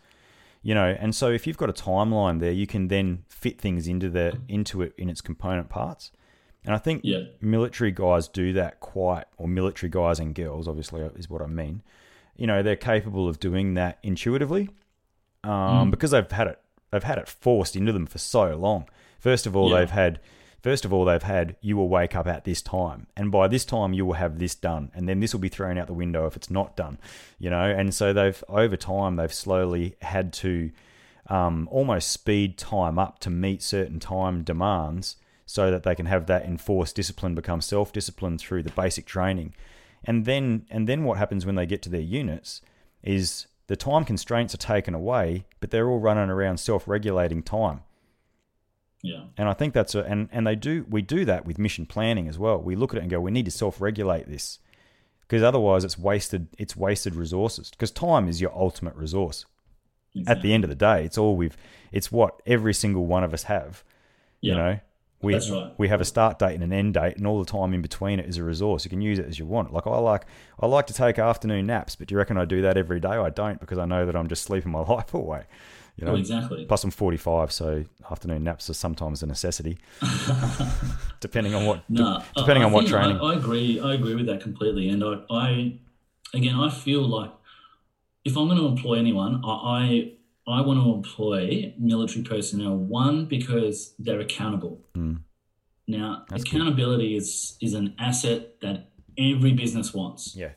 You 0.68 0.74
know, 0.74 0.94
and 1.00 1.14
so 1.14 1.31
if 1.31 1.46
you've 1.46 1.57
got 1.57 1.70
a 1.70 1.72
timeline 1.72 2.40
there, 2.40 2.50
you 2.52 2.66
can 2.66 2.88
then 2.88 3.24
fit 3.28 3.59
things 3.59 3.88
into 3.88 4.11
the 4.11 4.38
into 4.48 4.83
it 4.83 4.92
in 4.98 5.09
its 5.09 5.22
component 5.22 5.70
parts. 5.70 6.12
And 6.62 6.74
I 6.74 6.78
think 6.78 7.00
Yeah. 7.04 7.20
military 7.40 7.90
guys 7.90 8.28
do 8.28 8.52
that 8.52 8.78
quite, 8.81 9.24
or 9.38 9.48
military 9.48 9.88
guys 9.88 10.18
and 10.20 10.35
girls, 10.35 10.68
obviously, 10.68 11.00
is 11.16 11.31
what 11.31 11.40
I 11.40 11.46
mean. 11.46 11.81
You 12.37 12.46
know, 12.46 12.62
they're 12.62 12.76
capable 12.76 13.26
of 13.31 13.40
doing 13.40 13.72
that 13.81 13.98
intuitively 14.02 14.68
um, 15.42 15.90
because 15.90 16.11
they've 16.11 16.31
had 16.31 16.48
it. 16.48 16.59
They've 16.90 17.02
had 17.02 17.16
it 17.16 17.28
forced 17.28 17.74
into 17.74 17.92
them 17.92 18.04
for 18.07 18.18
so 18.18 18.54
long. 18.54 18.87
First 19.18 19.46
of 19.46 19.57
all, 19.57 19.70
Yeah. 19.70 19.78
they've 19.78 19.90
had. 19.90 20.20
First 20.68 20.85
of 20.85 20.92
all, 20.92 21.07
they've 21.07 21.22
had 21.22 21.57
you 21.62 21.78
will 21.78 21.88
wake 21.88 22.14
up 22.14 22.26
at 22.26 22.45
this 22.45 22.61
time, 22.61 23.07
and 23.16 23.32
by 23.32 23.49
this 23.49 23.64
time 23.64 23.95
you 23.95 24.05
will 24.05 24.20
have 24.24 24.38
this 24.38 24.55
done, 24.55 24.90
and 24.95 25.09
then 25.09 25.18
this 25.18 25.32
will 25.32 25.40
be 25.40 25.49
thrown 25.49 25.78
out 25.78 25.86
the 25.86 25.95
window 25.95 26.26
if 26.26 26.36
it's 26.36 26.51
not 26.51 26.76
done, 26.76 26.99
you 27.38 27.49
know. 27.49 27.64
And 27.64 27.95
so 27.95 28.12
they've 28.12 28.45
over 28.51 28.76
time 28.76 29.16
they've 29.16 29.32
slowly 29.32 29.97
had 30.03 30.30
to 30.45 30.70
um, 31.28 31.70
almost 31.70 32.11
speed 32.11 32.59
time 32.59 32.99
up 32.99 33.18
to 33.20 33.30
meet 33.30 33.62
certain 33.62 33.99
time 33.99 34.42
demands, 34.42 35.16
so 35.47 35.70
that 35.70 35.84
they 35.84 35.95
can 35.95 36.05
have 36.05 36.26
that 36.26 36.45
enforced 36.45 36.95
discipline 36.95 37.34
become 37.34 37.62
self 37.62 37.90
discipline 37.90 38.36
through 38.36 38.62
the 38.62 38.72
basic 38.72 39.07
training, 39.07 39.55
and 40.05 40.26
then 40.26 40.66
and 40.70 40.86
then 40.86 41.03
what 41.03 41.16
happens 41.16 41.47
when 41.47 41.55
they 41.55 41.64
get 41.64 41.80
to 41.80 41.88
their 41.88 42.03
units 42.03 42.61
is 43.03 43.47
the 43.68 43.76
time 43.76 44.05
constraints 44.05 44.53
are 44.53 44.59
taken 44.59 44.92
away, 44.92 45.47
but 45.61 45.70
they're 45.70 45.88
all 45.88 45.99
running 45.99 46.28
around 46.28 46.59
self 46.59 46.86
regulating 46.86 47.42
time. 47.42 47.80
Yeah. 49.03 49.24
And 49.36 49.49
I 49.49 49.53
think 49.53 49.74
that's 49.74 49.94
a, 49.94 50.01
and, 50.01 50.28
and 50.32 50.46
they 50.46 50.57
do 50.57 50.84
we 50.88 51.03
do 51.03 51.24
that 51.24 51.44
with 51.44 51.59
mission 51.59 51.86
planning 51.86 52.28
as 52.28 52.38
well. 52.38 52.59
We 52.59 52.76
look 52.76 52.92
at 52.92 52.99
it 52.99 53.03
and 53.03 53.11
go, 53.11 53.20
we 53.20 53.30
need 53.30 53.44
to 53.44 53.51
self-regulate 53.51 54.28
this 54.28 54.59
because 55.22 55.42
otherwise 55.42 55.84
it's 55.84 55.99
wasted 55.99 56.49
it's 56.59 56.76
wasted 56.76 57.14
resources 57.14 57.70
because 57.70 57.90
time 57.90 58.28
is 58.28 58.40
your 58.40 58.53
ultimate 58.55 58.94
resource. 58.96 59.44
At 60.26 60.42
the 60.42 60.53
end 60.53 60.64
of 60.64 60.70
the 60.70 60.74
day, 60.74 61.05
it's 61.05 61.16
all 61.16 61.36
we've 61.36 61.57
it's 61.92 62.11
what 62.11 62.42
every 62.44 62.74
single 62.74 63.07
one 63.07 63.22
of 63.22 63.32
us 63.32 63.44
have. 63.44 63.84
Yeah. 64.40 64.53
You 64.53 64.59
know, 64.59 64.80
we 65.20 65.32
That's 65.32 65.51
right. 65.51 65.72
we 65.78 65.88
have 65.88 66.01
a 66.01 66.05
start 66.05 66.38
date 66.38 66.55
and 66.55 66.62
an 66.62 66.72
end 66.72 66.94
date, 66.94 67.16
and 67.16 67.26
all 67.26 67.38
the 67.38 67.51
time 67.51 67.74
in 67.74 67.82
between 67.82 68.18
it 68.18 68.26
is 68.26 68.36
a 68.36 68.44
resource. 68.44 68.84
You 68.84 68.88
can 68.88 69.01
use 69.01 69.18
it 69.18 69.26
as 69.26 69.38
you 69.38 69.46
want. 69.46 69.72
Like 69.72 69.86
I 69.86 69.99
like 69.99 70.26
I 70.61 70.66
like 70.66 70.86
to 70.88 70.94
take 70.94 71.18
afternoon 71.18 71.66
naps, 71.66 71.94
but 71.94 72.09
do 72.09 72.14
you 72.14 72.18
reckon 72.18 72.36
I 72.36 72.44
do 72.44 72.62
that 72.62 72.76
every 72.76 72.99
day? 73.01 73.09
I 73.09 73.30
don't 73.30 73.61
because 73.61 73.78
I 73.78 73.84
know 73.84 74.07
that 74.07 74.16
I'm 74.16 74.28
just 74.28 74.42
sleeping 74.44 74.72
my 74.72 74.80
life 74.94 75.14
away. 75.14 75.44
You 75.99 76.05
know, 76.05 76.12
Well, 76.12 76.20
exactly. 76.20 76.64
Plus, 76.64 76.84
I'm 76.84 76.92
45, 76.92 77.51
so 77.51 77.84
afternoon 78.09 78.44
naps 78.44 78.70
are 78.70 78.74
sometimes 78.74 79.20
a 79.22 79.26
necessity, 79.26 79.78
depending 81.20 81.55
on 81.55 81.64
what 81.66 81.82
No, 81.90 82.22
depending 82.36 82.62
I- 82.62 82.66
on 82.66 82.72
what 82.72 82.86
training. 82.86 83.18
I, 83.18 83.32
I 83.32 83.34
agree. 83.36 83.80
I 83.80 83.94
agree 83.94 84.14
with 84.14 84.26
that 84.26 84.40
completely. 84.40 84.88
And 84.88 85.03
I, 85.05 85.20
I, 85.30 85.78
again, 86.34 86.55
I 86.55 86.70
feel 86.70 87.03
like 87.03 87.32
if 88.24 88.36
I'm 88.36 88.46
going 88.46 88.59
to 88.59 88.66
employ 88.66 88.94
anyone, 88.94 89.42
I, 89.44 90.12
I, 90.46 90.59
I 90.59 90.61
want 90.62 90.80
to 90.82 90.92
employ 90.94 91.74
military 91.78 92.24
personnel. 92.24 92.76
One 92.76 93.26
because 93.26 93.94
they're 93.99 94.20
accountable. 94.20 94.80
Mm. 94.96 95.20
Now, 95.86 96.24
That's 96.28 96.44
good. 96.44 96.55
accountability 96.55 97.16
is 97.16 97.57
is 97.62 97.74
an 97.74 97.94
asset 97.99 98.61
that 98.61 98.90
every 99.16 99.53
business 99.53 99.92
wants 99.94 100.36
yeah, 100.36 100.51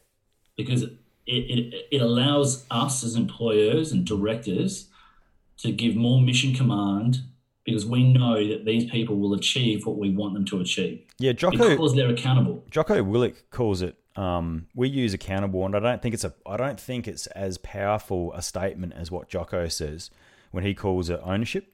because 0.57 0.83
it, 0.83 0.91
it, 1.25 1.87
it 1.91 2.01
allows 2.01 2.65
us 2.69 3.03
as 3.03 3.15
employers 3.15 3.91
and 3.93 4.05
directors 4.05 4.89
to 5.61 5.71
give 5.71 5.95
more 5.95 6.21
mission 6.21 6.53
command 6.53 7.19
because 7.63 7.85
we 7.85 8.11
know 8.11 8.45
that 8.47 8.65
these 8.65 8.89
people 8.89 9.17
will 9.17 9.33
achieve 9.33 9.85
what 9.85 9.97
we 9.97 10.09
want 10.09 10.33
them 10.33 10.45
to 10.45 10.59
achieve 10.59 11.01
yeah. 11.19 11.31
Jocko 11.31 11.69
because 11.69 11.93
they're 11.95 12.09
accountable. 12.09 12.63
Jocko 12.71 13.03
Willink 13.03 13.35
calls 13.51 13.81
it. 13.81 13.95
Um, 14.15 14.67
we 14.75 14.89
use 14.89 15.13
accountable, 15.13 15.65
and 15.65 15.75
I 15.75 15.79
don't 15.79 16.01
think 16.01 16.13
it's 16.13 16.23
a. 16.25 16.33
I 16.45 16.57
don't 16.57 16.79
think 16.79 17.07
it's 17.07 17.27
as 17.27 17.57
powerful 17.59 18.33
a 18.33 18.41
statement 18.41 18.93
as 18.93 19.09
what 19.11 19.29
Jocko 19.29 19.67
says 19.69 20.09
when 20.51 20.63
he 20.65 20.73
calls 20.73 21.09
it 21.09 21.19
ownership. 21.23 21.73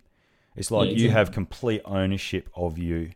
It's 0.55 0.69
like 0.69 0.89
Yeah, 0.91 0.97
you 0.97 1.09
have 1.11 1.31
complete 1.31 1.81
ownership 1.85 2.49
of 2.55 2.77
you, 2.77 3.11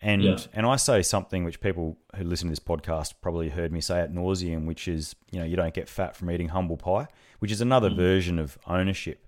and 0.00 0.22
Yeah. 0.22 0.36
and 0.52 0.66
I 0.66 0.76
say 0.76 1.02
something 1.02 1.42
which 1.42 1.60
people 1.60 1.96
who 2.16 2.22
listen 2.24 2.48
to 2.48 2.52
this 2.52 2.58
podcast 2.60 3.14
probably 3.20 3.48
heard 3.48 3.72
me 3.72 3.80
say 3.80 4.00
at 4.00 4.12
nauseum, 4.12 4.66
which 4.66 4.86
is 4.86 5.16
you 5.32 5.38
know 5.40 5.44
you 5.46 5.56
don't 5.56 5.74
get 5.74 5.88
fat 5.88 6.14
from 6.14 6.30
eating 6.30 6.48
humble 6.50 6.76
pie, 6.76 7.08
which 7.40 7.50
is 7.50 7.60
another 7.60 7.90
Mm. 7.90 7.96
version 7.96 8.38
of 8.38 8.56
ownership. 8.68 9.23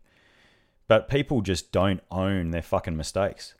But 0.88 1.08
people 1.08 1.40
just 1.40 1.72
don't 1.72 2.00
own 2.10 2.50
their 2.50 2.62
fucking 2.62 2.96
mistakes 2.96 3.54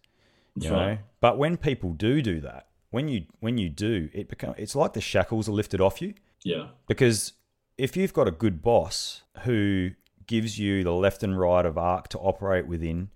you 0.59 0.70
know? 0.70 0.97
but 1.20 1.37
when 1.37 1.57
people 1.59 1.93
do 1.93 2.22
do 2.22 2.41
that 2.41 2.68
when 2.91 3.09
you 3.09 3.24
when 3.41 3.59
you 3.59 3.68
do 3.68 4.09
it 4.14 4.27
become 4.29 4.55
it's 4.57 4.74
like 4.74 4.95
the 4.95 5.01
shackles 5.03 5.49
are 5.51 5.53
lifted 5.53 5.81
off 5.83 6.01
you. 6.01 6.14
Yeah. 6.45 6.68
because 6.89 7.33
if 7.77 7.95
you've 7.97 8.14
got 8.14 8.27
a 8.27 8.31
good 8.31 8.62
boss 8.62 9.22
who 9.43 9.91
gives 10.27 10.59
you 10.59 10.83
the 10.83 10.93
left 10.93 11.22
and 11.22 11.39
right 11.39 11.66
of 11.66 11.77
arc 11.77 12.09
to 12.09 12.18
operate 12.18 12.66
within 12.66 13.11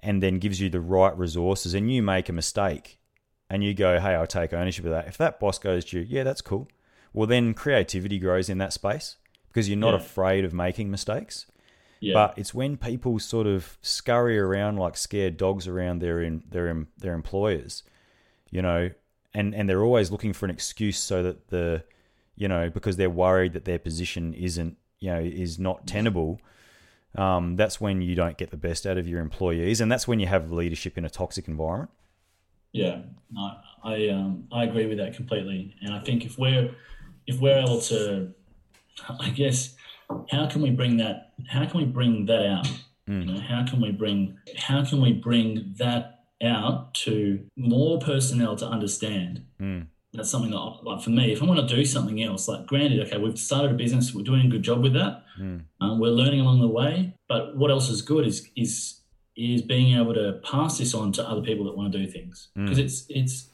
and 0.00 0.22
then 0.22 0.38
gives 0.38 0.60
you 0.60 0.68
the 0.68 0.80
right 0.80 1.16
resources 1.16 1.72
and 1.72 1.90
you 1.90 2.02
make 2.02 2.28
a 2.28 2.32
mistake 2.34 2.98
and 3.48 3.64
you 3.64 3.72
go 3.72 3.98
hey 3.98 4.14
i'll 4.14 4.26
take 4.26 4.52
ownership 4.52 4.84
of 4.84 4.90
that. 4.90 5.08
If 5.08 5.16
that 5.18 5.40
boss 5.40 5.58
goes 5.58 5.86
to 5.86 6.00
you 6.00 6.06
yeah 6.06 6.22
that's 6.24 6.42
cool. 6.42 6.68
Well 7.14 7.26
then 7.26 7.54
creativity 7.54 8.18
grows 8.18 8.50
in 8.50 8.58
that 8.58 8.74
space 8.74 9.16
because 9.48 9.70
you're 9.70 9.78
not 9.78 9.94
Yeah. 9.94 10.00
afraid 10.04 10.44
of 10.44 10.52
making 10.52 10.90
mistakes 10.90 11.46
Yeah. 12.00 12.14
but 12.14 12.38
it's 12.38 12.52
when 12.52 12.76
people 12.76 13.18
sort 13.18 13.46
of 13.46 13.78
scurry 13.80 14.38
around 14.38 14.76
like 14.76 14.96
scared 14.96 15.36
dogs 15.36 15.66
around 15.66 16.00
their 16.00 16.20
in, 16.22 16.42
their 16.50 16.86
their 16.98 17.14
employers, 17.14 17.82
you 18.50 18.62
know, 18.62 18.90
and 19.32 19.54
and 19.54 19.68
they're 19.68 19.82
always 19.82 20.10
looking 20.10 20.32
for 20.32 20.44
an 20.46 20.50
excuse 20.50 20.98
so 20.98 21.22
that 21.22 21.48
the, 21.48 21.84
you 22.36 22.48
know, 22.48 22.70
because 22.70 22.96
they're 22.96 23.10
worried 23.10 23.52
that 23.52 23.64
their 23.64 23.78
position 23.78 24.34
isn't, 24.34 24.76
you 25.00 25.10
know, 25.10 25.20
is 25.20 25.58
not 25.58 25.86
tenable. 25.86 26.40
Um, 27.16 27.56
that's 27.56 27.80
when 27.80 28.02
you 28.02 28.14
don't 28.14 28.36
get 28.36 28.50
the 28.50 28.56
best 28.56 28.86
out 28.86 28.98
of 28.98 29.06
your 29.06 29.20
employees, 29.20 29.80
and 29.80 29.90
that's 29.90 30.08
when 30.08 30.18
you 30.20 30.26
have 30.26 30.50
leadership 30.50 30.98
in 30.98 31.04
a 31.04 31.10
toxic 31.10 31.46
environment. 31.48 31.90
Yeah, 32.72 33.02
I 33.38 33.56
I, 33.84 34.08
um, 34.08 34.48
I 34.50 34.64
agree 34.64 34.86
with 34.86 34.98
that 34.98 35.14
completely, 35.14 35.76
and 35.80 35.94
I 35.94 36.00
think 36.00 36.24
if 36.24 36.38
we're 36.38 36.74
if 37.26 37.38
we're 37.38 37.58
able 37.58 37.80
to, 37.82 38.32
I 39.20 39.30
guess, 39.30 39.74
how 40.30 40.46
can 40.46 40.62
we 40.62 40.70
bring 40.70 40.96
that? 40.98 41.32
How 41.48 41.64
can 41.66 41.80
we 41.80 41.86
bring 41.86 42.26
that 42.26 42.46
out? 42.46 42.68
You 43.06 43.24
know, 43.26 43.38
how 43.40 43.64
can 43.66 43.80
we 43.82 43.90
bring 43.90 44.38
how 44.56 44.82
can 44.84 45.00
we 45.00 45.12
bring 45.12 45.74
that 45.78 46.24
out 46.42 46.94
to 46.94 47.44
more 47.56 47.98
personnel 47.98 48.56
to 48.56 48.66
understand? 48.66 49.44
Mm. 49.60 49.86
That's 50.14 50.30
something 50.30 50.52
that, 50.52 50.56
like 50.84 51.02
for 51.02 51.10
me, 51.10 51.32
if 51.32 51.42
I 51.42 51.46
want 51.46 51.68
to 51.68 51.74
do 51.74 51.84
something 51.84 52.22
else, 52.22 52.46
like 52.48 52.66
granted, 52.66 53.00
okay, 53.06 53.18
we've 53.18 53.38
started 53.38 53.72
a 53.72 53.74
business, 53.74 54.14
we're 54.14 54.22
doing 54.22 54.46
a 54.46 54.48
good 54.48 54.62
job 54.62 54.82
with 54.82 54.94
that, 54.94 55.24
Mm. 55.38 55.62
um, 55.80 55.98
we're 55.98 56.10
learning 56.10 56.40
along 56.40 56.60
the 56.60 56.68
way. 56.68 57.14
But 57.28 57.56
what 57.56 57.70
else 57.70 57.90
is 57.90 58.00
good 58.00 58.26
is 58.26 58.48
is 58.56 59.00
is 59.36 59.62
being 59.62 59.98
able 59.98 60.14
to 60.14 60.40
pass 60.44 60.78
this 60.78 60.94
on 60.94 61.10
to 61.12 61.28
other 61.28 61.42
people 61.42 61.64
that 61.64 61.76
want 61.76 61.92
to 61.92 61.98
do 61.98 62.06
things 62.06 62.48
because 62.54 62.78
it's 62.78 63.04
it's 63.08 63.48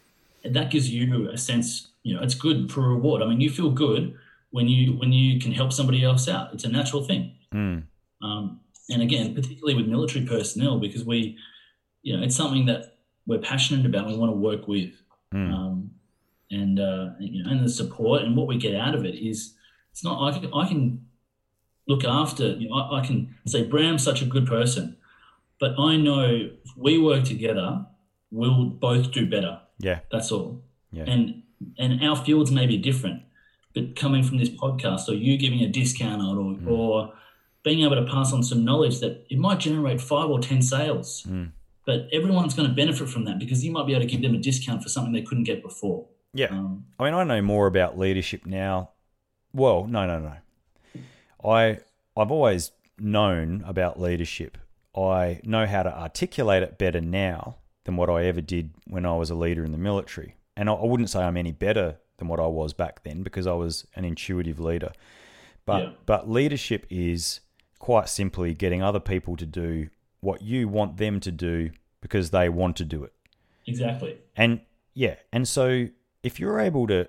that 0.45 0.71
gives 0.71 0.91
you 0.91 1.29
a 1.31 1.39
sense. 1.39 1.89
You 2.03 2.15
know, 2.15 2.23
it's 2.23 2.35
good 2.35 2.71
for 2.71 2.83
reward. 2.83 3.23
I 3.23 3.27
mean, 3.27 3.41
you 3.41 3.51
feel 3.51 3.71
good 3.71 4.15
when 4.51 4.69
you 4.69 4.93
when 4.99 5.13
you 5.13 5.39
can 5.41 5.53
help 5.53 5.73
somebody 5.73 6.05
else 6.05 6.29
out. 6.29 6.53
It's 6.53 6.65
a 6.65 6.69
natural 6.69 7.03
thing. 7.05 7.33
Mm. 7.55 7.85
Um, 8.23 8.61
and 8.89 9.03
again, 9.03 9.35
particularly 9.35 9.75
with 9.75 9.87
military 9.87 10.27
personnel, 10.27 10.79
because 10.81 11.05
we, 11.05 11.37
you 12.03 12.17
know, 12.17 12.23
it's 12.25 12.37
something 12.37 12.67
that 12.67 12.97
we're 13.27 13.39
passionate 13.39 13.87
about. 13.87 14.05
and 14.07 14.13
We 14.15 14.19
want 14.19 14.33
to 14.33 14.37
work 14.37 14.67
with, 14.69 14.93
Mm. 15.33 15.53
um, 15.55 15.91
and 16.51 16.81
uh, 16.81 17.11
you 17.21 17.43
know, 17.45 17.51
and 17.51 17.65
the 17.65 17.69
support 17.69 18.23
and 18.23 18.37
what 18.37 18.49
we 18.49 18.57
get 18.57 18.75
out 18.75 18.95
of 18.97 19.05
it 19.05 19.15
is 19.15 19.55
it's 19.93 20.03
not. 20.03 20.21
I 20.35 20.39
can, 20.39 20.53
I 20.53 20.67
can 20.67 21.07
look 21.87 22.05
after. 22.05 22.49
You 22.49 22.69
know, 22.69 22.75
I, 22.75 22.99
I 23.01 23.07
can 23.07 23.37
say 23.47 23.63
Bram's 23.65 24.03
such 24.03 24.23
a 24.23 24.25
good 24.27 24.47
person, 24.47 24.97
but 25.61 25.79
I 25.79 25.97
know 25.97 26.25
if 26.65 26.71
we 26.77 26.99
work 26.99 27.23
together, 27.25 27.87
we'll 28.33 28.65
both 28.65 29.13
do 29.13 29.29
better. 29.31 29.61
Yeah, 29.79 30.01
That's 30.11 30.33
all. 30.33 30.63
yeah, 30.93 31.05
And 31.07 31.43
and 31.79 32.03
our 32.03 32.17
fields 32.17 32.51
may 32.51 32.67
be 32.67 32.77
different, 32.77 33.23
but 33.75 33.97
coming 33.97 34.23
from 34.23 34.39
this 34.39 34.49
podcast, 34.49 35.09
or 35.09 35.13
you 35.15 35.37
giving 35.39 35.61
a 35.61 35.69
discount 35.69 36.21
on, 36.23 36.37
or, 36.37 36.55
Mm. 36.57 36.71
or 36.71 37.13
being 37.63 37.81
able 37.85 37.97
to 37.97 38.05
pass 38.11 38.33
on 38.33 38.43
some 38.43 38.65
knowledge 38.65 39.01
that 39.01 39.27
it 39.31 39.39
might 39.39 39.59
generate 39.61 40.01
five 40.01 40.29
or 40.31 40.41
ten 40.41 40.63
sales, 40.63 41.25
Mm. 41.29 41.51
but 41.87 42.09
everyone's 42.13 42.55
going 42.55 42.69
to 42.69 42.75
benefit 42.75 43.09
from 43.09 43.25
that 43.27 43.39
because 43.39 43.65
you 43.65 43.71
might 43.71 43.87
be 43.87 43.93
able 43.93 44.03
to 44.03 44.11
give 44.11 44.23
them 44.23 44.35
a 44.35 44.39
discount 44.39 44.83
for 44.83 44.89
something 44.89 45.13
they 45.13 45.23
couldn't 45.23 45.45
get 45.45 45.63
before. 45.63 46.07
yeah. 46.33 46.47
Um, 46.47 46.85
I 46.99 47.05
mean, 47.05 47.15
I 47.15 47.25
know 47.25 47.43
more 47.43 47.67
about 47.67 47.99
leadership 47.99 48.47
now. 48.47 48.91
Well, 49.53 49.87
no, 49.87 50.07
no, 50.07 50.21
no. 50.21 50.35
I 51.45 51.79
I've 52.17 52.31
always 52.31 52.73
known 52.99 53.63
about 53.67 53.99
leadership. 54.01 54.59
I 54.97 55.41
know 55.45 55.67
how 55.67 55.83
to 55.83 55.97
articulate 55.97 56.63
it 56.63 56.79
better 56.79 57.01
now 57.01 57.57
than 57.85 57.97
what 57.97 58.11
I 58.11 58.25
ever 58.27 58.41
did 58.41 58.71
when 58.87 59.07
I 59.07 59.17
was 59.17 59.31
a 59.31 59.35
leader 59.35 59.65
in 59.65 59.73
the 59.73 59.79
military. 59.79 60.35
And 60.57 60.69
I, 60.69 60.75
I 60.75 60.85
wouldn't 60.85 61.09
say 61.11 61.21
I'm 61.21 61.37
any 61.37 61.53
better 61.53 61.97
than 62.21 62.29
what 62.29 62.39
I 62.39 62.47
was 62.47 62.73
back 62.73 63.03
then 63.03 63.23
because 63.25 63.47
I 63.49 63.55
was 63.55 63.87
an 63.97 64.05
intuitive 64.05 64.61
leader. 64.61 64.93
But 65.67 65.83
Yeah. 65.83 65.93
but 66.07 66.31
leadership 66.31 66.87
is 66.89 67.41
quite 67.81 68.09
simply 68.09 68.55
getting 68.55 68.83
other 68.83 69.01
people 69.01 69.37
to 69.37 69.47
do 69.47 69.89
what 70.21 70.43
you 70.43 70.69
want 70.69 70.99
them 70.99 71.19
to 71.21 71.33
do 71.33 71.71
because 72.01 72.31
they 72.31 72.49
want 72.49 72.77
to 72.77 72.85
do 72.85 73.03
it. 73.05 73.13
exactly. 73.67 74.17
And 74.37 74.61
yeah, 74.95 75.17
and 75.33 75.47
so 75.49 75.89
if 76.23 76.39
you're 76.41 76.61
able 76.61 76.87
to, 76.89 77.09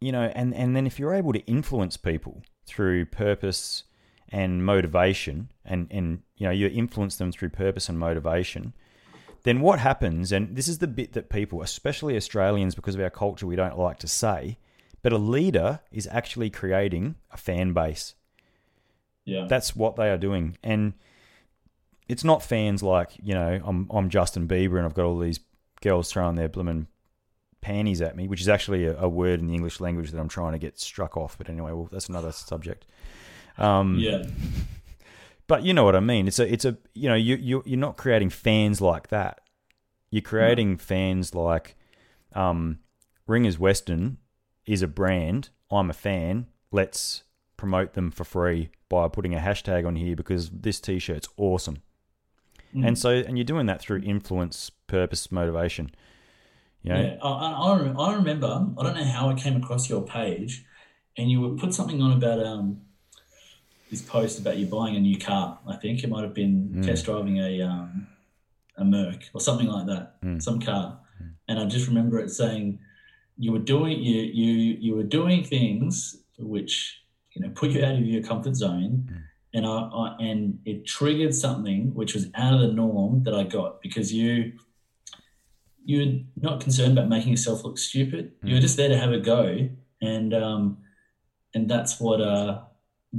you 0.00 0.12
know, 0.12 0.30
and 0.34 0.54
and 0.54 0.76
then 0.76 0.86
if 0.86 0.98
you're 0.98 1.14
able 1.14 1.32
to 1.32 1.40
influence 1.46 1.96
people 1.96 2.42
through 2.66 3.06
purpose 3.06 3.84
and 4.28 4.64
motivation, 4.64 5.50
and 5.64 5.86
and 5.90 6.22
you 6.36 6.46
know 6.46 6.52
you 6.52 6.66
influence 6.68 7.16
them 7.16 7.30
through 7.32 7.50
purpose 7.50 7.88
and 7.88 7.98
motivation, 7.98 8.72
then 9.46 9.60
what 9.60 9.78
happens? 9.78 10.32
And 10.32 10.56
this 10.56 10.66
is 10.66 10.78
the 10.78 10.88
bit 10.88 11.12
that 11.12 11.30
people, 11.30 11.62
especially 11.62 12.16
Australians, 12.16 12.74
because 12.74 12.96
of 12.96 13.00
our 13.00 13.10
culture, 13.10 13.46
we 13.46 13.54
don't 13.54 13.78
like 13.78 14.00
to 14.00 14.08
say. 14.08 14.58
But 15.02 15.12
a 15.12 15.18
leader 15.18 15.78
is 15.92 16.08
actually 16.10 16.50
creating 16.50 17.14
a 17.30 17.36
fan 17.36 17.72
base. 17.72 18.16
Yeah. 19.24 19.46
That's 19.48 19.76
what 19.76 19.94
they 19.94 20.10
are 20.10 20.18
doing, 20.18 20.58
and 20.64 20.94
it's 22.08 22.24
not 22.24 22.42
fans 22.42 22.82
like 22.82 23.10
you 23.22 23.34
know 23.34 23.60
I'm 23.64 23.88
I'm 23.90 24.10
Justin 24.10 24.48
Bieber 24.48 24.78
and 24.78 24.84
I've 24.84 24.94
got 24.94 25.04
all 25.04 25.18
these 25.18 25.38
girls 25.80 26.10
throwing 26.10 26.34
their 26.34 26.48
blooming 26.48 26.88
panties 27.60 28.02
at 28.02 28.16
me, 28.16 28.26
which 28.26 28.40
is 28.40 28.48
actually 28.48 28.86
a, 28.86 28.98
a 28.98 29.08
word 29.08 29.38
in 29.38 29.46
the 29.46 29.54
English 29.54 29.78
language 29.78 30.10
that 30.10 30.18
I'm 30.18 30.28
trying 30.28 30.52
to 30.52 30.58
get 30.58 30.80
struck 30.80 31.16
off. 31.16 31.38
But 31.38 31.48
anyway, 31.48 31.70
well, 31.70 31.88
that's 31.90 32.08
another 32.08 32.32
subject. 32.32 32.84
Um, 33.58 33.96
yeah. 33.96 34.24
But 35.46 35.62
you 35.62 35.72
know 35.74 35.84
what 35.84 35.96
I 35.96 36.00
mean. 36.00 36.28
It's 36.28 36.38
a 36.38 36.52
it's 36.52 36.64
a 36.64 36.76
you 36.94 37.08
know 37.08 37.14
you 37.14 37.36
you 37.36 37.62
you're 37.66 37.78
not 37.78 37.96
creating 37.96 38.30
fans 38.30 38.80
like 38.80 39.08
that. 39.08 39.40
You're 40.10 40.22
creating 40.22 40.78
fans 40.78 41.34
like 41.34 41.76
um, 42.34 42.78
Ringers 43.26 43.58
Western 43.58 44.18
is 44.64 44.82
a 44.82 44.88
brand. 44.88 45.50
I'm 45.70 45.90
a 45.90 45.94
fan. 45.94 46.46
Let's 46.70 47.24
promote 47.56 47.94
them 47.94 48.10
for 48.10 48.24
free 48.24 48.70
by 48.88 49.08
putting 49.08 49.34
a 49.34 49.38
hashtag 49.38 49.86
on 49.86 49.96
here 49.96 50.14
because 50.14 50.50
this 50.50 50.80
t-shirt's 50.80 51.28
awesome. 51.36 51.82
And 52.74 52.98
so 52.98 53.10
and 53.10 53.38
you're 53.38 53.44
doing 53.44 53.66
that 53.66 53.80
through 53.80 54.00
influence, 54.00 54.70
purpose, 54.86 55.32
motivation. 55.32 55.90
You 56.82 56.92
know? 56.92 57.00
Yeah, 57.00 57.16
I, 57.22 57.28
I, 57.28 57.72
I 57.72 58.10
I 58.10 58.14
remember. 58.14 58.46
I 58.46 58.82
don't 58.82 58.94
know 58.94 59.04
how 59.04 59.30
I 59.30 59.34
came 59.34 59.56
across 59.56 59.88
your 59.88 60.02
page, 60.02 60.64
and 61.16 61.30
you 61.30 61.40
would 61.40 61.58
put 61.58 61.72
something 61.72 62.02
on 62.02 62.12
about 62.12 62.44
um 62.44 62.82
this 63.90 64.02
post 64.02 64.38
about 64.40 64.56
you 64.58 64.66
buying 64.66 64.96
a 64.96 65.00
new 65.00 65.18
car. 65.18 65.58
I 65.66 65.76
think 65.76 66.02
it 66.02 66.08
might 66.10 66.22
have 66.22 66.34
been 66.34 66.70
Mm. 66.74 66.86
test 66.86 67.04
driving 67.04 67.38
a 67.38 67.62
um 67.62 68.06
a 68.78 68.84
Merc 68.84 69.30
or 69.32 69.40
something 69.40 69.68
like 69.68 69.86
that, 69.86 70.16
some 70.42 70.60
car, 70.60 71.00
and 71.48 71.58
I 71.58 71.64
just 71.66 71.88
remember 71.88 72.18
it 72.20 72.30
saying, 72.30 72.78
"You 73.38 73.52
were 73.52 73.58
doing 73.74 74.02
you 74.02 74.20
you 74.22 74.52
you 74.80 74.94
were 74.96 75.08
doing 75.18 75.44
things 75.44 76.22
which 76.38 77.00
you 77.32 77.40
know 77.42 77.50
put 77.50 77.70
you 77.70 77.82
out 77.84 77.94
of 77.94 78.06
your 78.06 78.22
comfort 78.22 78.54
zone." 78.56 79.08
And 79.54 79.64
I, 79.64 79.78
I 80.02 80.16
and 80.20 80.58
it 80.66 80.84
triggered 80.84 81.34
something 81.34 81.94
which 81.94 82.12
was 82.12 82.26
out 82.34 82.52
of 82.54 82.60
the 82.60 82.72
norm 82.72 83.22
that 83.24 83.34
I 83.34 83.44
got 83.44 83.80
because 83.80 84.12
you 84.12 84.52
you're 85.84 86.20
not 86.36 86.60
concerned 86.60 86.92
about 86.98 87.08
making 87.08 87.30
yourself 87.30 87.64
look 87.64 87.78
stupid. 87.78 88.32
You're 88.42 88.60
just 88.60 88.76
there 88.76 88.88
to 88.88 88.98
have 88.98 89.12
a 89.12 89.20
go, 89.20 89.68
and 90.02 90.34
um, 90.34 90.78
and 91.54 91.70
that's 91.70 91.98
what 92.00 92.20
uh, 92.20 92.62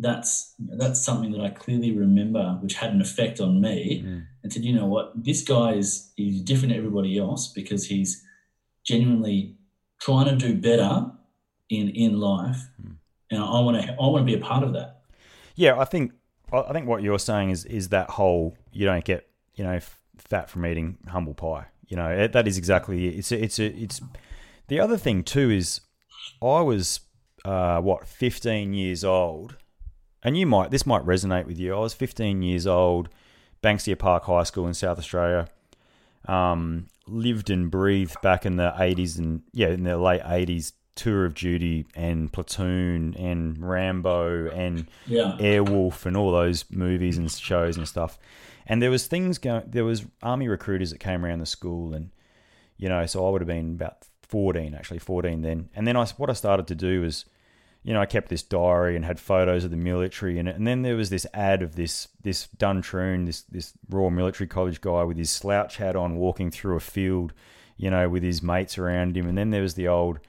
that's 0.01 0.53
that's 0.59 1.03
something 1.03 1.31
that 1.31 1.41
I 1.41 1.49
clearly 1.49 1.91
remember, 1.91 2.57
which 2.61 2.75
had 2.75 2.93
an 2.93 3.01
effect 3.01 3.39
on 3.39 3.61
me, 3.61 4.03
and 4.43 4.53
said, 4.53 4.63
you 4.63 4.73
know 4.73 4.85
what, 4.85 5.11
this 5.15 5.43
guy 5.43 5.73
is 5.73 6.11
is 6.17 6.41
different 6.41 6.73
to 6.73 6.77
everybody 6.77 7.17
else 7.17 7.47
because 7.47 7.85
he's 7.85 8.23
genuinely 8.83 9.55
trying 9.99 10.25
to 10.25 10.35
do 10.35 10.55
better 10.55 11.11
in 11.69 11.89
in 11.89 12.19
life, 12.19 12.69
and 13.31 13.41
I 13.41 13.59
want 13.59 13.81
to 13.81 13.91
I 13.91 14.07
want 14.07 14.27
to 14.27 14.31
be 14.31 14.39
a 14.39 14.43
part 14.43 14.63
of 14.63 14.73
that. 14.73 15.01
Yeah, 15.55 15.79
I 15.79 15.85
think 15.85 16.13
I 16.51 16.71
think 16.71 16.87
what 16.87 17.03
you're 17.03 17.19
saying 17.19 17.49
is 17.49 17.65
is 17.65 17.89
that 17.89 18.11
whole 18.11 18.57
you 18.71 18.85
don't 18.85 19.03
get 19.03 19.27
you 19.55 19.63
know 19.63 19.79
fat 20.17 20.49
from 20.49 20.65
eating 20.65 20.97
humble 21.07 21.33
pie. 21.33 21.67
You 21.87 21.97
know 21.97 22.09
it, 22.09 22.33
that 22.33 22.47
is 22.47 22.57
exactly 22.57 23.07
it. 23.07 23.17
It's 23.17 23.31
a, 23.31 23.43
it's 23.43 23.59
a, 23.59 23.65
it's 23.65 24.01
the 24.67 24.79
other 24.79 24.97
thing 24.97 25.23
too 25.23 25.49
is 25.49 25.81
I 26.41 26.61
was 26.61 27.01
uh, 27.45 27.79
what 27.81 28.07
15 28.07 28.73
years 28.73 29.03
old, 29.03 29.55
and 30.23 30.37
you 30.37 30.45
might 30.45 30.71
this 30.71 30.85
might 30.85 31.03
resonate 31.05 31.45
with 31.45 31.59
you. 31.59 31.75
I 31.75 31.79
was 31.79 31.93
15 31.93 32.41
years 32.41 32.65
old, 32.67 33.09
Banksia 33.63 33.97
Park 33.97 34.23
High 34.25 34.43
School 34.43 34.67
in 34.67 34.73
South 34.73 34.97
Australia. 34.97 35.47
Um, 36.27 36.87
lived 37.07 37.49
and 37.49 37.71
breathed 37.71 38.19
back 38.21 38.45
in 38.45 38.57
the 38.57 38.73
80s 38.77 39.17
and 39.17 39.41
yeah 39.53 39.69
in 39.69 39.83
the 39.83 39.97
late 39.97 40.21
80s 40.21 40.73
tour 40.95 41.23
of 41.23 41.35
duty 41.35 41.85
and 41.95 42.33
platoon 42.33 43.15
and 43.17 43.57
rambo 43.65 44.49
and 44.49 44.87
Yeah. 45.05 45.37
airwolf 45.39 46.05
and 46.05 46.17
all 46.17 46.31
those 46.33 46.65
movies 46.69 47.17
and 47.17 47.31
shows 47.31 47.77
and 47.77 47.87
stuff 47.87 48.19
and 48.65 48.81
there 48.81 48.91
was 48.91 49.07
things 49.07 49.37
going 49.37 49.63
there 49.67 49.85
was 49.85 50.05
army 50.21 50.49
recruiters 50.49 50.89
that 50.91 50.97
came 50.99 51.23
around 51.23 51.39
the 51.39 51.45
school 51.45 51.93
and 51.93 52.09
you 52.75 52.89
know 52.89 53.05
so 53.05 53.25
i 53.25 53.29
would 53.29 53.39
have 53.39 53.47
been 53.47 53.75
about 53.75 54.05
14 54.23 54.73
actually 54.73 54.99
14 54.99 55.43
then 55.43 55.69
and 55.73 55.87
then 55.87 55.95
I, 55.95 56.05
what 56.17 56.29
i 56.29 56.33
started 56.33 56.67
to 56.67 56.75
do 56.75 56.99
was 57.01 57.23
you 57.87 57.93
know, 57.93 58.01
I 58.01 58.05
kept 58.05 58.27
this 58.27 58.43
diary 58.43 58.97
and 58.97 59.05
had 59.05 59.17
photos 59.17 59.63
of 59.63 59.71
the 59.71 59.77
military 59.77 60.37
in 60.37 60.45
it. 60.45 60.57
And 60.57 60.67
then 60.67 60.81
there 60.81 60.97
was 60.97 61.09
this 61.09 61.25
ad 61.33 61.61
of 61.61 61.75
this 61.77 62.09
this 62.21 62.49
Duntroon, 62.57 63.25
this 63.25 63.43
this 63.43 63.71
Royal 63.89 64.09
Military 64.11 64.45
College 64.45 64.81
guy 64.81 65.05
with 65.05 65.15
his 65.17 65.29
slouch 65.29 65.77
hat 65.77 65.95
on, 65.95 66.17
walking 66.17 66.51
through 66.51 66.75
a 66.75 66.81
field, 66.81 67.31
you 67.77 67.89
know, 67.89 68.09
with 68.09 68.23
his 68.23 68.43
mates 68.43 68.77
around 68.77 69.15
him. 69.15 69.25
And 69.25 69.37
then 69.37 69.51
there 69.51 69.61
was 69.61 69.75
the 69.75 69.87
old 69.87 70.19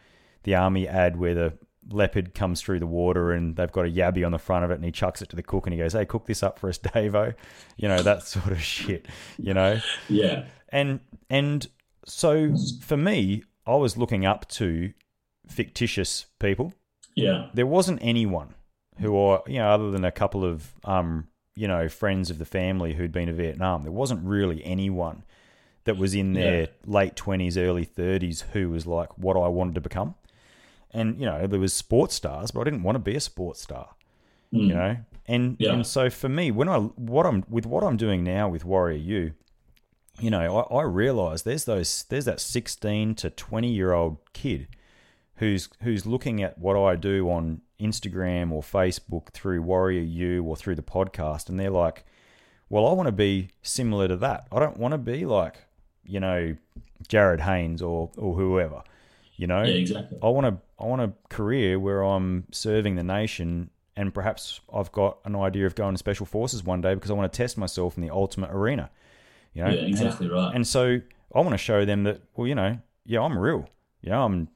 the 0.45 0.55
army 0.55 0.87
ad 0.87 1.17
where 1.19 1.35
the 1.35 1.59
leopard 1.91 2.33
comes 2.33 2.61
through 2.63 2.79
the 2.79 2.87
water 2.87 3.33
and 3.33 3.57
they've 3.57 3.73
got 3.73 3.87
a 3.87 3.91
yabby 3.91 4.25
on 4.25 4.31
the 4.31 4.39
front 4.39 4.65
of 4.65 4.71
it 4.71 4.75
and 4.75 4.85
he 4.85 4.93
chucks 4.93 5.21
it 5.21 5.29
to 5.31 5.35
the 5.37 5.43
cook 5.43 5.67
and 5.67 5.75
he 5.75 5.81
goes, 5.81 5.95
"Hey, 5.95 6.05
cook 6.07 6.27
this 6.27 6.45
up 6.45 6.61
for 6.61 6.69
us, 6.69 6.79
Davo," 6.95 7.35
you 7.77 7.89
know, 7.89 8.03
that 8.03 8.23
sort 8.23 8.53
of 8.53 8.63
shit, 8.63 9.07
you 9.37 9.53
know 9.53 9.81
Yeah. 10.09 10.45
and 10.69 11.01
and 11.29 11.67
so 12.07 12.55
for 12.81 12.97
me, 12.97 13.43
I 13.67 13.75
was 13.75 13.97
looking 13.97 14.25
up 14.25 14.47
to 14.51 14.93
fictitious 15.49 16.27
people. 16.39 16.73
Yeah. 17.23 17.47
There 17.55 17.66
wasn't 17.66 18.01
anyone 18.03 18.55
who 19.01 19.12
or 19.12 19.43
you 19.47 19.59
know 19.59 19.69
other 19.71 19.91
than 19.91 20.05
a 20.05 20.12
couple 20.12 20.45
of 20.45 20.73
um 20.85 21.29
you 21.57 21.69
know 21.69 21.89
friends 21.89 22.31
of 22.31 22.39
the 22.39 22.45
family 22.45 22.95
who'd 22.95 23.12
been 23.12 23.27
to 23.27 23.33
Vietnam. 23.33 23.83
There 23.83 23.93
wasn't 23.93 24.25
really 24.25 24.64
anyone 24.64 25.25
that 25.85 25.97
was 25.97 26.14
in 26.14 26.33
their 26.35 26.61
Yeah. 26.62 26.66
late 26.87 27.16
twenties, 27.16 27.57
early 27.57 27.85
thirties 27.85 28.43
who 28.53 28.71
was 28.71 28.87
like 28.87 29.11
what 29.19 29.37
I 29.37 29.49
wanted 29.49 29.75
to 29.77 29.81
become. 29.81 30.14
And 30.93 31.19
you 31.21 31.27
know 31.27 31.47
there 31.47 31.61
was 31.61 31.73
sports 31.75 32.14
stars, 32.14 32.51
but 32.51 32.61
I 32.61 32.64
didn't 32.64 32.83
want 32.83 32.97
to 32.97 33.01
be 33.11 33.16
a 33.16 33.21
sports 33.21 33.61
star 33.62 33.91
you 34.51 34.69
know 34.75 34.97
and 35.27 35.57
Yeah. 35.61 35.75
and 35.75 35.87
so 35.87 36.09
for 36.09 36.31
me 36.31 36.51
when 36.51 36.71
i 36.71 36.79
what 36.79 37.27
i'm 37.27 37.45
with 37.51 37.66
what 37.66 37.85
i'm 37.85 37.99
doing 37.99 38.25
now 38.25 38.49
with 38.49 38.64
warrior 38.64 38.97
u 38.97 39.33
you 40.19 40.31
know 40.31 40.57
i, 40.61 40.77
I 40.77 40.83
realize 40.85 41.43
there's 41.43 41.66
those 41.66 42.05
there's 42.09 42.25
that 42.25 42.41
16 42.41 43.14
to 43.16 43.29
20 43.29 43.69
year 43.71 43.93
old 43.93 44.16
kid 44.33 44.69
who's 45.39 45.68
who's 45.82 46.07
looking 46.07 46.43
at 46.43 46.59
what 46.59 46.76
i 46.76 46.95
do 46.95 47.30
on 47.30 47.61
instagram 47.80 48.51
or 48.51 48.62
facebook 48.62 49.28
through 49.30 49.62
warrior 49.62 50.01
u 50.01 50.45
or 50.45 50.57
through 50.57 50.74
the 50.74 50.82
podcast 50.82 51.49
and 51.49 51.59
they're 51.59 51.70
like 51.70 52.05
well 52.68 52.86
i 52.86 52.93
want 52.93 53.07
to 53.07 53.12
be 53.12 53.49
similar 53.62 54.09
to 54.09 54.16
that 54.16 54.47
i 54.53 54.59
don't 54.59 54.76
want 54.76 54.93
to 54.93 54.99
be 54.99 55.24
like 55.24 55.64
you 56.05 56.18
know 56.18 56.57
jared 57.07 57.41
haynes 57.41 57.80
or 57.80 58.11
or 58.16 58.34
whoever 58.34 58.82
you 59.39 59.47
know 59.47 59.62
Yeah, 59.62 59.74
exactly. 59.74 60.18
I 60.22 60.28
want 60.28 60.47
to 60.47 60.57
I 60.82 60.86
want 60.86 61.01
a 61.01 61.12
career 61.30 61.78
where 61.78 62.03
I'm 62.03 62.45
serving 62.53 62.97
the 62.97 63.03
nation 63.03 63.70
and 63.97 64.12
perhaps 64.12 64.61
I've 64.72 64.93
got 64.93 65.18
an 65.24 65.34
idea 65.34 65.66
of 65.66 65.74
going 65.74 65.95
to 65.95 65.99
special 65.99 66.26
forces 66.26 66.62
one 66.62 66.80
day 66.80 66.95
because 66.95 67.11
I 67.11 67.14
want 67.14 67.32
to 67.32 67.36
test 67.36 67.57
myself 67.57 67.97
in 67.97 68.03
the 68.03 68.11
ultimate 68.11 68.51
arena. 68.51 68.91
You 69.55 69.64
know? 69.64 69.70
Yeah, 69.70 69.80
exactly 69.80 70.26
and, 70.26 70.34
right. 70.34 70.55
And 70.55 70.66
so 70.66 71.01
I 71.34 71.41
want 71.41 71.51
to 71.51 71.59
show 71.59 71.84
them 71.84 72.05
that 72.05 72.20
well, 72.36 72.47
you 72.47 72.55
know, 72.55 72.78
yeah, 73.07 73.22
I'm 73.22 73.39
real. 73.39 73.68
Yeah, 74.03 74.20
I'm 74.20 74.49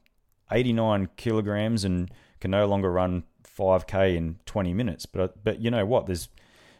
89 0.51 1.09
kilograms 1.17 1.83
and 1.83 2.11
can 2.39 2.51
no 2.51 2.65
longer 2.67 2.91
run 2.91 3.23
5k 3.57 4.15
in 4.15 4.39
20 4.45 4.73
minutes, 4.73 5.05
but 5.05 5.43
but 5.43 5.59
you 5.59 5.69
know 5.71 5.85
what? 5.85 6.05
There's 6.07 6.29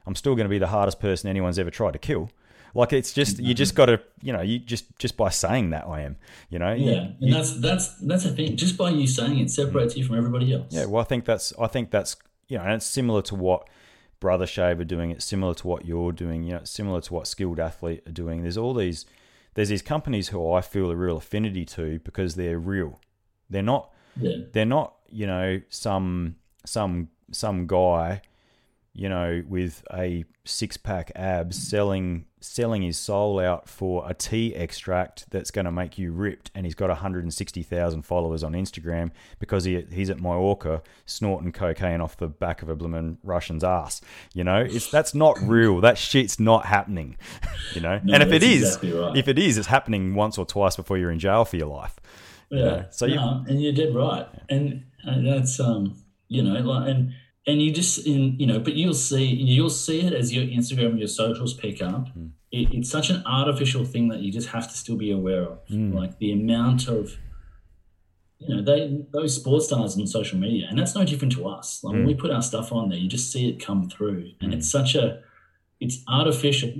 I'm 0.05 0.15
still 0.15 0.35
going 0.35 0.45
to 0.45 0.49
be 0.49 0.57
the 0.59 0.67
hardest 0.67 0.99
person 0.99 1.29
anyone's 1.29 1.57
ever 1.59 1.69
tried 1.71 1.93
to 1.93 1.99
kill. 1.99 2.29
Like 2.75 2.91
it's 2.91 3.13
just 3.13 3.39
you 3.39 3.53
just 3.53 3.75
got 3.75 3.85
to 3.85 4.01
you 4.21 4.33
know 4.33 4.41
you 4.41 4.57
just 4.59 4.85
just 4.97 5.15
by 5.15 5.29
saying 5.29 5.69
that 5.69 5.85
I 5.85 6.01
am 6.01 6.17
you 6.49 6.57
know 6.59 6.73
You- 6.73 6.91
Yeah, 6.91 6.99
and 7.01 7.15
you- 7.19 7.33
that's 7.33 7.59
that's 7.59 7.95
that's 7.99 8.23
the 8.23 8.31
thing. 8.31 8.57
Just 8.57 8.77
by 8.77 8.89
you 8.89 9.05
saying 9.07 9.37
it 9.39 9.51
separates 9.51 9.95
you 9.95 10.03
from 10.03 10.17
everybody 10.17 10.51
else. 10.53 10.67
Yeah, 10.71 10.85
well, 10.85 11.01
I 11.01 11.05
think 11.05 11.25
that's 11.25 11.53
I 11.59 11.67
think 11.67 11.91
that's 11.91 12.15
you 12.47 12.57
know, 12.57 12.63
and 12.63 12.73
it's 12.73 12.85
similar 12.85 13.21
to 13.23 13.35
what 13.35 13.67
Brother 14.19 14.47
Shave 14.47 14.79
are 14.79 14.83
doing. 14.85 15.11
It's 15.11 15.23
similar 15.25 15.53
to 15.53 15.67
what 15.67 15.85
you're 15.85 16.11
doing. 16.11 16.43
You 16.43 16.53
know, 16.53 16.57
it's 16.59 16.71
similar 16.71 17.01
to 17.01 17.13
what 17.13 17.27
Skilled 17.27 17.59
Athlete 17.59 18.01
are 18.07 18.11
doing. 18.11 18.41
There's 18.41 18.57
all 18.57 18.73
these 18.73 19.05
there's 19.53 19.69
these 19.69 19.83
companies 19.83 20.29
who 20.29 20.51
I 20.51 20.61
feel 20.61 20.89
a 20.89 20.95
real 20.95 21.17
affinity 21.17 21.65
to 21.65 21.99
because 21.99 22.33
they're 22.35 22.57
real. 22.57 22.99
They're 23.49 23.63
not 23.63 23.91
yeah, 24.19 24.37
they're 24.51 24.65
not 24.65 24.95
you 25.09 25.27
know 25.27 25.61
some 25.69 26.35
some 26.65 27.09
some 27.31 27.67
guy 27.67 28.21
you 28.93 29.09
know 29.09 29.43
with 29.47 29.83
a 29.93 30.23
six 30.45 30.77
pack 30.77 31.11
abs 31.15 31.57
selling 31.57 32.25
selling 32.41 32.81
his 32.81 32.97
soul 32.97 33.39
out 33.39 33.69
for 33.69 34.03
a 34.09 34.13
tea 34.13 34.53
extract 34.53 35.25
that's 35.31 35.49
going 35.49 35.63
to 35.63 35.71
make 35.71 35.97
you 35.97 36.11
ripped 36.11 36.51
and 36.53 36.65
he's 36.65 36.75
got 36.75 36.89
160,000 36.89 38.01
followers 38.01 38.43
on 38.43 38.51
Instagram 38.51 39.11
because 39.39 39.63
he 39.63 39.85
he's 39.91 40.09
at 40.09 40.19
Mallorca 40.19 40.83
snorting 41.05 41.53
cocaine 41.53 42.01
off 42.01 42.17
the 42.17 42.27
back 42.27 42.61
of 42.61 42.67
a 42.67 42.75
bloomin' 42.75 43.17
Russian's 43.23 43.63
ass 43.63 44.01
you 44.33 44.43
know? 44.43 44.59
It's 44.59 44.91
that's 44.91 45.15
not 45.15 45.39
real. 45.41 45.79
That 45.79 45.97
shit's 45.97 46.39
not 46.39 46.65
happening 46.65 47.15
you 47.73 47.79
know? 47.79 48.01
No, 48.03 48.15
and 48.15 48.23
if 48.23 48.33
it 48.33 48.43
is, 48.43 48.63
exactly 48.75 48.91
right. 48.91 49.15
if 49.15 49.27
it 49.29 49.39
is 49.39 49.57
it's 49.57 49.67
happening 49.67 50.13
once 50.13 50.37
or 50.37 50.45
twice 50.45 50.75
before 50.75 50.97
you're 50.97 51.11
in 51.11 51.19
jail 51.19 51.45
for 51.45 51.55
your 51.55 51.67
life 51.67 51.95
yeah. 52.53 52.89
so 52.91 53.05
you- 53.05 53.15
no, 53.15 53.43
and 53.47 53.61
you're 53.61 53.73
dead 53.73 53.93
right, 53.95 54.27
and, 54.49 54.83
and 55.03 55.27
that's 55.27 55.59
um, 55.59 55.95
you 56.27 56.41
know, 56.43 56.53
like 56.61 56.89
and 56.89 57.13
and 57.47 57.61
you 57.61 57.71
just 57.71 58.05
in 58.07 58.39
you 58.39 58.47
know, 58.47 58.59
but 58.59 58.73
you'll 58.73 58.93
see 58.93 59.25
you'll 59.25 59.69
see 59.69 59.99
it 60.01 60.13
as 60.13 60.33
your 60.33 60.45
Instagram 60.45 60.91
and 60.91 60.99
your 60.99 61.07
socials 61.07 61.53
pick 61.53 61.81
up. 61.81 62.09
Hmm. 62.09 62.27
It, 62.51 62.67
it's 62.71 62.89
such 62.89 63.09
an 63.09 63.23
artificial 63.25 63.83
thing 63.83 64.09
that 64.09 64.19
you 64.19 64.31
just 64.31 64.49
have 64.49 64.67
to 64.71 64.77
still 64.77 64.95
be 64.95 65.11
aware 65.11 65.43
of, 65.43 65.59
Hmm. 65.67 65.91
like 65.93 66.19
the 66.19 66.31
amount 66.31 66.87
of. 66.87 67.17
You 68.39 68.55
know, 68.57 68.61
they 68.61 69.05
those 69.13 69.35
sports 69.35 69.67
stars 69.67 69.97
on 69.97 70.05
social 70.05 70.37
media, 70.37 70.67
and 70.69 70.77
that's 70.77 70.95
no 70.95 71.05
different 71.05 71.31
to 71.33 71.47
us. 71.47 71.81
Like 71.83 71.93
Hmm. 71.93 71.99
when 71.99 72.07
we 72.07 72.13
put 72.13 72.29
our 72.31 72.41
stuff 72.41 72.71
on 72.73 72.89
there, 72.89 72.97
you 72.99 73.07
just 73.07 73.31
see 73.31 73.47
it 73.49 73.63
come 73.63 73.89
through, 73.89 74.31
and 74.41 74.53
it's 74.53 74.69
such 74.69 74.95
a, 74.95 75.21
it's 75.79 76.03
artificial 76.09 76.71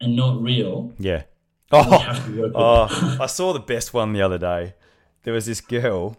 and 0.00 0.16
not 0.16 0.40
real. 0.42 0.92
yeah 0.98 1.22
oh 1.70 1.98
have 1.98 2.24
to 2.26 2.32
work 2.32 2.46
with 2.48 2.52
Oh, 2.56 3.16
I 3.20 3.26
saw 3.26 3.52
the 3.52 3.60
best 3.60 3.94
one 3.94 4.12
the 4.12 4.22
other 4.22 4.38
day. 4.38 4.74
There 5.22 5.34
was 5.34 5.46
this 5.46 5.60
girl 5.60 6.16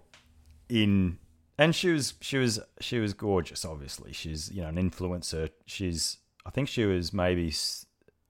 in, 0.69 1.17
and 1.57 1.75
she 1.75 1.89
was 1.89 2.13
she 2.21 2.37
was 2.37 2.59
she 2.79 2.99
was 2.99 3.13
gorgeous. 3.13 3.65
Obviously, 3.65 4.13
she's 4.13 4.51
you 4.51 4.61
know 4.61 4.69
an 4.69 4.75
influencer. 4.75 5.49
She's 5.65 6.17
I 6.45 6.49
think 6.49 6.69
she 6.69 6.85
was 6.85 7.13
maybe 7.13 7.53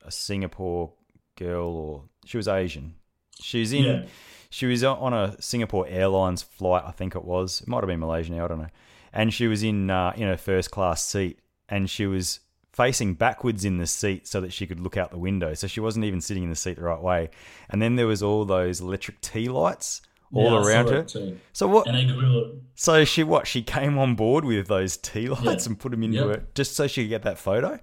a 0.04 0.12
Singapore 0.12 0.94
girl 1.36 1.68
or 1.68 2.04
she 2.26 2.38
was 2.38 2.48
Asian. 2.48 2.96
She's 3.40 3.74
in. 3.74 3.84
Yeah. 3.84 4.06
She 4.50 4.68
was 4.68 4.84
on 4.84 5.14
a 5.14 5.36
Singapore 5.42 5.88
Airlines 5.88 6.44
flight. 6.44 6.84
I 6.86 6.92
think 6.92 7.16
it 7.16 7.26
was. 7.26 7.62
It 7.62 7.68
might 7.68 7.82
have 7.82 7.88
been 7.88 8.00
Malaysian. 8.00 8.40
I 8.40 8.48
don't 8.48 8.60
know. 8.60 8.68
And 9.12 9.34
she 9.34 9.48
was 9.48 9.64
in 9.64 9.90
uh, 9.90 10.14
in 10.16 10.28
her 10.28 10.38
first 10.38 10.70
class 10.70 11.04
seat, 11.06 11.40
and 11.70 11.90
she 11.90 12.06
was 12.06 12.40
facing 12.72 13.14
backwards 13.14 13.66
in 13.66 13.78
the 13.78 13.88
seat 13.88 14.28
so 14.28 14.42
that 14.42 14.52
she 14.52 14.66
could 14.66 14.80
look 14.80 14.98
out 14.98 15.12
the 15.12 15.18
window. 15.18 15.54
So 15.54 15.68
she 15.68 15.80
wasn't 15.80 16.06
even 16.06 16.22
sitting 16.22 16.44
in 16.44 16.50
the 16.50 16.56
seat 16.56 16.78
the 16.78 16.84
right 16.84 17.02
way. 17.02 17.30
And 17.70 17.82
then 17.82 17.96
there 17.96 18.08
was 18.08 18.24
all 18.24 18.46
those 18.46 18.82
electric 18.82 19.22
tea 19.22 19.48
lights 19.48 20.02
all 20.34 20.52
Yeah, 20.62 20.68
around 20.68 20.90
her. 20.90 21.04
too. 21.04 21.38
So 21.54 21.68
what? 21.68 21.88
And 21.88 21.96
they 21.98 22.06
grew 22.06 22.60
So 22.76 23.06
she 23.06 23.24
what? 23.24 23.48
She 23.48 23.62
came 23.62 23.98
on 23.98 24.16
board 24.16 24.44
with 24.46 24.68
those 24.68 24.98
tea 24.98 25.30
lights 25.30 25.66
Yeah. 25.66 25.70
and 25.72 25.80
put 25.80 25.92
them 25.92 26.04
into 26.04 26.20
Yep. 26.28 26.30
it 26.38 26.56
just 26.56 26.76
so 26.76 26.88
she 26.88 27.04
could 27.04 27.10
get 27.10 27.24
that 27.24 27.38
photo. 27.38 27.80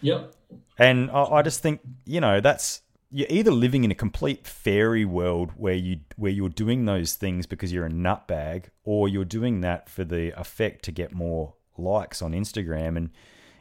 Yep. 0.00 0.32
And 0.78 1.10
I, 1.10 1.22
I 1.24 1.42
just 1.42 1.60
think 1.60 1.80
you 2.06 2.20
know 2.20 2.40
that's 2.40 2.82
you're 3.10 3.26
either 3.30 3.50
living 3.50 3.84
in 3.84 3.90
a 3.90 3.94
complete 3.94 4.46
fairy 4.46 5.04
world 5.04 5.50
where 5.56 5.74
you 5.74 6.00
where 6.16 6.30
you're 6.30 6.48
doing 6.50 6.84
those 6.84 7.14
things 7.14 7.46
because 7.46 7.72
you're 7.72 7.86
a 7.86 7.90
nutbag, 7.90 8.66
or 8.84 9.08
you're 9.08 9.24
doing 9.24 9.60
that 9.62 9.88
for 9.88 10.04
the 10.04 10.38
effect 10.38 10.84
to 10.84 10.92
get 10.92 11.12
more 11.12 11.54
likes 11.78 12.20
on 12.22 12.32
Instagram. 12.32 12.96
And 12.96 13.10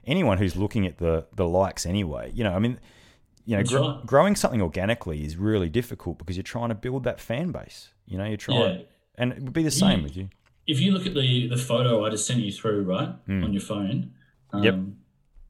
anyone 0.05 0.37
who's 0.37 0.55
looking 0.55 0.85
at 0.85 0.97
the 0.97 1.25
the 1.35 1.47
likes 1.47 1.85
anyway, 1.85 2.31
you 2.35 2.43
know, 2.43 2.53
I 2.53 2.59
mean, 2.59 2.79
you 3.45 3.55
know, 3.57 3.63
gr- 3.63 4.05
growing 4.05 4.35
something 4.35 4.61
organically 4.61 5.23
is 5.23 5.37
really 5.37 5.69
difficult 5.69 6.17
because 6.19 6.35
you're 6.35 6.43
trying 6.43 6.69
to 6.69 6.75
build 6.75 7.05
that 7.05 7.19
fan 7.21 7.51
base. 7.51 7.89
You 8.07 8.17
know, 8.17 8.25
you're 8.25 8.37
trying, 8.37 8.79
Yeah. 8.79 8.85
and 9.17 9.33
it 9.33 9.41
would 9.43 9.53
be 9.53 9.63
the 9.63 9.71
same 9.71 9.99
Yeah. 9.99 10.03
with 10.03 10.17
you. 10.17 10.29
if 10.65 10.79
you 10.81 10.91
look 10.91 11.05
at 11.05 11.13
the 11.13 11.47
the 11.47 11.57
photo 11.57 12.05
I 12.05 12.09
just 12.09 12.25
sent 12.27 12.39
you 12.41 12.51
through, 12.51 12.83
right, 12.83 13.09
on 13.29 13.53
your 13.53 13.61
phone. 13.61 14.11
Um. 14.53 14.63
Yep. 14.63 14.75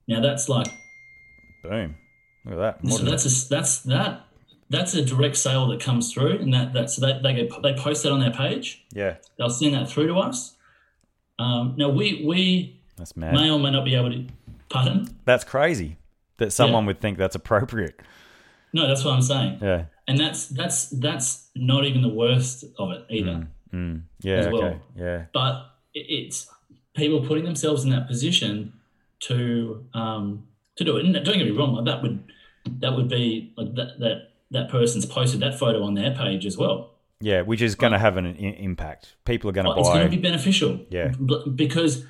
Now 0.08 0.20
that's 0.22 0.48
like 0.50 0.68
Boom. 1.64 1.96
Look 2.46 2.54
at 2.60 2.82
that. 2.84 2.92
so 2.92 3.04
that's 3.04 3.26
a 3.26 3.50
that's 3.50 3.80
that 3.84 4.26
that's 4.70 4.94
a 4.96 5.04
direct 5.04 5.38
sale 5.38 5.68
that 5.68 5.80
comes 5.82 6.14
through, 6.14 6.38
and 6.40 6.54
that 6.54 6.74
that 6.74 6.90
so 6.90 7.06
they 7.06 7.20
they 7.22 7.34
get 7.34 7.52
they 7.64 7.74
post 7.74 8.04
that 8.04 8.12
on 8.12 8.20
their 8.20 8.32
page. 8.32 8.86
yeah, 8.94 9.16
They'll 9.38 9.50
send 9.50 9.74
that 9.76 9.90
through 9.90 10.08
to 10.08 10.16
us. 10.16 10.56
Um, 11.40 11.76
now 11.78 11.90
we 11.90 12.24
we 12.26 12.80
that's 12.96 13.16
mad. 13.16 13.34
may 13.34 13.50
or 13.50 13.60
may 13.60 13.72
not 13.72 13.86
be 13.86 13.96
able 13.96 14.12
to. 14.12 14.26
Pardon? 14.70 15.08
That's 15.26 15.44
crazy 15.46 15.98
that 16.38 16.52
someone 16.52 16.86
would 16.86 17.00
think 17.00 17.18
that's 17.18 17.36
appropriate. 17.36 18.00
No, 18.74 18.86
that's 18.88 19.04
what 19.06 19.14
I'm 19.14 19.22
saying. 19.22 19.60
Yeah. 19.62 19.86
And 20.08 20.20
that's 20.20 20.48
that's 20.48 20.90
that's 20.90 21.50
not 21.56 21.86
even 21.86 22.02
the 22.02 22.10
worst 22.10 22.64
of 22.80 22.92
it 22.92 23.06
either. 23.10 23.48
Mm. 23.74 24.04
Yeah. 24.22 24.36
As 24.36 24.48
well. 24.48 24.64
Okay. 24.64 24.80
Yeah. 24.96 25.26
but 25.34 25.66
it's 25.94 26.48
people 26.96 27.26
putting 27.26 27.44
themselves 27.44 27.84
in 27.84 27.90
that 27.90 28.08
position 28.08 28.74
to 29.22 29.86
um, 29.94 30.48
to 30.78 30.84
do 30.84 30.98
it. 30.98 31.06
And 31.06 31.14
don't 31.14 31.38
get 31.38 31.46
me 31.46 31.52
wrong, 31.52 31.74
like 31.76 31.86
that 31.86 32.02
would 32.02 32.24
that 32.80 32.96
would 32.96 33.10
be 33.10 33.54
like 33.58 33.76
that 33.76 34.00
that 34.00 34.30
that 34.52 34.70
person's 34.70 35.06
posted 35.06 35.42
that 35.42 35.60
photo 35.60 35.84
on 35.84 35.94
their 35.96 36.12
page 36.16 36.46
as 36.46 36.58
well. 36.58 36.92
Yeah, 37.20 37.42
which 37.42 37.62
is 37.62 37.76
going 37.76 37.94
to 37.94 38.00
have 38.00 38.16
an 38.16 38.28
impact. 38.36 39.16
People 39.26 39.50
are 39.50 39.54
going 39.54 39.66
to 39.66 39.74
buy. 39.74 39.80
It's 39.80 39.90
going 39.90 40.04
to 40.10 40.16
be 40.16 40.22
beneficial. 40.22 40.80
Yeah. 40.90 41.12
Because 41.56 42.06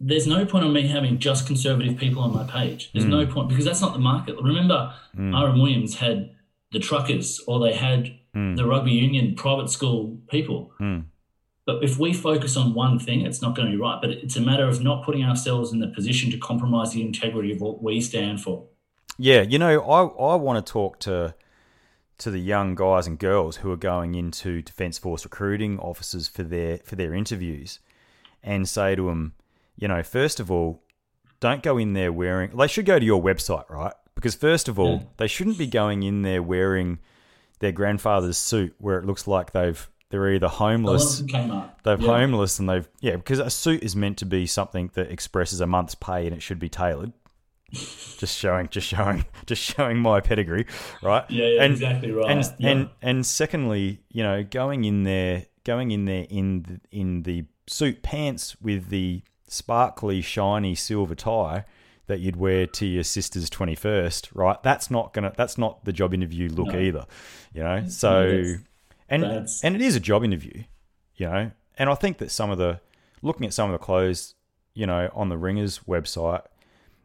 there's 0.00 0.26
no 0.26 0.46
point 0.46 0.64
on 0.64 0.72
me 0.72 0.88
having 0.88 1.18
just 1.18 1.46
conservative 1.46 1.98
people 1.98 2.22
on 2.22 2.32
my 2.34 2.44
page. 2.44 2.90
There's 2.94 3.04
no 3.04 3.26
Mm. 3.26 3.30
point 3.32 3.48
because 3.50 3.66
that's 3.66 3.82
not 3.82 3.92
the 3.92 3.98
market. 3.98 4.34
Remember, 4.42 4.94
R.M. 5.18 5.58
Williams 5.60 5.96
had 5.96 6.30
the 6.72 6.78
truckers 6.78 7.40
or 7.46 7.60
they 7.60 7.72
had 7.74 8.16
Mm. 8.34 8.56
the 8.56 8.64
rugby 8.64 8.92
union 8.92 9.34
private 9.34 9.68
school 9.68 10.16
people. 10.28 10.72
But 11.66 11.82
if 11.82 11.98
we 11.98 12.12
focus 12.12 12.56
on 12.56 12.74
one 12.74 12.98
thing, 13.00 13.22
it's 13.22 13.42
not 13.42 13.56
going 13.56 13.70
to 13.70 13.76
be 13.76 13.80
right. 13.82 14.00
But 14.00 14.10
it's 14.10 14.36
a 14.36 14.40
matter 14.40 14.66
of 14.68 14.80
not 14.82 15.04
putting 15.04 15.24
ourselves 15.24 15.72
in 15.72 15.80
the 15.80 15.88
position 15.88 16.30
to 16.30 16.38
compromise 16.38 16.92
the 16.92 17.02
integrity 17.02 17.52
of 17.52 17.60
what 17.60 17.82
we 17.82 18.00
stand 18.00 18.40
for. 18.40 18.66
Yeah, 19.18 19.42
you 19.42 19.58
know, 19.58 19.80
I 19.80 20.02
I 20.32 20.34
want 20.36 20.64
to 20.64 20.72
talk 20.72 21.00
to 21.00 21.34
to 22.18 22.30
the 22.30 22.38
young 22.38 22.74
guys 22.76 23.06
and 23.08 23.18
girls 23.18 23.56
who 23.56 23.72
are 23.72 23.76
going 23.76 24.14
into 24.14 24.62
Defence 24.62 24.96
Force 24.98 25.24
recruiting 25.24 25.78
officers 25.80 26.28
for 26.28 26.44
their 26.44 26.78
for 26.78 26.94
their 26.96 27.12
interviews, 27.14 27.80
and 28.44 28.68
say 28.68 28.94
to 28.94 29.06
them, 29.06 29.34
you 29.76 29.88
know, 29.88 30.02
first 30.02 30.38
of 30.40 30.50
all, 30.50 30.82
don't 31.40 31.62
go 31.62 31.78
in 31.78 31.94
there 31.94 32.12
wearing. 32.12 32.56
They 32.56 32.68
should 32.68 32.86
go 32.86 32.98
to 32.98 33.04
your 33.04 33.22
website, 33.22 33.68
right? 33.68 33.94
Because 34.20 34.34
first 34.34 34.68
of 34.68 34.78
all, 34.78 34.96
Yeah. 34.96 35.02
they 35.16 35.26
shouldn't 35.26 35.56
be 35.58 35.66
going 35.66 36.02
in 36.02 36.22
there 36.22 36.42
wearing 36.42 36.98
their 37.60 37.72
grandfather's 37.72 38.36
suit, 38.38 38.74
where 38.78 38.98
it 38.98 39.06
looks 39.06 39.26
like 39.26 39.52
they've 39.52 39.88
they're 40.10 40.28
either 40.32 40.48
homeless. 40.48 41.22
came. 41.22 41.48
They've 41.84 42.00
Yeah. 42.00 42.06
homeless 42.18 42.58
and 42.58 42.68
they've 42.68 42.88
yeah 43.00 43.16
because 43.16 43.38
a 43.38 43.48
suit 43.50 43.82
is 43.82 43.94
meant 43.96 44.18
to 44.18 44.26
be 44.26 44.44
something 44.46 44.90
that 44.94 45.10
expresses 45.10 45.60
a 45.60 45.66
month's 45.66 45.94
pay 45.94 46.26
and 46.26 46.34
it 46.36 46.42
should 46.42 46.58
be 46.58 46.68
tailored. 46.68 47.12
just 48.18 48.36
showing, 48.36 48.68
just 48.68 48.88
showing, 48.88 49.24
just 49.46 49.62
showing 49.62 49.96
my 49.98 50.20
pedigree, 50.20 50.66
right? 51.02 51.24
Yeah, 51.30 51.46
yeah, 51.46 51.62
and, 51.62 51.72
exactly 51.72 52.10
right. 52.10 52.28
And 52.30 52.44
Yeah. 52.58 52.70
and 52.70 52.88
and 53.00 53.24
secondly, 53.26 54.00
you 54.10 54.22
know, 54.24 54.42
going 54.42 54.84
in 54.84 55.04
there, 55.04 55.46
going 55.64 55.92
in 55.92 56.04
there 56.04 56.26
in 56.28 56.62
the, 56.64 56.80
in 56.90 57.22
the 57.22 57.44
suit 57.68 58.02
pants 58.02 58.60
with 58.60 58.88
the 58.88 59.22
sparkly, 59.46 60.20
shiny 60.20 60.74
silver 60.74 61.14
tie 61.14 61.64
that 62.10 62.20
you'd 62.20 62.36
wear 62.36 62.66
to 62.66 62.84
your 62.86 63.04
sister's 63.04 63.48
twenty 63.48 63.74
first, 63.74 64.28
right? 64.34 64.62
That's 64.62 64.90
not 64.90 65.12
gonna. 65.14 65.32
That's 65.36 65.56
not 65.56 65.84
the 65.84 65.92
job 65.92 66.12
interview 66.12 66.48
look 66.50 66.68
No. 66.68 66.78
either, 66.78 67.06
you 67.54 67.62
know. 67.62 67.86
So 67.88 68.44
and 69.08 69.22
that's- 69.22 69.62
and 69.64 69.74
it 69.74 69.80
is 69.80 69.96
a 69.96 70.00
job 70.00 70.22
interview, 70.24 70.64
you 71.16 71.26
know. 71.26 71.50
And 71.78 71.88
I 71.88 71.94
think 71.94 72.18
that 72.18 72.30
some 72.30 72.50
of 72.50 72.58
the 72.58 72.80
looking 73.22 73.46
at 73.46 73.54
some 73.54 73.70
of 73.70 73.72
the 73.78 73.84
clothes, 73.84 74.34
you 74.74 74.86
know, 74.86 75.10
on 75.14 75.28
the 75.30 75.38
Ringers 75.38 75.80
website, 75.88 76.42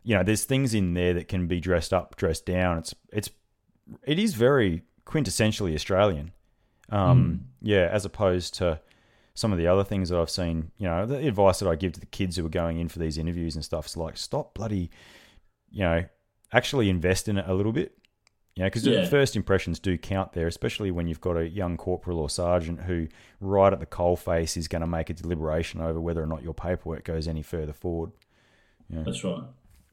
you 0.03 0.15
know, 0.15 0.23
there's 0.23 0.43
things 0.43 0.73
in 0.73 0.93
there 0.93 1.13
that 1.13 1.27
can 1.27 1.47
be 1.47 1.59
dressed 1.59 1.93
up, 1.93 2.15
dressed 2.17 2.45
down. 2.45 2.77
It's 2.79 2.93
it's 3.13 3.29
it 4.03 4.19
is 4.19 4.33
very 4.33 4.81
quintessentially 5.05 5.73
Australian, 5.75 6.31
um, 6.89 7.45
yeah, 7.61 7.87
as 7.91 8.05
opposed 8.05 8.55
to 8.55 8.79
some 9.35 9.51
of 9.51 9.57
the 9.59 9.67
other 9.67 9.83
things 9.83 10.09
that 10.09 10.19
I've 10.19 10.29
seen. 10.29 10.71
You 10.77 10.87
know, 10.87 11.05
the 11.05 11.27
advice 11.27 11.59
that 11.59 11.69
I 11.69 11.75
give 11.75 11.93
to 11.93 11.99
the 11.99 12.05
kids 12.07 12.35
who 12.37 12.45
are 12.45 12.49
going 12.49 12.79
in 12.79 12.87
for 12.89 12.99
these 12.99 13.17
interviews 13.17 13.55
and 13.55 13.63
stuff 13.63 13.85
is 13.85 13.95
like, 13.95 14.17
stop 14.17 14.53
bloody, 14.55 14.89
you 15.69 15.81
know, 15.83 16.05
actually 16.51 16.89
invest 16.89 17.27
in 17.27 17.37
it 17.37 17.45
a 17.47 17.53
little 17.53 17.71
bit. 17.73 17.97
You 18.55 18.63
know, 18.63 18.67
because 18.67 18.87
Yeah. 18.87 19.01
the 19.01 19.07
first 19.07 19.35
impressions 19.35 19.79
do 19.79 19.97
count 19.97 20.31
there, 20.31 20.47
especially 20.47 20.89
when 20.89 21.07
you've 21.07 21.19
got 21.19 21.35
a 21.35 21.47
young 21.49 21.75
corporal 21.75 22.19
or 22.19 22.29
sergeant 22.29 22.81
who, 22.83 23.09
right 23.41 23.73
at 23.73 23.81
the 23.81 23.85
coal 23.85 24.15
face, 24.15 24.55
is 24.55 24.69
going 24.69 24.79
to 24.79 24.87
make 24.87 25.09
a 25.09 25.13
deliberation 25.13 25.81
over 25.81 25.99
whether 25.99 26.23
or 26.23 26.27
not 26.27 26.41
your 26.41 26.53
paperwork 26.53 27.03
goes 27.03 27.27
any 27.27 27.41
further 27.41 27.73
forward. 27.73 28.11
Yeah. 28.89 29.03
That's 29.03 29.23
right. 29.25 29.43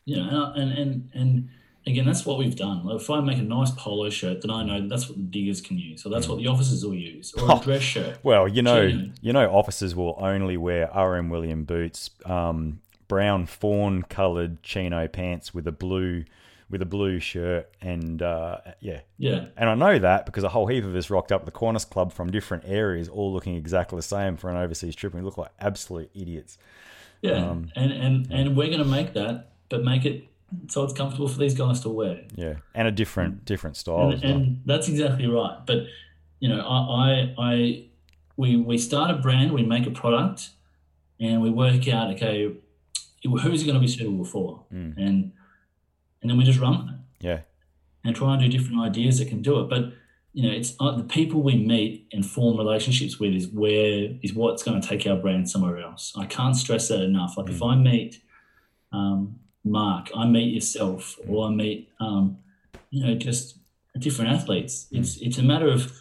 Yeah, 0.05 0.53
and, 0.55 0.71
and 0.73 0.73
and 0.73 1.11
and 1.15 1.49
again, 1.87 2.05
that's 2.07 2.25
what 2.25 2.39
we've 2.39 2.57
done. 2.57 2.85
Like 2.85 3.01
if 3.01 3.11
I 3.11 3.21
make 3.21 3.39
a 3.39 3.43
nice 3.43 3.71
polo 3.73 4.09
shirt, 4.11 4.43
then 4.43 4.51
I 4.51 4.63
know 4.63 4.89
that's 4.89 5.09
what 5.09 5.17
the 5.19 5.25
diggers 5.25 5.61
can 5.61 5.79
use, 5.79 6.05
or 6.07 6.11
that's 6.11 6.29
what 6.29 6.39
the 6.39 6.47
officers 6.47 6.85
will 6.85 6.95
use, 6.95 7.33
or 7.35 7.57
a 7.57 7.61
dress 7.61 7.83
shirt. 7.83 8.19
Well, 8.23 8.49
you 8.49 8.63
know, 8.63 8.89
Genuine. 8.89 9.15
you 9.21 9.33
know, 9.33 9.51
officers 9.51 9.95
will 9.95 10.17
only 10.19 10.57
wear 10.57 10.91
RM 10.95 11.29
William 11.29 11.65
boots, 11.65 12.11
um, 12.25 12.81
brown 13.09 13.47
fawn 13.47 14.03
coloured 14.03 14.63
chino 14.63 15.09
pants 15.09 15.53
with 15.53 15.67
a 15.67 15.73
blue, 15.73 16.25
with 16.71 16.81
a 16.81 16.87
blue 16.87 17.19
shirt, 17.21 17.69
and 17.81 18.23
uh, 18.23 18.59
yeah, 18.81 19.01
Yeah, 19.19 19.47
and 19.57 19.69
I 19.69 19.75
know 19.75 19.99
that 19.99 20.25
because 20.25 20.45
a 20.45 20.49
whole 20.49 20.69
heap 20.69 20.85
of 20.85 20.95
us 20.97 21.11
rocked 21.11 21.33
up 21.33 21.45
the 21.45 21.51
Qantas 21.53 21.89
Club 21.89 22.13
from 22.13 22.31
different 22.31 22.65
areas, 22.67 23.09
all 23.09 23.33
looking 23.33 23.57
exactly 23.57 23.97
the 23.97 24.03
same 24.03 24.37
for 24.37 24.49
an 24.51 24.57
overseas 24.57 24.95
trip, 24.95 25.13
and 25.13 25.23
we 25.23 25.27
look 25.27 25.37
like 25.37 25.51
absolute 25.61 26.11
idiots. 26.15 26.57
yeah, 27.21 27.33
Um, 27.51 27.71
and 27.77 27.93
and 27.93 28.33
and 28.33 28.57
we're 28.57 28.69
going 28.69 28.79
to 28.79 28.85
make 28.85 29.13
that, 29.15 29.51
but 29.69 29.85
make 29.85 30.05
it 30.07 30.29
so 30.69 30.85
it's 30.85 30.93
comfortable 30.93 31.29
for 31.29 31.39
these 31.39 31.55
guys 31.55 31.81
to 31.81 31.89
wear. 31.89 32.23
Yeah, 32.35 32.55
and 32.75 32.89
a 32.89 32.91
different, 32.91 33.45
different 33.45 33.77
style. 33.77 34.11
and, 34.11 34.25
and 34.25 34.61
that's 34.65 34.89
exactly 34.89 35.27
right. 35.27 35.59
But 35.67 35.87
you 36.41 36.49
know, 36.49 36.61
I, 36.61 37.35
I, 37.39 37.53
I, 37.53 37.85
we 38.37 38.57
we 38.57 38.79
start 38.79 39.11
a 39.11 39.15
brand, 39.15 39.53
we 39.53 39.63
make 39.63 39.87
a 39.87 39.91
product, 39.91 40.51
and 41.21 41.43
we 41.43 41.51
work 41.51 41.87
out 41.89 42.11
okay, 42.15 42.55
who's 43.25 43.63
it 43.63 43.67
going 43.67 43.75
to 43.75 43.81
be 43.81 43.89
suitable 43.89 44.25
for, 44.25 44.65
Mm. 44.73 44.97
and 44.97 45.33
and 46.21 46.31
then 46.31 46.37
we 46.39 46.45
just 46.45 46.61
run 46.61 46.79
with 46.87 46.95
it 46.95 47.01
yeah, 47.27 47.41
and 48.05 48.15
try 48.17 48.33
and 48.35 48.43
do 48.43 48.49
different 48.49 48.81
ideas 48.81 49.19
that 49.19 49.29
can 49.29 49.43
do 49.43 49.61
it. 49.61 49.69
But 49.69 49.93
you 50.35 50.43
know, 50.49 50.55
it's 50.57 50.75
uh, 50.81 50.97
the 50.97 51.05
people 51.05 51.43
we 51.43 51.57
meet 51.57 52.07
and 52.13 52.25
form 52.25 52.57
relationships 52.57 53.21
with 53.21 53.35
is 53.35 53.49
where 53.49 54.17
is 54.23 54.33
what's 54.33 54.63
going 54.63 54.81
to 54.81 54.89
take 54.89 55.07
our 55.07 55.17
brand 55.17 55.51
somewhere 55.51 55.79
else. 55.79 56.13
I 56.17 56.25
can't 56.27 56.57
stress 56.57 56.89
that 56.89 57.03
enough. 57.03 57.37
Like 57.37 57.51
if 57.51 57.63
I 57.63 57.75
meet 57.77 58.23
um, 58.93 59.37
Mark, 59.65 60.11
I 60.17 60.27
meet 60.27 60.53
yourself, 60.55 61.19
or 61.29 61.47
I 61.47 61.51
meet 61.51 61.91
um, 62.01 62.39
you 62.91 63.07
know 63.07 63.15
just 63.15 63.59
different 63.99 64.31
athletes. 64.31 64.87
It's 64.91 65.17
it's 65.19 65.39
a 65.39 65.43
matter 65.43 65.69
of 65.69 65.93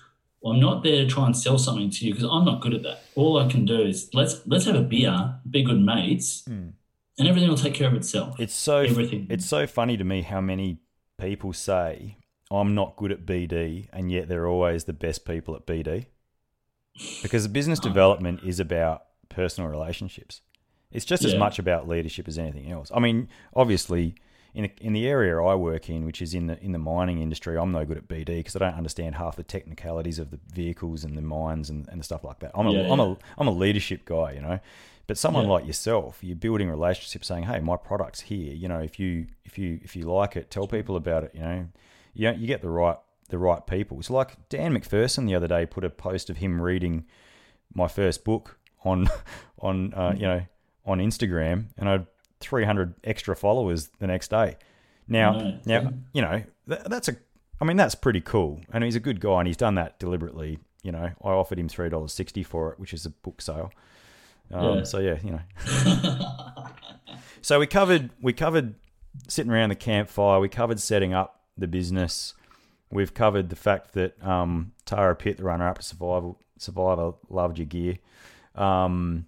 well, 0.41 0.53
I'm 0.53 0.59
not 0.59 0.84
there 0.84 1.03
to 1.03 1.07
try 1.07 1.26
and 1.26 1.38
sell 1.38 1.57
something 1.57 1.89
to 1.91 2.05
you 2.05 2.14
because 2.14 2.28
I'm 2.30 2.45
not 2.45 2.62
good 2.62 2.74
at 2.74 2.84
that. 2.84 3.03
All 3.16 3.38
I 3.38 3.47
can 3.47 3.66
do 3.66 3.82
is 3.82 4.09
let's 4.14 4.41
let's 4.47 4.66
have 4.66 4.76
a 4.76 4.82
beer, 4.82 5.36
be 5.49 5.64
good 5.64 5.82
mates, 5.82 6.43
and 6.47 6.74
everything 7.20 7.49
will 7.49 7.57
take 7.57 7.74
care 7.76 7.88
of 7.88 7.93
itself. 7.93 8.39
It's 8.39 8.53
so 8.53 8.78
Everything. 8.80 9.28
it's 9.30 9.45
so 9.45 9.68
funny 9.68 9.97
to 9.97 10.03
me 10.03 10.24
how 10.24 10.41
many 10.41 10.80
people 11.20 11.53
say 11.53 12.18
I'm 12.49 12.76
not 12.76 12.97
good 12.97 13.12
at 13.12 13.26
BD, 13.26 13.88
and 13.93 14.12
yet 14.12 14.28
they're 14.28 14.47
always 14.47 14.84
the 14.86 14.93
best 14.93 15.26
people 15.26 15.55
at 15.55 15.66
BD. 15.66 16.07
Because 17.22 17.47
business 17.47 17.80
development 17.80 18.41
is 18.43 18.59
about 18.59 19.03
personal 19.30 19.70
relationships. 19.70 20.41
It's 20.91 21.05
just 21.05 21.23
as 21.23 21.35
much 21.35 21.59
about 21.59 21.87
leadership 21.87 22.27
as 22.27 22.37
anything 22.37 22.71
else. 22.71 22.91
I 22.93 22.99
mean, 22.99 23.29
obviously, 23.55 24.15
in 24.53 24.69
in 24.81 24.93
the 24.93 25.07
area 25.07 25.41
I 25.41 25.55
work 25.55 25.89
in, 25.89 26.05
which 26.05 26.21
is 26.21 26.33
in 26.33 26.47
the 26.47 26.61
in 26.63 26.71
the 26.73 26.79
mining 26.79 27.19
industry, 27.21 27.57
I'm 27.57 27.71
no 27.71 27.85
good 27.85 27.97
at 27.97 28.07
BD 28.07 28.25
because 28.37 28.55
I 28.55 28.59
don't 28.59 28.75
understand 28.75 29.15
half 29.15 29.35
the 29.35 29.43
technicalities 29.43 30.19
of 30.19 30.31
the 30.31 30.39
vehicles 30.53 31.03
and 31.03 31.17
the 31.17 31.21
mines 31.21 31.69
and, 31.69 31.87
and 31.89 31.99
the 31.99 32.03
stuff 32.03 32.23
like 32.23 32.39
that. 32.39 32.51
I'm 32.53 32.67
a 32.67 32.73
Yeah, 32.73 32.81
yeah. 32.87 33.03
a 33.03 33.15
I'm 33.37 33.47
a 33.47 33.51
leadership 33.51 34.03
guy, 34.05 34.33
you 34.33 34.41
know. 34.41 34.59
But 35.07 35.17
someone 35.17 35.45
Yeah. 35.45 35.51
like 35.51 35.65
yourself, 35.65 36.19
you're 36.21 36.35
building 36.35 36.69
relationships, 36.69 37.27
saying, 37.27 37.43
"Hey, 37.43 37.59
my 37.59 37.75
product's 37.77 38.21
here. 38.21 38.53
You 38.53 38.67
know, 38.67 38.79
if 38.79 38.99
you 38.99 39.27
if 39.45 39.57
you 39.57 39.79
if 39.83 39.95
you 39.95 40.03
like 40.03 40.35
it, 40.35 40.49
tell 40.51 40.67
people 40.67 40.95
about 40.95 41.23
it. 41.23 41.31
You 41.33 41.41
know, 41.41 41.67
you 42.13 42.31
you 42.31 42.47
get 42.47 42.61
the 42.61 42.69
right 42.69 42.97
the 43.29 43.37
right 43.37 43.65
people. 43.65 43.97
It's 43.99 44.09
like 44.09 44.49
Dan 44.49 44.73
MacPherson 44.73 45.25
the 45.25 45.35
other 45.35 45.47
day 45.47 45.65
put 45.65 45.85
a 45.85 45.89
post 45.89 46.29
of 46.29 46.37
him 46.37 46.61
reading 46.61 47.05
my 47.73 47.87
first 47.87 48.25
book 48.25 48.57
on 48.83 49.07
on 49.59 49.93
uh, 49.93 50.13
you 50.15 50.23
know 50.27 50.41
on 50.91 50.99
Instagram, 50.99 51.65
and 51.77 51.89
I 51.89 51.91
had 51.93 52.07
300 52.39 52.95
extra 53.03 53.35
followers 53.35 53.89
the 53.99 54.07
next 54.07 54.29
day. 54.29 54.57
Now, 55.07 55.33
Right. 55.39 55.65
now 55.65 55.93
you 56.13 56.21
know 56.21 56.43
th- 56.67 56.81
that's 56.85 57.07
a 57.09 57.15
I 57.59 57.63
mean, 57.63 57.77
that's 57.77 57.93
pretty 57.93 58.21
cool. 58.21 58.59
And 58.73 58.83
he's 58.83 58.95
a 58.95 58.99
good 58.99 59.19
guy, 59.19 59.37
and 59.39 59.45
he's 59.47 59.55
done 59.57 59.75
that 59.75 59.99
deliberately. 59.99 60.57
You 60.81 60.91
know, 60.91 61.11
I 61.23 61.27
offered 61.29 61.59
him 61.59 61.69
three 61.69 61.89
dollars 61.89 62.11
sixty 62.13 62.41
for 62.43 62.71
it, 62.73 62.79
which 62.79 62.91
is 62.93 63.05
a 63.05 63.11
book 63.11 63.41
sale. 63.41 63.71
Um, 64.51 64.77
Yeah. 64.79 64.83
So 64.83 64.99
yeah, 64.99 65.17
you 65.23 65.31
know. 65.31 66.25
so 67.41 67.59
we 67.59 67.67
covered 67.67 68.09
we 68.21 68.33
covered 68.33 68.75
sitting 69.27 69.51
around 69.51 69.69
the 69.69 69.75
campfire. 69.75 70.39
We 70.39 70.49
covered 70.49 70.79
setting 70.79 71.13
up 71.13 71.41
the 71.57 71.67
business. 71.67 72.33
We've 72.89 73.13
covered 73.13 73.49
the 73.49 73.55
fact 73.55 73.93
that 73.93 74.21
um, 74.25 74.73
Tara 74.85 75.15
Pitt, 75.15 75.37
the 75.37 75.43
runner-up 75.43 75.77
to 75.77 75.83
Survival 75.83 76.39
Survivor, 76.57 77.13
loved 77.29 77.57
your 77.57 77.65
gear. 77.67 77.99
Um, 78.55 79.27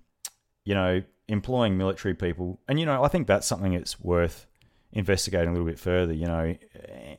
you 0.66 0.74
know, 0.74 1.02
employing 1.28 1.78
military 1.78 2.14
people, 2.14 2.60
and 2.68 2.80
you 2.80 2.86
know, 2.86 3.04
I 3.04 3.08
think 3.08 3.28
that's 3.28 3.48
something 3.48 3.74
that's 3.74 4.00
worth 4.00 4.48
investigating 4.92 5.50
a 5.50 5.52
little 5.52 5.66
bit 5.68 5.80
further. 5.80 6.14
You 6.14 6.26
know, 6.28 6.56
eh, 6.90 7.16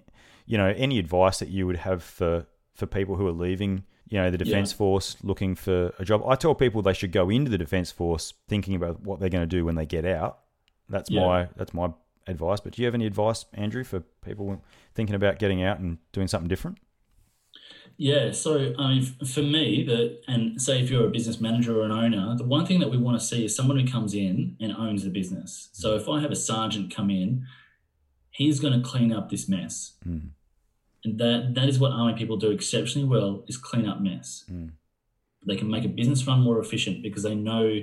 you 0.47 0.59
know, 0.59 0.73
any 0.77 0.99
advice 0.99 1.39
that 1.39 1.49
you 1.49 1.67
would 1.67 1.77
have 1.79 2.03
for 2.03 2.47
for 2.75 2.87
people 2.87 3.17
who 3.17 3.27
are 3.27 3.33
leaving, 3.33 3.85
you 4.09 4.19
know, 4.21 4.31
the 4.31 4.39
defense 4.39 4.73
Yeah. 4.73 4.77
force 4.79 5.17
looking 5.23 5.55
for 5.55 5.93
a 5.99 6.05
job. 6.05 6.23
I 6.27 6.35
tell 6.35 6.55
people 6.55 6.83
they 6.83 6.93
should 6.93 7.13
go 7.13 7.31
into 7.31 7.51
the 7.51 7.59
defense 7.59 7.91
force 7.93 8.35
thinking 8.49 8.75
about 8.75 9.01
what 9.03 9.21
they're 9.21 9.29
going 9.29 9.49
to 9.49 9.57
do 9.57 9.65
when 9.65 9.77
they 9.77 9.87
get 9.87 10.05
out. 10.05 10.41
That's 10.89 11.11
Yeah. 11.11 11.21
my 11.27 11.49
that's 11.57 11.73
my 11.73 11.93
advice. 12.27 12.61
But 12.61 12.73
do 12.73 12.83
you 12.83 12.87
have 12.87 12.95
any 12.95 13.07
advice, 13.07 13.45
Andrew, 13.55 13.85
for 13.85 14.01
people 14.25 14.61
thinking 14.95 15.15
about 15.15 15.39
getting 15.39 15.63
out 15.63 15.79
and 15.79 15.99
doing 16.13 16.27
something 16.29 16.49
different? 16.49 16.79
Yeah, 17.97 18.33
so 18.33 18.75
I 18.79 18.89
mean, 18.95 19.03
for 19.03 19.43
me, 19.43 19.85
the 19.85 20.21
and 20.27 20.61
say 20.61 20.81
if 20.81 20.91
you're 20.91 21.07
a 21.07 21.11
business 21.11 21.41
manager 21.41 21.79
or 21.81 21.85
an 21.85 21.93
owner, 21.93 22.35
the 22.37 22.45
one 22.45 22.67
thing 22.67 22.81
that 22.81 22.91
we 22.91 22.97
want 22.97 23.19
to 23.21 23.25
see 23.25 23.45
is 23.45 23.55
someone 23.55 23.79
who 23.79 23.87
comes 23.91 24.15
in 24.15 24.57
and 24.61 24.73
owns 24.73 25.05
the 25.05 25.11
business. 25.11 25.69
So 25.73 25.95
if 25.95 26.09
I 26.09 26.21
have 26.21 26.33
a 26.33 26.37
sergeant 26.37 26.93
come 26.95 27.09
in, 27.11 27.47
he's 28.31 28.59
going 28.59 28.73
to 28.81 28.87
clean 28.89 29.13
up 29.13 29.31
this 29.31 29.49
mess, 29.49 29.93
Mm. 30.07 30.31
and 31.05 31.19
that 31.19 31.55
that 31.55 31.69
is 31.69 31.79
what 31.79 31.93
army 31.93 32.15
people 32.19 32.37
do 32.37 32.51
exceptionally 32.51 33.07
well 33.09 33.45
is 33.47 33.57
clean 33.57 33.87
up 33.87 34.01
mess. 34.01 34.45
Mm. 34.51 34.71
They 35.47 35.57
can 35.57 35.71
make 35.71 35.85
a 35.85 35.89
business 35.89 36.27
run 36.27 36.41
more 36.41 36.59
efficient 36.59 37.03
because 37.03 37.23
they 37.23 37.35
know 37.37 37.81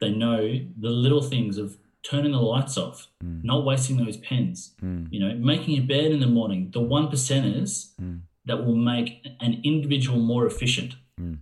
they 0.00 0.10
know 0.10 0.58
the 0.80 0.90
little 0.90 1.22
things 1.22 1.58
of 1.58 1.78
turning 2.02 2.32
the 2.32 2.40
lights 2.40 2.76
off, 2.76 3.08
Mm. 3.24 3.42
not 3.44 3.64
wasting 3.64 3.96
those 3.96 4.16
pens, 4.16 4.74
Mm. 4.82 5.06
you 5.12 5.20
know, 5.20 5.34
making 5.36 5.74
your 5.76 5.84
bed 5.84 6.10
in 6.12 6.20
the 6.20 6.26
morning. 6.26 6.70
The 6.72 6.80
one 6.80 7.06
percenters 7.08 7.94
Mm. 8.00 8.20
That 8.46 8.64
will 8.64 8.76
make 8.76 9.26
an 9.40 9.60
individual 9.64 10.18
more 10.18 10.46
efficient. 10.46 10.96
Mm. 11.20 11.38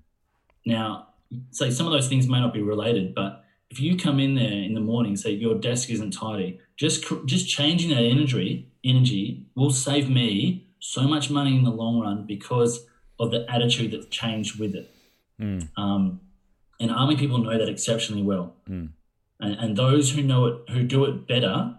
Now, 0.66 1.08
say 1.50 1.70
some 1.70 1.86
of 1.86 1.92
those 1.92 2.08
things 2.08 2.28
may 2.28 2.40
not 2.40 2.52
be 2.52 2.62
related, 2.62 3.14
but 3.14 3.44
if 3.70 3.80
you 3.80 3.96
come 3.96 4.18
in 4.20 4.34
there 4.34 4.50
in 4.52 4.74
the 4.74 4.80
morning, 4.80 5.16
say 5.16 5.30
your 5.30 5.54
desk 5.54 5.90
isn't 5.90 6.10
tidy, 6.10 6.60
just 6.76 7.04
just 7.26 7.48
changing 7.48 7.90
that 7.90 8.02
energy 8.02 8.66
energy 8.82 9.46
will 9.54 9.70
save 9.70 10.08
me 10.08 10.66
so 10.80 11.02
much 11.02 11.30
money 11.30 11.56
in 11.56 11.64
the 11.64 11.70
long 11.70 12.00
run 12.00 12.26
because 12.26 12.86
of 13.18 13.30
the 13.30 13.44
attitude 13.50 13.90
that's 13.92 14.06
changed 14.06 14.58
with 14.58 14.74
it. 14.74 14.90
Mm. 15.40 15.68
Um, 15.76 16.20
and 16.80 16.90
army 16.90 17.16
people 17.16 17.38
know 17.38 17.56
that 17.58 17.68
exceptionally 17.68 18.22
well, 18.22 18.54
Mm. 18.68 18.88
and, 19.40 19.54
and 19.54 19.76
those 19.76 20.10
who 20.12 20.22
know 20.22 20.46
it, 20.46 20.70
who 20.70 20.82
do 20.82 21.04
it 21.04 21.26
better, 21.28 21.74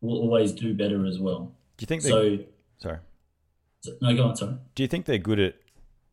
will 0.00 0.18
always 0.18 0.52
do 0.52 0.74
better 0.74 1.04
as 1.06 1.18
well. 1.18 1.54
Do 1.76 1.82
you 1.82 1.86
think 1.86 2.02
they? 2.02 2.08
So, 2.08 2.38
sorry. 2.78 2.98
No, 4.00 4.14
go 4.16 4.24
on. 4.24 4.36
Sorry. 4.36 4.54
Do 4.74 4.82
you 4.82 4.88
think 4.88 5.06
they're 5.06 5.18
good 5.18 5.40
at 5.40 5.54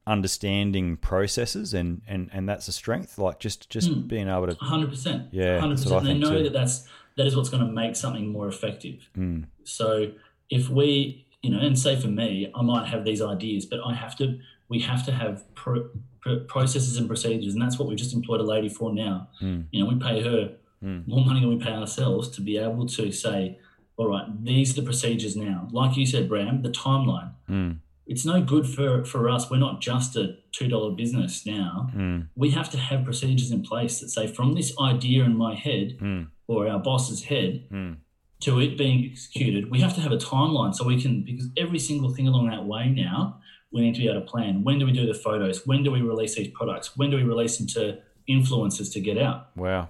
understanding 0.06 0.98
processes 0.98 1.74
and 1.74 2.02
and 2.08 2.30
and 2.34 2.48
that's 2.48 2.68
a 2.68 2.72
strength? 2.72 3.18
Like 3.18 3.40
just 3.40 3.70
just 3.70 3.90
Mm. 3.90 4.08
being 4.08 4.28
able 4.28 4.48
to. 4.48 4.56
hundred 4.56 4.90
percent. 4.90 5.28
Yeah, 5.32 5.60
hundred 5.60 5.78
that's 5.78 5.86
what 5.90 5.98
I 5.98 6.00
percent. 6.02 6.22
They 6.22 6.30
know 6.30 6.38
too. 6.38 6.44
that 6.44 6.54
that's 6.54 6.88
that 7.18 7.28
is 7.28 7.36
what's 7.36 7.50
going 7.50 7.66
to 7.66 7.72
make 7.72 7.96
something 7.96 8.28
more 8.28 8.48
effective. 8.48 9.08
Mm. 9.18 9.46
So 9.64 10.12
if 10.50 10.68
we, 10.70 11.26
you 11.42 11.52
know, 11.52 11.60
and 11.60 11.78
say 11.78 11.96
for 12.00 12.08
me, 12.08 12.52
I 12.56 12.62
might 12.64 12.88
have 12.88 13.06
these 13.06 13.22
ideas, 13.22 13.66
but 13.66 13.80
I 13.86 13.94
have 13.94 14.16
to. 14.18 14.40
We 14.70 14.80
have 14.80 15.06
to 15.06 15.12
have 15.12 15.44
pro, 15.56 15.88
pro, 16.22 16.40
processes 16.46 16.98
and 16.98 17.08
procedures, 17.08 17.54
and 17.54 17.62
that's 17.62 17.78
what 17.78 17.88
we've 17.88 17.98
just 17.98 18.14
employed 18.14 18.40
a 18.40 18.44
lady 18.44 18.70
for 18.70 18.92
now. 18.94 19.28
Mm. 19.42 19.66
You 19.72 19.84
know, 19.84 19.90
we 19.90 19.96
pay 20.00 20.24
her 20.24 20.56
Mm. 20.84 21.08
more 21.08 21.24
money 21.26 21.40
than 21.40 21.48
we 21.50 21.56
pay 21.64 21.72
ourselves 21.72 22.28
to 22.32 22.42
be 22.42 22.58
able 22.58 22.86
to 22.88 23.10
say, 23.10 23.58
all 23.98 24.08
right, 24.10 24.26
these 24.44 24.72
are 24.72 24.82
the 24.82 24.86
procedures 24.86 25.36
now. 25.36 25.68
Like 25.72 25.96
you 25.98 26.06
said, 26.06 26.28
Bram, 26.30 26.62
the 26.62 26.70
timeline. 26.70 27.32
Mm. 27.50 27.78
It's 28.06 28.26
no 28.26 28.42
good 28.42 28.68
for 28.68 29.06
for 29.06 29.30
us. 29.30 29.50
We're 29.50 29.58
not 29.58 29.80
just 29.82 30.16
a 30.16 30.36
two 30.52 30.68
dollar 30.68 30.92
business 30.92 31.46
now 31.46 31.90
Mm. 31.96 32.28
we 32.36 32.50
have 32.52 32.70
to 32.72 32.78
have 32.78 33.04
procedures 33.06 33.50
in 33.52 33.62
place 33.64 34.00
that 34.02 34.10
say 34.10 34.28
from 34.28 34.54
this 34.56 34.74
idea 34.80 35.24
in 35.24 35.36
my 35.38 35.56
head 35.56 35.98
Mm. 36.02 36.28
or 36.48 36.68
our 36.68 36.80
boss's 36.80 37.24
head 37.24 37.64
Mm. 37.72 37.96
to 38.42 38.60
it 38.60 38.78
being 38.78 39.06
executed, 39.06 39.72
we 39.72 39.80
have 39.80 39.94
to 39.96 40.02
have 40.02 40.12
a 40.12 40.18
timeline 40.18 40.74
so 40.76 40.86
we 40.86 41.02
can 41.02 41.22
because 41.22 41.48
every 41.56 41.80
single 41.80 42.10
thing 42.14 42.28
along 42.28 42.48
that 42.50 42.66
way 42.66 42.90
now 42.90 43.38
we 43.72 43.82
need 43.82 43.96
to 43.96 44.02
be 44.02 44.08
able 44.10 44.20
to 44.22 44.28
plan. 44.28 44.64
When 44.64 44.78
do 44.80 44.86
we 44.86 44.92
do 44.92 45.06
the 45.08 45.14
photos? 45.14 45.66
When 45.66 45.82
do 45.84 45.90
we 45.92 46.02
release 46.02 46.36
these 46.36 46.50
products? 46.50 46.98
When 46.98 47.10
do 47.10 47.16
we 47.18 47.24
release 47.24 47.58
them 47.58 47.68
to 47.68 48.00
influencers 48.30 48.92
to 48.94 49.00
get 49.00 49.18
out? 49.18 49.56
Wow, 49.56 49.90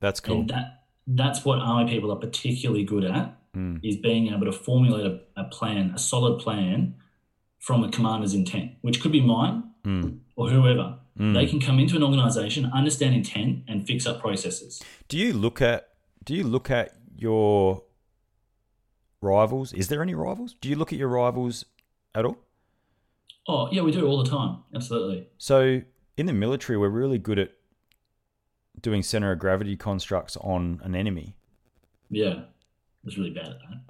that's 0.00 0.18
cool. 0.20 0.40
And 0.40 0.48
that 0.50 0.84
that's 1.06 1.44
what 1.44 1.58
army 1.58 1.90
people 1.92 2.10
are 2.10 2.16
particularly 2.16 2.84
good 2.84 3.04
at 3.04 3.36
Mm. 3.56 3.80
is 3.82 3.96
being 3.96 4.28
able 4.28 4.46
to 4.46 4.52
formulate 4.52 5.06
a, 5.06 5.40
a 5.40 5.44
plan, 5.44 5.90
a 5.92 5.98
solid 5.98 6.38
plan 6.38 6.94
from 7.58 7.82
a 7.82 7.90
commander's 7.90 8.32
intent, 8.32 8.72
which 8.82 9.00
could 9.00 9.10
be 9.12 9.20
mine 9.20 9.64
Mm. 9.84 10.18
or 10.36 10.48
whoever. 10.50 10.98
Mm. 11.18 11.34
They 11.34 11.46
can 11.46 11.58
come 11.58 11.78
into 11.80 11.96
an 11.96 12.02
organization, 12.04 12.66
understand 12.66 13.14
intent, 13.14 13.64
and 13.66 13.84
fix 13.86 14.06
up 14.06 14.20
processes. 14.20 14.80
Do 15.08 15.16
you 15.18 15.32
look 15.32 15.60
at 15.62 15.88
do 16.22 16.34
you 16.34 16.44
look 16.44 16.70
at 16.70 16.92
your 17.16 17.82
rivals? 19.22 19.72
Is 19.72 19.88
there 19.88 20.02
any 20.02 20.14
rivals? 20.14 20.54
Do 20.60 20.68
you 20.68 20.76
look 20.76 20.92
at 20.92 20.98
your 20.98 21.08
rivals 21.08 21.64
at 22.14 22.24
all? 22.24 22.36
Oh, 23.48 23.68
yeah, 23.72 23.82
we 23.82 23.90
do 23.90 24.06
all 24.06 24.22
the 24.22 24.28
time. 24.30 24.58
Absolutely. 24.74 25.26
So 25.38 25.80
in 26.16 26.26
the 26.26 26.32
military, 26.32 26.76
we're 26.78 26.88
really 26.90 27.18
good 27.18 27.38
at 27.38 27.50
doing 28.80 29.02
center 29.02 29.32
of 29.32 29.38
gravity 29.38 29.76
constructs 29.76 30.36
on 30.36 30.80
an 30.84 30.94
enemy. 30.94 31.34
Yeah. 32.10 32.42
I 33.02 33.06
was 33.06 33.16
really 33.18 33.30
bad 33.30 33.46
at 33.46 33.58
that. 33.60 33.80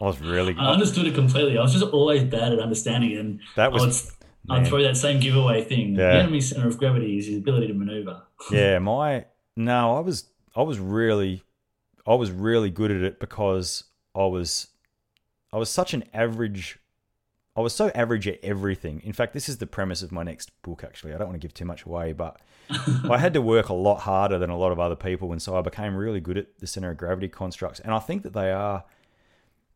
I 0.00 0.04
was 0.04 0.20
really 0.20 0.54
I 0.58 0.72
understood 0.72 1.06
it 1.06 1.14
completely. 1.14 1.58
I 1.58 1.62
was 1.62 1.72
just 1.72 1.84
always 1.84 2.22
bad 2.24 2.52
at 2.52 2.60
understanding 2.60 3.10
it. 3.12 3.18
And 3.18 3.40
That 3.56 3.72
was- 3.72 4.12
I 4.48 4.58
would, 4.58 4.66
throw 4.68 4.82
that 4.82 4.96
same 4.98 5.20
giveaway 5.20 5.64
thing. 5.64 5.94
Yeah. 5.94 6.12
The 6.12 6.18
enemy's 6.20 6.50
center 6.50 6.68
of 6.68 6.76
gravity 6.76 7.16
is 7.16 7.26
his 7.26 7.38
ability 7.38 7.68
to 7.68 7.72
maneuver. 7.74 8.22
yeah, 8.52 8.78
my 8.78 9.24
no, 9.56 9.96
I 9.96 10.00
was 10.00 10.26
I 10.54 10.60
was 10.62 10.78
really 10.78 11.42
I 12.06 12.14
was 12.14 12.30
really 12.30 12.68
good 12.70 12.90
at 12.90 13.00
it 13.02 13.18
because 13.20 13.84
I 14.14 14.26
was 14.26 14.68
I 15.50 15.56
was 15.56 15.70
such 15.70 15.94
an 15.94 16.04
average 16.12 16.78
I 17.56 17.60
was 17.60 17.72
so 17.72 17.88
average 17.94 18.26
at 18.26 18.40
everything. 18.42 19.00
In 19.04 19.12
fact, 19.12 19.32
this 19.32 19.48
is 19.48 19.58
the 19.58 19.66
premise 19.66 20.02
of 20.02 20.10
my 20.10 20.24
next 20.24 20.50
book 20.62 20.82
actually. 20.82 21.14
I 21.14 21.18
don't 21.18 21.28
want 21.28 21.40
to 21.40 21.44
give 21.44 21.54
too 21.54 21.64
much 21.64 21.84
away, 21.84 22.12
but 22.12 22.40
I 23.08 23.18
had 23.18 23.34
to 23.34 23.42
work 23.42 23.68
a 23.68 23.74
lot 23.74 24.00
harder 24.00 24.38
than 24.38 24.50
a 24.50 24.56
lot 24.56 24.72
of 24.72 24.80
other 24.80 24.96
people 24.96 25.30
and 25.32 25.40
so 25.40 25.56
I 25.56 25.62
became 25.62 25.94
really 25.94 26.20
good 26.20 26.38
at 26.38 26.58
the 26.58 26.66
center 26.66 26.90
of 26.90 26.96
gravity 26.96 27.28
constructs 27.28 27.80
and 27.80 27.92
I 27.92 28.00
think 28.00 28.22
that 28.22 28.32
they 28.32 28.50
are 28.50 28.84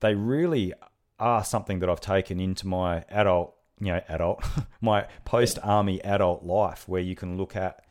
they 0.01 0.15
really 0.15 0.73
are 1.19 1.45
something 1.45 1.81
that 1.81 1.89
I've 1.89 2.01
taken 2.01 2.41
into 2.41 2.67
my 2.67 3.05
adult, 3.09 3.55
you 3.81 3.93
know, 3.93 4.01
adult, 4.09 4.45
my 4.81 5.07
post 5.25 5.59
army 5.63 6.03
adult 6.05 6.45
life 6.45 6.89
where 6.89 7.01
you 7.01 7.15
can 7.15 7.37
look 7.37 7.57
at 7.57 7.85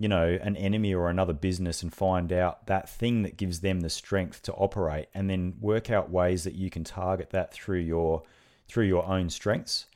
you 0.00 0.06
know, 0.06 0.38
an 0.42 0.56
enemy 0.56 0.94
or 0.94 1.10
another 1.10 1.32
business 1.32 1.82
and 1.82 1.92
find 1.92 2.32
out 2.32 2.66
that 2.66 2.88
thing 2.88 3.22
that 3.22 3.36
gives 3.36 3.60
them 3.60 3.80
the 3.80 3.90
strength 3.90 4.40
to 4.42 4.52
operate 4.52 5.08
and 5.12 5.28
then 5.28 5.54
work 5.60 5.90
out 5.90 6.08
ways 6.08 6.44
that 6.44 6.54
you 6.54 6.70
can 6.70 6.84
target 6.84 7.30
that 7.30 7.52
through 7.52 7.80
your 7.80 8.22
through 8.68 8.84
your 8.86 9.04
own 9.06 9.30
strengths. 9.30 9.86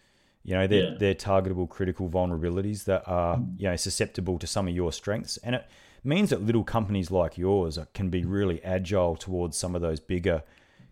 You 0.44 0.54
know, 0.54 0.66
they're 0.66 0.90
Yeah. 0.92 0.96
they're 0.98 1.14
targetable 1.14 1.68
critical 1.68 2.08
vulnerabilities 2.08 2.84
that 2.84 3.04
are, 3.06 3.40
you 3.58 3.68
know, 3.68 3.76
susceptible 3.76 4.38
to 4.38 4.46
some 4.46 4.66
of 4.66 4.74
your 4.74 4.92
strengths. 4.92 5.36
And 5.38 5.54
it 5.54 5.64
means 6.02 6.30
that 6.30 6.42
little 6.42 6.64
companies 6.64 7.10
like 7.10 7.38
yours 7.38 7.78
can 7.94 8.10
be 8.10 8.24
really 8.24 8.62
agile 8.64 9.14
towards 9.14 9.56
some 9.56 9.76
of 9.76 9.82
those 9.82 10.00
bigger 10.00 10.42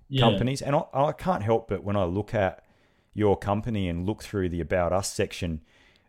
Yeah. 0.09 0.20
companies. 0.20 0.62
And 0.62 0.76
I, 0.76 0.83
I 0.95 1.12
can't 1.12 1.43
help 1.43 1.68
but 1.68 1.83
when 1.83 1.97
I 1.97 2.05
look 2.05 2.33
at 2.35 2.64
your 3.12 3.37
company 3.37 3.89
and 3.89 4.07
look 4.07 4.22
through 4.22 4.51
the 4.51 4.61
About 4.61 4.93
Us 4.93 5.12
section, 5.12 5.62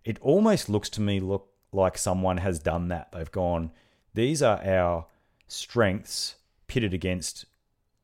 it 0.05 0.19
almost 0.21 0.69
looks 0.69 0.89
to 0.91 1.01
me 1.01 1.19
look 1.19 1.47
like 1.71 1.97
someone 1.97 2.37
has 2.37 2.59
done 2.59 2.89
that. 2.89 3.11
They've 3.11 3.31
gone, 3.31 3.71
these 4.13 4.43
are 4.43 4.61
our 4.63 5.07
strengths 5.47 6.35
pitted 6.67 6.93
against 6.93 7.45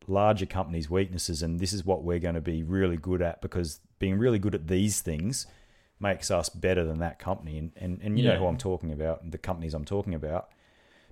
larger 0.08 0.46
companies' 0.46 0.90
weaknesses, 0.90 1.42
and 1.44 1.60
this 1.60 1.74
is 1.74 1.86
what 1.86 2.04
we're 2.04 2.20
going 2.20 2.36
to 2.36 2.42
be 2.42 2.64
really 2.64 2.98
good 2.98 3.22
at 3.22 3.42
because 3.42 3.80
being 4.00 4.18
really 4.18 4.40
good 4.40 4.56
at 4.56 4.68
these 4.68 5.02
things 5.02 5.46
makes 6.00 6.30
us 6.32 6.50
better 6.50 6.86
than 6.86 7.00
that 7.00 7.20
company. 7.20 7.58
And 7.58 7.72
and, 7.76 8.00
and 8.02 8.18
you 8.20 8.26
know 8.26 8.38
who 8.38 8.46
I'm 8.48 8.58
talking 8.58 8.92
about, 8.92 9.30
the 9.32 9.38
companies 9.38 9.74
I'm 9.74 9.86
talking 9.86 10.14
about. 10.14 10.50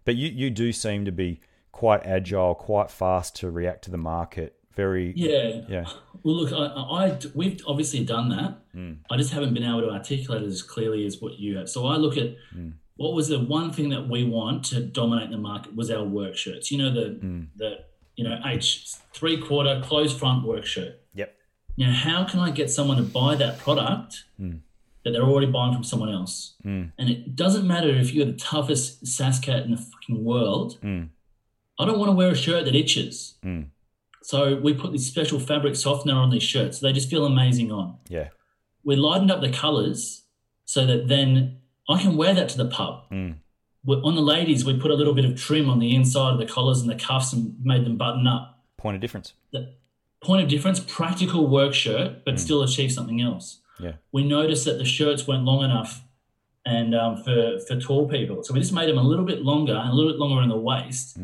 But 0.05 0.15
you, 0.15 0.29
you 0.29 0.49
do 0.51 0.71
seem 0.71 1.05
to 1.05 1.11
be 1.11 1.41
quite 1.71 2.05
agile, 2.05 2.53
quite 2.55 2.91
fast 2.91 3.35
to 3.37 3.49
react 3.49 3.83
to 3.85 3.91
the 3.91 3.97
market. 3.97 4.55
Very 4.75 5.13
Yeah. 5.15 5.61
yeah. 5.69 5.85
Well, 6.23 6.35
look, 6.35 6.51
I, 6.53 6.65
I, 7.07 7.17
we've 7.33 7.61
obviously 7.65 8.03
done 8.03 8.29
that. 8.29 8.57
Mm. 8.75 8.97
I 9.09 9.15
just 9.17 9.31
haven't 9.31 9.53
been 9.53 9.63
able 9.63 9.81
to 9.81 9.89
articulate 9.89 10.43
it 10.43 10.47
as 10.47 10.61
clearly 10.61 11.05
as 11.05 11.21
what 11.21 11.39
you 11.39 11.57
have. 11.57 11.69
So 11.69 11.87
I 11.87 11.95
look 11.95 12.17
at 12.17 12.35
Mm. 12.55 12.73
what 12.97 13.13
was 13.13 13.29
the 13.29 13.39
one 13.39 13.71
thing 13.71 13.89
that 13.89 14.07
we 14.09 14.23
want 14.25 14.65
to 14.65 14.81
dominate 14.81 15.31
the 15.31 15.37
market 15.37 15.75
was 15.75 15.89
our 15.89 16.03
work 16.03 16.35
shirts. 16.37 16.71
You 16.71 16.77
know 16.77 16.91
the 16.93 17.05
Mm. 17.25 17.47
the 17.55 17.79
you 18.15 18.23
know 18.23 18.39
H 18.45 18.95
three 19.13 19.41
quarter 19.41 19.81
closed 19.83 20.17
front 20.19 20.45
work 20.45 20.65
shirt. 20.65 21.01
Yep. 21.13 21.35
you 21.75 21.87
know, 21.87 21.93
how 21.93 22.23
can 22.25 22.39
I 22.39 22.51
get 22.51 22.69
someone 22.69 22.97
to 22.97 23.03
buy 23.03 23.35
that 23.35 23.59
product 23.59 24.25
hmm. 24.37 24.57
that 25.03 25.11
they're 25.11 25.23
already 25.23 25.51
buying 25.51 25.73
from 25.73 25.83
someone 25.83 26.09
else? 26.09 26.55
Hmm. 26.63 26.85
And 26.97 27.09
it 27.09 27.35
doesn't 27.35 27.67
matter 27.67 27.89
if 27.89 28.13
you're 28.13 28.25
the 28.25 28.33
toughest 28.33 29.03
Sascat 29.05 29.65
in 29.65 29.71
the 29.71 29.77
fucking 29.77 30.23
world. 30.23 30.77
Hmm. 30.81 31.03
I 31.79 31.85
don't 31.85 31.99
want 31.99 32.09
to 32.09 32.15
wear 32.15 32.31
a 32.31 32.35
shirt 32.35 32.65
that 32.65 32.75
itches. 32.75 33.35
So 34.23 34.55
we 34.55 34.73
put 34.73 34.91
this 34.91 35.05
special 35.05 35.39
fabric 35.39 35.75
softener 35.75 36.15
on 36.15 36.29
these 36.29 36.43
shirts. 36.43 36.79
They 36.79 36.93
just 36.93 37.09
feel 37.09 37.25
amazing 37.25 37.71
on. 37.71 37.97
Yeah. 38.07 38.29
We 38.83 38.95
lightened 38.95 39.29
up 39.29 39.41
the 39.41 39.51
colours 39.51 40.23
so 40.63 40.85
that 40.85 41.07
then 41.09 41.57
I 41.89 42.01
can 42.01 42.17
wear 42.17 42.33
that 42.33 42.49
to 42.49 42.57
the 42.57 42.65
pub. 42.65 43.03
We- 43.11 43.35
On 43.87 44.15
the 44.15 44.21
ladies, 44.21 44.65
we 44.65 44.77
put 44.79 44.91
a 44.91 44.95
little 44.95 45.13
bit 45.13 45.25
of 45.25 45.35
trim 45.39 45.69
on 45.69 45.79
the 45.79 45.95
inside 45.95 46.31
of 46.33 46.39
the 46.39 46.45
collars 46.45 46.81
and 46.81 46.89
the 46.89 46.95
cuffs 46.95 47.33
and 47.33 47.55
made 47.63 47.85
them 47.85 47.97
button 47.97 48.25
up 48.27 48.63
Point 48.77 48.95
of 48.95 49.01
difference. 49.01 49.33
the 49.51 49.73
point 50.21 50.41
of 50.43 50.49
difference, 50.49 50.79
practical 50.79 51.47
work 51.47 51.73
shirt, 51.73 52.25
but 52.25 52.39
still 52.39 52.63
achieve 52.63 52.91
something 52.91 53.21
else. 53.21 53.59
Yeah. 53.79 53.93
We 54.11 54.23
noticed 54.23 54.65
that 54.65 54.77
the 54.79 54.85
shirts 54.85 55.27
weren't 55.27 55.43
long 55.43 55.63
enough 55.63 56.03
and 56.65 56.95
um, 56.95 57.17
for, 57.23 57.59
for 57.67 57.79
tall 57.79 58.07
people. 58.07 58.43
So 58.43 58.53
we 58.53 58.59
just 58.59 58.73
made 58.73 58.89
them 58.89 58.97
a 58.97 59.03
little 59.03 59.25
bit 59.25 59.43
longer 59.43 59.73
and 59.75 59.89
a 59.89 59.93
little 59.93 60.11
bit 60.11 60.19
longer 60.19 60.41
in 60.41 60.49
the 60.49 60.57
waist. 60.57 61.17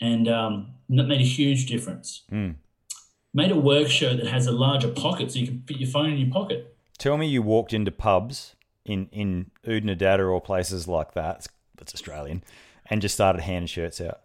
And 0.00 0.28
um, 0.28 0.74
that 0.90 1.04
made 1.04 1.20
a 1.20 1.24
huge 1.24 1.66
difference. 1.66 2.22
Made 2.30 3.50
a 3.50 3.56
work 3.56 3.88
shirt 3.88 4.18
that 4.18 4.28
has 4.28 4.46
a 4.46 4.52
larger 4.52 4.88
pocket 4.88 5.32
so 5.32 5.38
you 5.40 5.46
can 5.46 5.62
fit 5.66 5.78
your 5.78 5.88
phone 5.90 6.10
in 6.10 6.18
your 6.18 6.30
pocket. 6.30 6.76
Tell 6.98 7.16
me 7.16 7.26
you 7.26 7.42
walked 7.42 7.72
into 7.72 7.90
pubs 7.90 8.54
in 8.84 9.08
in 9.12 9.50
Oodnadatta 9.66 10.30
or 10.32 10.40
places 10.40 10.86
like 10.86 11.12
that. 11.14 11.46
It's 11.80 11.94
Australian, 11.94 12.42
and 12.90 13.00
just 13.02 13.14
started 13.14 13.42
handing 13.42 13.66
shirts 13.66 14.00
out. 14.00 14.20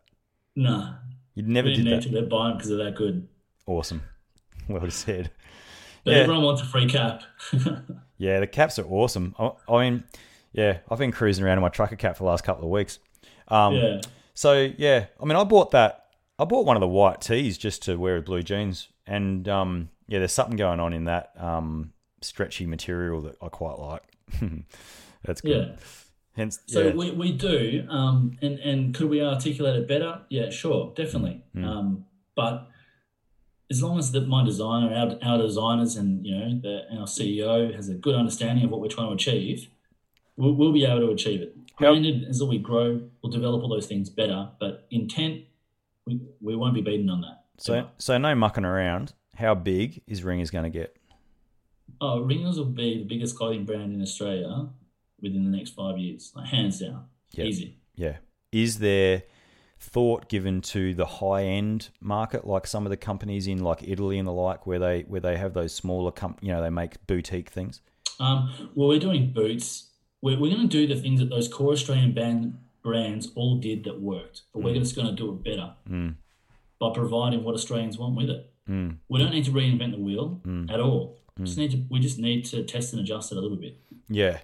No. 0.55 0.95
You 1.35 1.43
never 1.43 1.67
we 1.69 1.75
did 1.75 1.85
need 1.85 1.93
that. 1.93 2.03
to. 2.03 2.09
They're 2.09 2.23
buying 2.25 2.55
because 2.57 2.69
they're 2.69 2.83
that 2.83 2.95
good. 2.95 3.27
Awesome. 3.67 4.01
Well 4.67 4.89
said. 4.91 5.31
But 6.03 6.11
Yeah. 6.11 6.17
everyone 6.19 6.43
wants 6.43 6.61
a 6.61 6.65
free 6.65 6.87
cap. 6.87 7.23
Yeah, 8.17 8.39
the 8.39 8.45
caps 8.45 8.77
are 8.77 8.85
awesome. 8.85 9.33
I, 9.39 9.49
I 9.67 9.89
mean, 9.89 10.03
yeah, 10.53 10.77
I've 10.91 10.99
been 10.99 11.11
cruising 11.11 11.43
around 11.43 11.57
in 11.57 11.63
my 11.63 11.69
trucker 11.69 11.95
cap 11.95 12.15
for 12.17 12.23
the 12.23 12.29
last 12.29 12.43
couple 12.43 12.63
of 12.65 12.69
weeks. 12.69 12.99
Um, 13.47 13.73
yeah. 13.73 14.01
So 14.35 14.71
yeah, 14.77 15.05
I 15.19 15.25
mean, 15.25 15.35
I 15.37 15.43
bought 15.43 15.71
that. 15.71 16.05
I 16.37 16.45
bought 16.45 16.67
one 16.67 16.77
of 16.77 16.81
the 16.81 16.87
white 16.87 17.21
tees 17.21 17.57
just 17.57 17.81
to 17.83 17.95
wear 17.95 18.17
with 18.17 18.25
blue 18.25 18.43
jeans, 18.43 18.89
and 19.07 19.47
um, 19.49 19.89
yeah, 20.07 20.19
there's 20.19 20.31
something 20.33 20.55
going 20.55 20.79
on 20.79 20.93
in 20.93 21.05
that 21.05 21.31
um, 21.35 21.93
stretchy 22.21 22.67
material 22.67 23.21
that 23.21 23.37
I 23.41 23.47
quite 23.49 23.79
like. 23.79 24.03
That's 25.23 25.41
good. 25.41 25.67
Yeah. 25.79 25.83
Hence, 26.35 26.59
So 26.67 26.87
yeah. 26.87 26.93
we, 26.93 27.11
we 27.11 27.31
do, 27.33 27.85
um, 27.89 28.37
and 28.41 28.57
and 28.59 28.95
could 28.95 29.09
we 29.09 29.21
articulate 29.21 29.75
it 29.75 29.87
better? 29.87 30.21
Yeah, 30.29 30.49
sure, 30.49 30.93
definitely. 30.95 31.43
Mm. 31.55 31.65
Um, 31.65 32.05
but 32.35 32.69
as 33.69 33.83
long 33.83 33.99
as 33.99 34.11
that 34.13 34.27
my 34.27 34.43
designer, 34.45 34.93
our, 34.95 35.17
our 35.29 35.37
designers, 35.41 35.95
and 35.97 36.25
you 36.25 36.37
know 36.37 36.59
the, 36.61 36.97
our 36.99 37.05
CEO 37.05 37.73
has 37.75 37.89
a 37.89 37.95
good 37.95 38.15
understanding 38.15 38.63
of 38.65 38.71
what 38.71 38.79
we're 38.79 38.87
trying 38.87 39.09
to 39.09 39.13
achieve, 39.13 39.67
we'll, 40.37 40.53
we'll 40.53 40.71
be 40.73 40.85
able 40.85 41.01
to 41.01 41.11
achieve 41.11 41.41
it. 41.41 41.55
How- 41.75 41.91
Granted, 41.91 42.25
as 42.29 42.41
we 42.43 42.57
grow, 42.59 43.01
we'll 43.21 43.31
develop 43.31 43.61
all 43.63 43.69
those 43.69 43.87
things 43.87 44.09
better. 44.09 44.49
But 44.59 44.87
intent, 44.89 45.43
we, 46.05 46.21
we 46.39 46.55
won't 46.55 46.73
be 46.75 46.81
beaten 46.81 47.09
on 47.09 47.21
that. 47.21 47.43
so 47.57 47.89
so 47.97 48.17
no 48.17 48.35
mucking 48.35 48.65
around. 48.65 49.13
How 49.35 49.53
big 49.55 50.01
is 50.07 50.23
Ringers 50.23 50.49
going 50.51 50.63
to 50.65 50.69
get? 50.69 50.95
Oh, 51.99 52.21
Ringers 52.21 52.57
will 52.57 52.65
be 52.65 52.99
the 52.99 53.03
biggest 53.03 53.35
clothing 53.37 53.65
brand 53.65 53.93
in 53.93 54.01
Australia 54.01 54.69
within 55.21 55.43
the 55.43 55.55
next 55.55 55.71
five 55.71 55.97
years, 55.97 56.31
like 56.35 56.47
hands 56.47 56.79
down, 56.79 57.05
Yeah. 57.33 57.45
easy. 57.45 57.77
Yeah. 57.95 58.17
Is 58.51 58.79
there 58.79 59.23
thought 59.79 60.29
given 60.29 60.61
to 60.61 60.93
the 60.93 61.05
high 61.05 61.43
end 61.43 61.89
market, 61.99 62.45
like 62.45 62.67
some 62.67 62.85
of 62.85 62.89
the 62.89 62.97
companies 62.97 63.47
in 63.47 63.63
like 63.63 63.87
Italy 63.87 64.19
and 64.19 64.27
the 64.27 64.33
like, 64.33 64.67
where 64.67 64.79
they 64.79 65.01
where 65.01 65.21
they 65.21 65.37
have 65.37 65.53
those 65.53 65.73
smaller 65.73 66.11
com- 66.11 66.37
you 66.41 66.51
know, 66.51 66.61
they 66.61 66.69
make 66.69 67.05
boutique 67.07 67.49
things? 67.49 67.81
Um, 68.19 68.71
well, 68.75 68.89
we're 68.89 68.99
doing 68.99 69.31
boots. 69.31 69.89
We're, 70.21 70.39
we're 70.39 70.53
going 70.55 70.67
to 70.69 70.87
do 70.87 70.93
the 70.93 70.99
things 70.99 71.19
that 71.19 71.29
those 71.29 71.47
core 71.47 71.71
Australian 71.71 72.13
band 72.13 72.57
brands 72.83 73.31
all 73.35 73.57
did 73.57 73.83
that 73.85 73.99
worked, 73.99 74.43
but 74.53 74.61
we're 74.61 74.75
mm. 74.75 74.79
just 74.79 74.95
going 74.95 75.07
to 75.07 75.13
do 75.13 75.31
it 75.31 75.43
better 75.43 75.73
mm. 75.89 76.15
by 76.79 76.91
providing 76.93 77.43
what 77.43 77.55
Australians 77.55 77.97
want 77.97 78.15
with 78.15 78.29
it. 78.29 78.53
Mm. 78.69 78.97
We 79.09 79.19
don't 79.19 79.31
need 79.31 79.45
to 79.45 79.51
reinvent 79.51 79.91
the 79.91 79.97
wheel 79.97 80.41
at 80.69 80.79
all. 80.79 81.17
Just 81.43 81.57
need 81.57 81.71
to, 81.71 81.83
we 81.89 81.99
just 81.99 82.19
need 82.19 82.45
to 82.45 82.63
test 82.63 82.93
and 82.93 83.01
adjust 83.01 83.31
it 83.31 83.37
a 83.37 83.41
little 83.41 83.57
bit. 83.57 83.79
Yeah. 84.09 84.39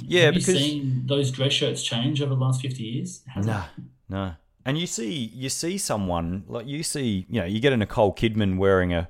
Yeah, 0.00 0.26
Have 0.26 0.34
because 0.34 0.54
you 0.54 0.60
seen 0.60 1.06
those 1.06 1.30
dress 1.30 1.52
shirts 1.52 1.82
change 1.82 2.20
over 2.20 2.34
the 2.34 2.40
last 2.40 2.60
fifty 2.60 2.82
years? 2.84 3.22
Has 3.28 3.46
it? 3.46 3.50
No, 3.50 3.64
no. 4.08 4.32
And 4.66 4.78
you 4.78 4.86
see, 4.86 5.12
you 5.12 5.48
see 5.50 5.78
someone 5.78 6.44
like 6.48 6.66
you 6.66 6.82
see, 6.82 7.26
you 7.28 7.40
know, 7.40 7.46
you 7.46 7.60
get 7.60 7.72
a 7.72 7.76
Nicole 7.76 8.14
Kidman 8.14 8.56
wearing 8.58 8.92
a 8.92 9.08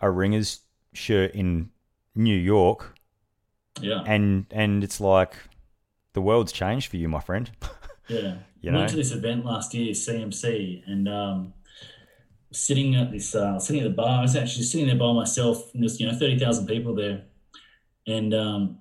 a 0.00 0.10
Ringers 0.10 0.60
shirt 0.92 1.32
in 1.34 1.70
New 2.14 2.36
York, 2.36 2.94
Yeah, 3.80 4.02
and 4.06 4.46
and 4.50 4.84
it's 4.84 5.00
like 5.00 5.34
the 6.12 6.20
world's 6.20 6.52
changed 6.52 6.90
for 6.90 6.96
you, 6.96 7.08
my 7.08 7.20
friend. 7.20 7.50
yeah. 8.08 8.38
You 8.60 8.72
Went 8.72 8.90
to 8.90 8.96
this 8.96 9.10
event 9.10 9.44
last 9.44 9.74
year, 9.74 9.92
CMC, 9.92 10.82
and 10.86 11.08
um, 11.08 11.52
sitting 12.52 12.94
at 12.94 13.10
this, 13.10 13.34
uh, 13.34 13.58
sitting 13.58 13.82
at 13.82 13.88
the 13.88 13.94
bar. 13.94 14.20
I 14.20 14.22
was 14.22 14.36
actually 14.36 14.64
sitting 14.64 14.86
there 14.86 14.96
by 14.96 15.12
myself. 15.12 15.72
And 15.74 15.82
there's 15.82 15.98
you 16.00 16.06
know 16.06 16.16
thirty 16.16 16.38
thousand 16.38 16.66
people 16.66 16.94
there, 16.94 17.24
and 18.06 18.32
um, 18.34 18.78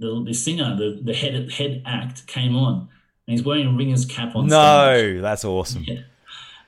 the 0.00 0.24
the 0.26 0.34
singer, 0.34 0.74
the 0.76 1.00
the 1.02 1.14
head 1.14 1.50
head 1.52 1.82
act 1.86 2.26
came 2.26 2.56
on, 2.56 2.74
and 2.80 2.88
he's 3.36 3.44
wearing 3.44 3.66
a 3.68 3.72
ringer's 3.72 4.04
cap 4.04 4.34
on. 4.34 4.48
stage. 4.48 4.50
no, 4.50 5.20
that's 5.20 5.44
awesome. 5.44 5.84
Yeah. 5.86 6.00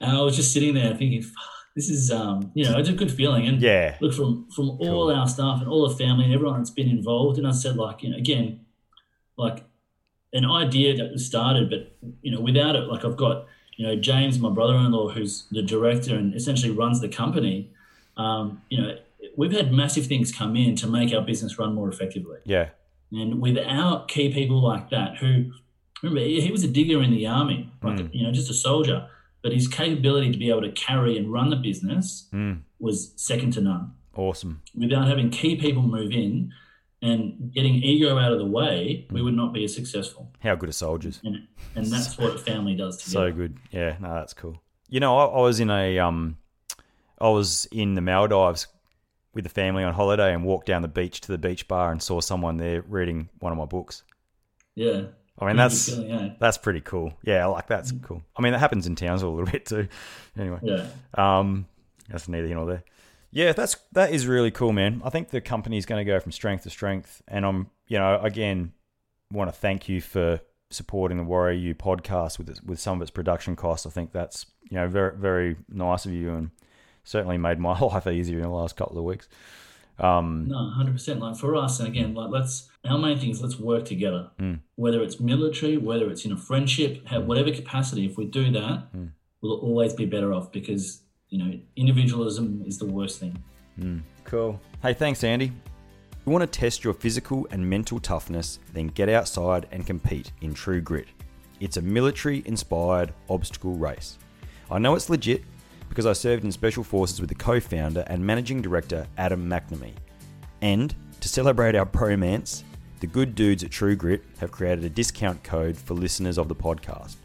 And 0.01 0.16
I 0.16 0.20
was 0.20 0.37
just 0.37 0.53
sitting 0.53 0.74
there 0.74 0.95
thinking, 0.95 1.22
"Fuck, 1.22 1.45
this 1.74 1.89
is 1.89 2.11
um, 2.11 2.51
you 2.55 2.64
know, 2.64 2.78
it's 2.78 2.89
a 2.89 2.93
good 2.93 3.11
feeling. 3.11 3.47
And 3.47 3.61
Yeah. 3.61 3.97
look 4.01 4.12
from 4.14 4.49
from 4.55 4.70
all 4.80 5.11
our 5.11 5.26
staff 5.26 5.61
and 5.61 5.68
all 5.68 5.89
the 5.89 5.97
family 5.97 6.24
and 6.24 6.35
everyone 6.35 6.59
that's 6.59 6.70
been 6.70 6.89
involved. 6.91 7.39
And 7.39 7.47
I 7.47 7.53
said, 7.53 7.76
like, 7.76 8.03
you 8.03 8.11
know, 8.11 8.16
again, 8.16 8.61
like 9.37 9.64
an 10.33 10.45
idea 10.45 10.97
that 10.97 11.12
was 11.12 11.26
started, 11.26 11.70
but 11.70 11.97
you 12.22 12.30
know, 12.33 12.41
without 12.41 12.76
it, 12.76 12.89
like 12.89 13.05
I've 13.05 13.16
got, 13.16 13.47
you 13.76 13.87
know, 13.87 13.97
James, 13.97 14.39
my 14.39 14.51
brother-in-law, 14.51 15.11
who's 15.11 15.45
the 15.51 15.62
director 15.62 16.14
and 16.16 16.35
essentially 16.35 16.72
runs 16.72 17.01
the 17.01 17.09
company. 17.09 17.70
Um, 18.16 18.61
you 18.68 18.80
know, 18.80 18.97
we've 19.37 19.53
had 19.53 19.72
massive 19.72 20.07
things 20.07 20.33
come 20.33 20.57
in 20.57 20.76
to 20.76 20.87
make 20.87 21.14
our 21.14 21.22
business 21.22 21.59
run 21.59 21.74
more 21.74 21.89
effectively. 21.89 22.39
Yeah, 22.45 22.68
And 23.12 23.40
without 23.40 24.08
key 24.08 24.32
people 24.32 24.62
like 24.62 24.90
that, 24.90 25.16
who 25.16 25.52
remember 26.02 26.20
he 26.20 26.50
was 26.50 26.64
a 26.64 26.68
digger 26.68 27.02
in 27.02 27.10
the 27.10 27.26
army, 27.26 27.70
like 27.82 28.00
hmm. 28.00 28.06
you 28.12 28.24
know, 28.24 28.32
just 28.32 28.50
a 28.50 28.54
soldier, 28.54 29.06
but 29.42 29.52
his 29.52 29.68
capability 29.68 30.32
to 30.32 30.38
be 30.38 30.50
able 30.50 30.62
to 30.62 30.72
carry 30.72 31.18
and 31.18 31.32
run 31.32 31.50
the 31.50 31.56
business 31.56 32.28
hmm. 32.30 32.54
was 32.78 33.12
second 33.16 33.52
to 33.54 33.60
none. 33.60 33.92
awesome. 34.16 34.62
Without 34.74 35.08
having 35.08 35.30
key 35.30 35.56
people 35.56 35.82
move 35.82 36.12
in 36.12 36.52
and 37.02 37.52
getting 37.52 37.74
ego 37.74 38.18
out 38.18 38.32
of 38.32 38.38
the 38.38 38.46
way, 38.46 39.06
we 39.10 39.20
hmm. 39.20 39.24
would 39.26 39.34
not 39.34 39.52
be 39.52 39.64
as 39.64 39.74
successful. 39.74 40.32
How 40.40 40.54
good 40.54 40.70
are 40.70 40.72
soldiers? 40.72 41.20
And 41.22 41.46
and 41.74 41.86
that's 41.86 42.16
what 42.18 42.34
a 42.34 42.38
family 42.38 42.74
does 42.74 42.96
together. 42.96 43.30
So 43.30 43.36
good. 43.36 43.58
Yeah, 43.70 43.96
no, 44.00 44.14
that's 44.14 44.32
cool. 44.32 44.62
You 44.88 45.00
know, 45.00 45.18
I, 45.18 45.24
I 45.26 45.40
was 45.42 45.60
in 45.60 45.70
a 45.70 45.98
um, 45.98 46.38
I 47.20 47.28
was 47.28 47.66
in 47.70 47.94
the 47.94 48.00
Maldives 48.00 48.68
with 49.35 49.45
the 49.45 49.51
family 49.51 49.83
on 49.85 49.95
holiday 49.95 50.35
and 50.35 50.45
walked 50.45 50.66
down 50.66 50.83
the 50.83 50.89
beach 50.89 51.20
to 51.22 51.28
the 51.33 51.39
beach 51.39 51.66
bar 51.68 51.91
and 51.91 52.03
saw 52.03 52.20
someone 52.20 52.57
there 52.59 52.83
reading 52.83 53.28
one 53.39 53.53
of 53.53 53.59
my 53.59 53.64
books. 53.64 54.03
Yeah. 54.74 55.03
I 55.39 55.47
mean, 55.47 55.57
that's 55.57 55.89
feeling, 55.89 56.11
eh? 56.12 56.35
that's 56.39 56.59
pretty 56.59 56.80
cool. 56.83 57.14
Yeah, 57.24 57.45
I 57.45 57.47
like 57.47 57.66
that's 57.66 57.91
cool. 58.03 58.22
I 58.37 58.43
mean, 58.43 58.53
that 58.53 58.59
happens 58.59 58.87
in 58.87 58.95
Townsville 58.95 59.30
a 59.30 59.35
little 59.35 59.51
bit 59.53 59.66
too. 59.66 59.89
Anyway, 60.39 60.59
Yeah. 60.62 60.87
um, 61.14 61.66
that's 62.09 62.28
neither 62.28 62.47
here 62.47 62.57
nor 62.57 62.66
there. 62.66 62.85
Yeah, 63.30 63.53
that's 63.53 63.76
that 63.93 64.12
is 64.12 64.26
really 64.26 64.51
cool, 64.51 64.72
man. 64.72 65.01
I 65.05 65.11
think 65.11 65.30
the 65.30 65.41
company's 65.41 65.87
going 65.87 66.05
to 66.05 66.11
go 66.11 66.20
from 66.20 66.33
strength 66.33 66.64
to 66.64 66.70
strength, 66.70 67.22
and 67.26 67.47
I'm, 67.47 67.70
you 67.89 67.99
know, 67.99 68.20
again, 68.20 68.72
want 69.33 69.49
to 69.53 69.59
thank 69.59 69.89
you 69.89 70.03
for 70.03 70.41
supporting 70.70 71.16
the 71.16 71.24
Warrior 71.24 71.57
U 71.59 71.74
podcast 71.74 72.37
with 72.39 72.62
with 72.64 72.78
some 72.78 72.99
of 72.99 73.03
its 73.03 73.11
production 73.11 73.57
costs. 73.57 73.87
I 73.87 73.91
think 73.91 74.12
that's 74.12 74.45
you 74.70 74.76
know 74.76 74.87
very 74.87 75.16
very 75.16 75.57
nice 75.70 76.05
of 76.05 76.12
you, 76.12 76.35
and 76.35 76.51
certainly 77.05 77.38
made 77.38 77.59
my 77.59 77.78
life 77.80 78.07
easier 78.07 78.38
in 78.38 78.44
the 78.44 78.50
last 78.50 78.76
couple 78.76 78.98
of 78.98 79.05
weeks. 79.05 79.28
Um, 79.98 80.46
No, 80.48 80.70
hundred 80.70 80.92
percent. 80.92 81.20
Like 81.20 81.36
for 81.36 81.55
us, 81.57 81.78
and 81.78 81.88
again, 81.88 82.14
like 82.14 82.30
let's 82.30 82.70
our 82.84 82.98
main 82.98 83.18
thing 83.18 83.30
is 83.30 83.42
let's 83.42 83.59
work 83.59 83.84
together. 83.84 84.30
Mm. 84.38 84.61
Whether 84.76 85.03
it's 85.03 85.20
military, 85.20 85.76
whether 85.76 86.11
it's 86.11 86.24
in 86.24 86.32
a 86.32 86.36
friendship, 86.36 87.07
ha- 87.07 87.16
mm. 87.16 87.26
whatever 87.26 87.50
capacity. 87.53 88.07
If 88.07 88.16
we 88.16 88.24
do 88.24 88.50
that, 88.53 88.92
mm. 88.92 89.11
we'll 89.40 89.59
always 89.61 89.92
be 89.92 90.07
better 90.07 90.32
off 90.32 90.50
because 90.50 91.03
you 91.28 91.38
know 91.38 91.59
individualism 91.76 92.64
is 92.66 92.78
the 92.78 92.86
worst 92.86 93.20
thing. 93.20 93.42
Cool. 94.24 94.61
Hey, 94.82 94.94
thanks, 94.94 95.24
Andy. 95.24 95.53
You 96.24 96.30
want 96.30 96.42
to 96.42 96.59
test 96.61 96.84
your 96.84 96.94
physical 96.94 97.48
and 97.50 97.68
mental 97.68 97.98
toughness, 97.98 98.61
then 98.72 98.86
get 98.88 99.09
outside 99.09 99.66
and 99.72 99.84
compete 99.84 100.30
in 100.40 100.55
True 100.55 100.80
Grit. 100.80 101.09
It's 101.59 101.78
a 101.78 101.82
military 101.82 102.42
inspired 102.46 103.12
obstacle 103.28 103.74
race. 103.74 104.18
I 104.70 104.78
know 104.78 104.94
it's 104.94 105.11
legit 105.11 105.42
because 105.93 106.07
I 106.07 106.14
served 106.14 106.43
in 106.43 106.51
Special 106.51 106.82
Forces 106.82 107.20
with 107.20 107.28
the 107.28 107.34
co 107.34 107.61
founder 107.61 108.03
and 108.07 108.24
managing 108.24 108.62
director 108.62 109.07
Adam 109.18 109.47
McNamee. 109.47 109.93
And 110.62 110.95
to 111.20 111.28
celebrate 111.28 111.74
our 111.74 111.84
bromance, 111.84 112.62
the 113.01 113.07
good 113.07 113.34
dudes 113.34 113.62
at 113.62 113.70
True 113.70 113.95
Grit 113.95 114.24
have 114.38 114.51
created 114.51 114.86
a 114.86 114.88
discount 114.88 115.45
code 115.45 115.76
for 115.76 115.93
listeners 115.93 116.38
of 116.38 116.49
the 116.49 116.55
podcast. 116.55 117.16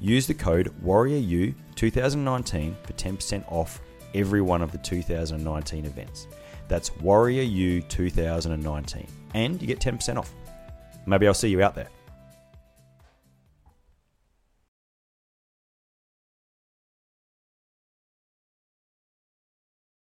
Use 0.00 0.26
the 0.26 0.34
code 0.34 0.74
WarriorU2019 0.84 2.74
for 2.84 2.92
10% 2.92 3.52
off 3.52 3.80
every 4.14 4.40
one 4.40 4.62
of 4.62 4.72
the 4.72 4.78
2019 4.78 5.84
events. 5.84 6.26
That's 6.66 6.90
WarriorU2019, 6.90 9.08
And 9.34 9.62
you 9.62 9.68
get 9.68 9.78
10% 9.78 10.16
off. 10.16 10.34
Maybe 11.06 11.28
I'll 11.28 11.34
see 11.34 11.50
you 11.50 11.62
out 11.62 11.76
there. 11.76 11.88